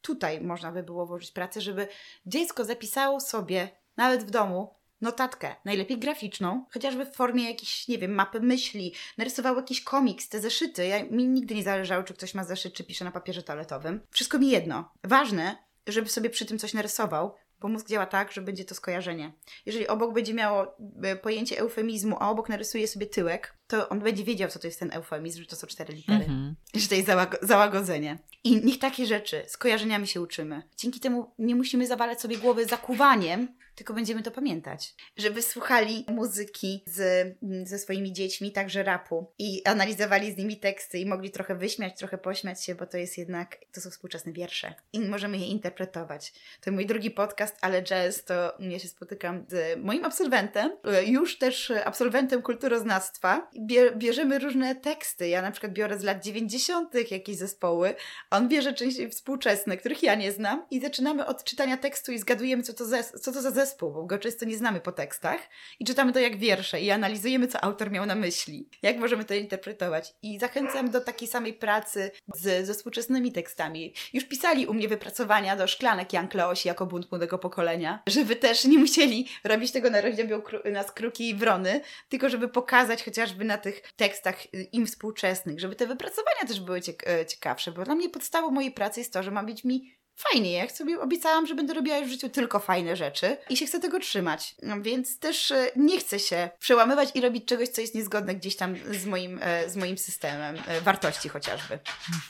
tutaj 0.01 0.41
można 0.41 0.71
by 0.71 0.83
było 0.83 1.05
włożyć 1.05 1.31
pracę, 1.31 1.61
żeby 1.61 1.87
dziecko 2.25 2.65
zapisało 2.65 3.19
sobie, 3.19 3.69
nawet 3.97 4.23
w 4.23 4.29
domu, 4.29 4.74
notatkę, 5.01 5.55
najlepiej 5.65 5.97
graficzną, 5.97 6.65
chociażby 6.71 7.05
w 7.05 7.15
formie 7.15 7.49
jakiejś, 7.49 7.87
nie 7.87 7.97
wiem, 7.97 8.11
mapy 8.11 8.39
myśli, 8.39 8.93
narysował 9.17 9.55
jakiś 9.55 9.83
komiks, 9.83 10.29
te 10.29 10.39
zeszyty. 10.39 10.87
Ja, 10.87 11.03
mi 11.03 11.27
nigdy 11.27 11.55
nie 11.55 11.63
zależało, 11.63 12.03
czy 12.03 12.13
ktoś 12.13 12.33
ma 12.33 12.43
zeszyt, 12.43 12.73
czy 12.73 12.83
pisze 12.83 13.05
na 13.05 13.11
papierze 13.11 13.43
toaletowym. 13.43 14.01
Wszystko 14.11 14.39
mi 14.39 14.49
jedno. 14.49 14.91
Ważne, 15.03 15.57
żeby 15.87 16.09
sobie 16.09 16.29
przy 16.29 16.45
tym 16.45 16.59
coś 16.59 16.73
narysował, 16.73 17.35
bo 17.59 17.67
mózg 17.67 17.87
działa 17.87 18.05
tak, 18.05 18.31
że 18.31 18.41
będzie 18.41 18.65
to 18.65 18.75
skojarzenie. 18.75 19.33
Jeżeli 19.65 19.87
obok 19.87 20.13
będzie 20.13 20.33
miało 20.33 20.77
e, 21.03 21.15
pojęcie 21.15 21.59
eufemizmu, 21.59 22.17
a 22.19 22.29
obok 22.29 22.49
narysuje 22.49 22.87
sobie 22.87 23.05
tyłek, 23.05 23.57
to 23.67 23.89
on 23.89 23.99
będzie 23.99 24.23
wiedział, 24.23 24.49
co 24.49 24.59
to 24.59 24.67
jest 24.67 24.79
ten 24.79 24.93
eufemizm, 24.93 25.41
że 25.41 25.47
to 25.47 25.55
są 25.55 25.67
cztery 25.67 25.93
litery, 25.93 26.25
mm-hmm. 26.25 26.53
że 26.73 26.87
to 26.87 26.95
jest 26.95 27.09
załagodzenie. 27.41 28.17
I 28.43 28.65
niech 28.65 28.79
takie 28.79 29.05
rzeczy, 29.05 29.43
skojarzeniami 29.47 30.07
się 30.07 30.21
uczymy. 30.21 30.61
Dzięki 30.77 30.99
temu 30.99 31.31
nie 31.39 31.55
musimy 31.55 31.87
zawalać 31.87 32.21
sobie 32.21 32.37
głowy 32.37 32.65
zakuwaniem, 32.65 33.55
tylko 33.75 33.93
będziemy 33.93 34.23
to 34.23 34.31
pamiętać. 34.31 34.95
Żeby 35.17 35.41
słuchali 35.41 36.05
muzyki 36.07 36.83
z, 36.85 37.27
ze 37.63 37.79
swoimi 37.79 38.13
dziećmi, 38.13 38.51
także 38.51 38.83
rapu 38.83 39.33
i 39.39 39.65
analizowali 39.65 40.31
z 40.31 40.37
nimi 40.37 40.57
teksty 40.57 40.99
i 40.99 41.05
mogli 41.05 41.31
trochę 41.31 41.55
wyśmiać, 41.55 41.97
trochę 41.97 42.17
pośmiać 42.17 42.63
się, 42.63 42.75
bo 42.75 42.85
to 42.85 42.97
jest 42.97 43.17
jednak, 43.17 43.57
to 43.71 43.81
są 43.81 43.89
współczesne 43.89 44.31
wiersze 44.31 44.73
i 44.93 44.99
możemy 44.99 45.37
je 45.37 45.47
interpretować. 45.47 46.33
To 46.61 46.71
mój 46.71 46.85
drugi 46.85 47.11
podcast, 47.11 47.57
ale 47.61 47.83
jazz, 47.83 48.23
to 48.23 48.57
ja 48.59 48.79
się 48.79 48.87
spotykam 48.87 49.45
z 49.47 49.79
moim 49.83 50.05
absolwentem, 50.05 50.71
już 51.05 51.37
też 51.37 51.71
absolwentem 51.85 52.41
kulturoznawstwa. 52.41 53.49
Bierzemy 53.95 54.39
różne 54.39 54.75
teksty. 54.75 55.27
Ja 55.27 55.41
na 55.41 55.51
przykład 55.51 55.73
biorę 55.73 55.99
z 55.99 56.03
lat 56.03 56.23
90. 56.23 57.11
jakieś 57.11 57.37
zespoły, 57.37 57.95
on 58.31 58.49
bierze 58.49 58.73
części 58.73 59.09
współczesne, 59.09 59.77
których 59.77 60.03
ja 60.03 60.15
nie 60.15 60.31
znam 60.31 60.65
i 60.71 60.81
zaczynamy 60.81 61.25
od 61.25 61.43
czytania 61.43 61.77
tekstu 61.77 62.11
i 62.11 62.19
zgadujemy, 62.19 62.63
co 62.63 62.73
to, 62.73 62.85
za, 62.85 63.03
co 63.03 63.31
to 63.31 63.41
za 63.41 63.51
zespół 63.51 63.85
bo 63.95 64.03
go 64.03 64.19
często 64.19 64.45
nie 64.45 64.57
znamy 64.57 64.81
po 64.81 64.91
tekstach 64.91 65.39
i 65.79 65.85
czytamy 65.85 66.13
to 66.13 66.19
jak 66.19 66.37
wiersze 66.37 66.81
i 66.81 66.91
analizujemy, 66.91 67.47
co 67.47 67.63
autor 67.63 67.91
miał 67.91 68.05
na 68.05 68.15
myśli, 68.15 68.69
jak 68.81 68.97
możemy 68.97 69.25
to 69.25 69.33
interpretować. 69.33 70.13
I 70.21 70.39
zachęcam 70.39 70.89
do 70.89 71.01
takiej 71.01 71.27
samej 71.27 71.53
pracy 71.53 72.11
z, 72.35 72.65
ze 72.65 72.73
współczesnymi 72.73 73.31
tekstami. 73.31 73.93
Już 74.13 74.25
pisali 74.25 74.67
u 74.67 74.73
mnie 74.73 74.87
wypracowania 74.87 75.55
do 75.55 75.67
szklanek 75.67 76.13
Jan 76.13 76.27
Kleosi 76.27 76.67
jako 76.67 76.85
bunt 76.85 77.11
młodego 77.11 77.37
pokolenia, 77.37 78.03
żeby 78.07 78.35
też 78.35 78.65
nie 78.65 78.77
musieli 78.77 79.27
robić 79.43 79.71
tego 79.71 79.89
na 79.89 80.01
rozdział 80.01 80.41
na 80.71 80.83
skruki 80.83 81.29
i 81.29 81.35
wrony, 81.35 81.81
tylko 82.09 82.29
żeby 82.29 82.47
pokazać 82.47 83.03
chociażby 83.03 83.44
na 83.45 83.57
tych 83.57 83.93
tekstach 83.95 84.53
im 84.73 84.87
współczesnych, 84.87 85.59
żeby 85.59 85.75
te 85.75 85.87
wypracowania 85.87 86.45
też 86.47 86.59
były 86.59 86.79
e, 87.07 87.25
ciekawsze, 87.25 87.71
bo 87.71 87.83
dla 87.83 87.95
mnie 87.95 88.09
podstawą 88.09 88.51
mojej 88.51 88.71
pracy 88.71 88.99
jest 88.99 89.13
to, 89.13 89.23
że 89.23 89.31
ma 89.31 89.43
być 89.43 89.63
mi 89.63 89.95
fajnie. 90.15 90.51
Ja 90.51 90.69
sobie 90.69 90.99
obiecałam, 90.99 91.47
że 91.47 91.55
będę 91.55 91.73
robiła 91.73 92.01
w 92.01 92.07
życiu 92.07 92.29
tylko 92.29 92.59
fajne 92.59 92.95
rzeczy 92.95 93.37
i 93.49 93.57
się 93.57 93.65
chcę 93.65 93.79
tego 93.79 93.99
trzymać. 93.99 94.55
No, 94.61 94.81
więc 94.81 95.19
też 95.19 95.51
e, 95.51 95.71
nie 95.75 95.99
chcę 95.99 96.19
się 96.19 96.49
przełamywać 96.59 97.09
i 97.15 97.21
robić 97.21 97.45
czegoś, 97.45 97.69
co 97.69 97.81
jest 97.81 97.95
niezgodne 97.95 98.35
gdzieś 98.35 98.55
tam 98.55 98.75
z 98.91 99.05
moim, 99.05 99.39
e, 99.41 99.69
z 99.69 99.75
moim 99.75 99.97
systemem 99.97 100.57
wartości 100.81 101.29
chociażby. 101.29 101.79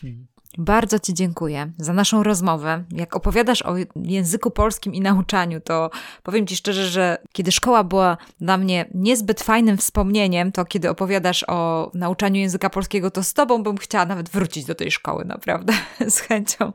Mhm. 0.03 0.28
Bardzo 0.58 0.99
Ci 0.99 1.14
dziękuję 1.14 1.72
za 1.78 1.93
naszą 1.93 2.24
rozmowę. 2.24 2.84
Jak 2.91 3.16
opowiadasz 3.16 3.62
o 3.62 3.76
języku 3.95 4.51
polskim 4.51 4.93
i 4.93 5.01
nauczaniu, 5.01 5.62
to 5.62 5.89
powiem 6.24 6.47
Ci 6.47 6.56
szczerze, 6.56 6.86
że 6.88 7.18
kiedy 7.34 7.51
szkoła 7.51 7.84
była 7.84 8.18
dla 8.41 8.58
mnie 8.58 8.86
niezbyt 8.93 9.43
fajnym 9.43 9.78
wspomnieniem, 9.78 10.51
to 10.51 10.66
kiedy 10.66 10.89
opowiadasz 10.89 11.45
o 11.47 11.91
nauczaniu 11.93 12.41
języka 12.41 12.70
polskiego, 12.70 13.12
to 13.12 13.24
z 13.24 13.34
Tobą 13.34 13.64
bym 13.64 13.78
chciała 13.78 14.06
nawet 14.06 14.30
wrócić 14.30 14.66
do 14.66 14.76
tej 14.76 14.91
szkoły, 14.91 15.26
naprawdę. 15.26 15.74
Z 16.08 16.20
chęcią 16.20 16.74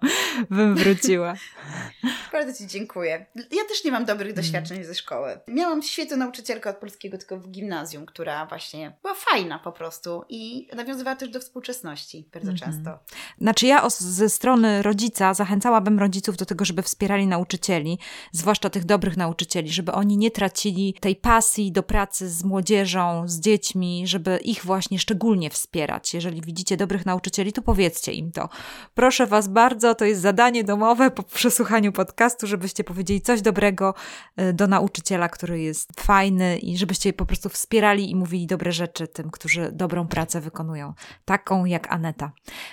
bym 0.50 0.74
wróciła. 0.74 1.34
Bardzo 2.32 2.58
Ci 2.58 2.66
dziękuję. 2.66 3.26
Ja 3.36 3.64
też 3.68 3.84
nie 3.84 3.92
mam 3.92 4.04
dobrych 4.04 4.34
doświadczeń 4.34 4.76
mm. 4.76 4.88
ze 4.88 4.94
szkoły. 4.94 5.40
Miałam 5.48 5.82
świetną 5.82 6.16
nauczycielkę 6.16 6.70
od 6.70 6.76
polskiego 6.76 7.18
tylko 7.18 7.38
w 7.38 7.50
gimnazjum, 7.50 8.06
która 8.06 8.46
właśnie 8.46 8.96
była 9.02 9.14
fajna 9.14 9.58
po 9.58 9.72
prostu 9.72 10.24
i 10.28 10.68
nawiązywała 10.76 11.16
też 11.16 11.28
do 11.28 11.40
współczesności 11.40 12.28
bardzo 12.32 12.52
-hmm. 12.52 12.64
często. 12.64 12.98
Znaczy 13.40 13.69
ja 13.70 13.90
ze 13.90 14.28
strony 14.28 14.82
rodzica 14.82 15.34
zachęcałabym 15.34 15.98
rodziców 15.98 16.36
do 16.36 16.46
tego, 16.46 16.64
żeby 16.64 16.82
wspierali 16.82 17.26
nauczycieli, 17.26 17.98
zwłaszcza 18.32 18.70
tych 18.70 18.84
dobrych 18.84 19.16
nauczycieli, 19.16 19.72
żeby 19.72 19.92
oni 19.92 20.16
nie 20.16 20.30
tracili 20.30 20.94
tej 21.00 21.16
pasji 21.16 21.72
do 21.72 21.82
pracy 21.82 22.30
z 22.30 22.44
młodzieżą, 22.44 23.28
z 23.28 23.40
dziećmi, 23.40 24.06
żeby 24.06 24.38
ich 24.44 24.64
właśnie 24.64 24.98
szczególnie 24.98 25.50
wspierać. 25.50 26.14
Jeżeli 26.14 26.42
widzicie 26.42 26.76
dobrych 26.76 27.06
nauczycieli, 27.06 27.52
to 27.52 27.62
powiedzcie 27.62 28.12
im 28.12 28.32
to. 28.32 28.48
Proszę 28.94 29.26
Was 29.26 29.48
bardzo, 29.48 29.94
to 29.94 30.04
jest 30.04 30.20
zadanie 30.20 30.64
domowe 30.64 31.10
po 31.10 31.22
przesłuchaniu 31.22 31.92
podcastu, 31.92 32.46
żebyście 32.46 32.84
powiedzieli 32.84 33.20
coś 33.20 33.42
dobrego 33.42 33.94
y, 34.40 34.52
do 34.52 34.66
nauczyciela, 34.66 35.28
który 35.28 35.60
jest 35.60 36.00
fajny 36.00 36.58
i 36.58 36.78
żebyście 36.78 37.12
po 37.12 37.26
prostu 37.26 37.48
wspierali 37.48 38.10
i 38.10 38.16
mówili 38.16 38.46
dobre 38.46 38.72
rzeczy 38.72 39.08
tym, 39.08 39.30
którzy 39.30 39.70
dobrą 39.72 40.08
pracę 40.08 40.40
wykonują. 40.40 40.94
Taką 41.24 41.64
jak 41.64 41.92
Aneta. 41.92 42.32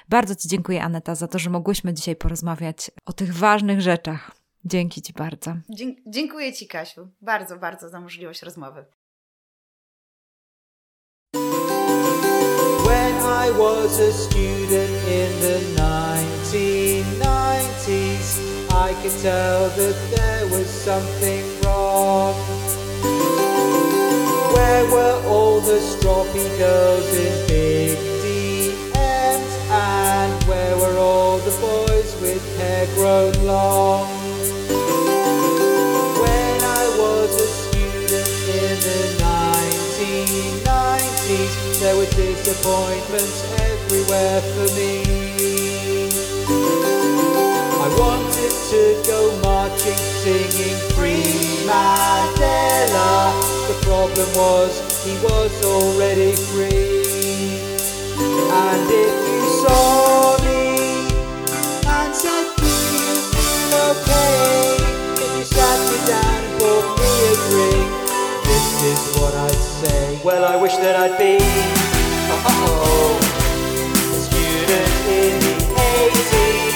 Bardzo 0.10 0.36
Ci 0.36 0.48
dziękuję, 0.48 0.84
Aneta, 0.88 1.16
za 1.16 1.28
to, 1.28 1.40
że 1.40 1.50
mogłyśmy 1.50 1.94
dzisiaj 1.94 2.16
porozmawiać 2.16 2.92
o 3.06 3.14
tych 3.14 3.36
ważnych 3.36 3.82
rzeczach. 3.82 4.32
Dzięki 4.66 5.02
Ci 5.02 5.14
bardzo. 5.14 5.56
dziękuję 6.08 6.54
Ci, 6.54 6.68
Kasiu, 6.68 7.08
bardzo, 7.22 7.58
bardzo 7.58 7.90
za 7.90 8.02
możliwość 8.02 8.42
rozmowy. 8.42 8.86
When 12.86 13.16
I 13.46 13.52
was 13.58 14.00
a 14.00 14.12
student 14.12 15.08
in 15.08 15.40
the 15.42 15.60
1990s, 15.76 18.40
I 18.70 18.94
could 19.02 19.22
tell 19.22 19.70
that 19.70 19.96
there 20.16 20.46
was 20.52 20.68
something 20.86 21.44
wrong. 21.62 22.36
Where 24.54 24.86
were 24.86 25.22
all 25.28 25.62
the 25.62 25.82
stroppy 25.82 26.48
girls 26.58 27.14
in 27.14 27.48
big 27.48 28.17
hair 32.78 32.90
grown 32.96 33.34
long? 33.46 34.08
When 36.22 36.62
I 36.62 36.84
was 37.02 37.30
a 37.36 37.48
student 37.62 38.30
in 38.62 38.76
the 38.88 39.02
1990s, 39.24 41.54
there 41.80 41.96
were 41.96 42.12
disappointments 42.28 43.40
everywhere 43.72 44.40
for 44.54 44.68
me. 44.78 44.94
I 47.86 47.88
wanted 48.02 48.54
to 48.74 48.84
go 49.12 49.20
marching, 49.42 50.02
singing 50.22 50.80
Free 50.96 51.32
Mandela. 51.70 53.12
The 53.70 53.78
problem 53.88 54.30
was 54.36 54.72
he 55.04 55.14
was 55.24 55.54
already 55.66 56.32
free. 56.36 57.60
And 58.66 58.86
if 58.92 59.14
you 59.30 59.42
saw 59.62 59.98
okay 63.88 64.76
if 65.16 65.32
you 65.38 65.46
sat 65.46 65.80
me 65.88 65.98
down 66.08 66.44
and 66.44 66.60
bought 66.60 67.00
me 67.00 67.12
a 67.32 67.36
drink. 67.48 67.88
This 68.44 68.68
is 68.84 69.00
what 69.20 69.34
I'd 69.34 69.64
say. 69.80 70.20
Well, 70.24 70.44
I 70.44 70.56
wish 70.58 70.76
that 70.78 70.96
I'd 70.96 71.18
be 71.18 71.38
oh, 72.32 73.16
a 73.96 74.20
student 74.28 74.94
in 75.08 75.40
the 75.40 75.56
80s 76.04 76.76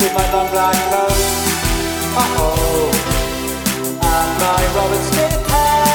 with 0.00 0.12
my 0.16 0.26
long 0.32 0.48
black 0.50 0.76
coat. 0.88 1.12
Oh, 2.16 2.90
and 4.00 4.30
my 4.40 4.62
Robert 4.76 5.04
Smith 5.10 5.36
hair. 5.52 5.90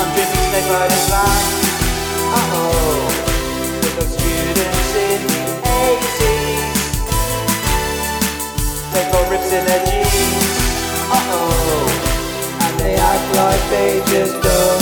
I'm 0.00 0.08
drinking 0.16 0.44
Snake 0.48 0.68
Riders 0.72 1.11
in 9.52 9.66
their. 9.66 9.82
Uh 11.14 11.30
oh. 11.36 12.58
And 12.62 12.80
they 12.80 12.94
act 12.94 13.36
like 13.36 13.62
they 13.70 14.00
just 14.10 14.42
don't. 14.42 14.81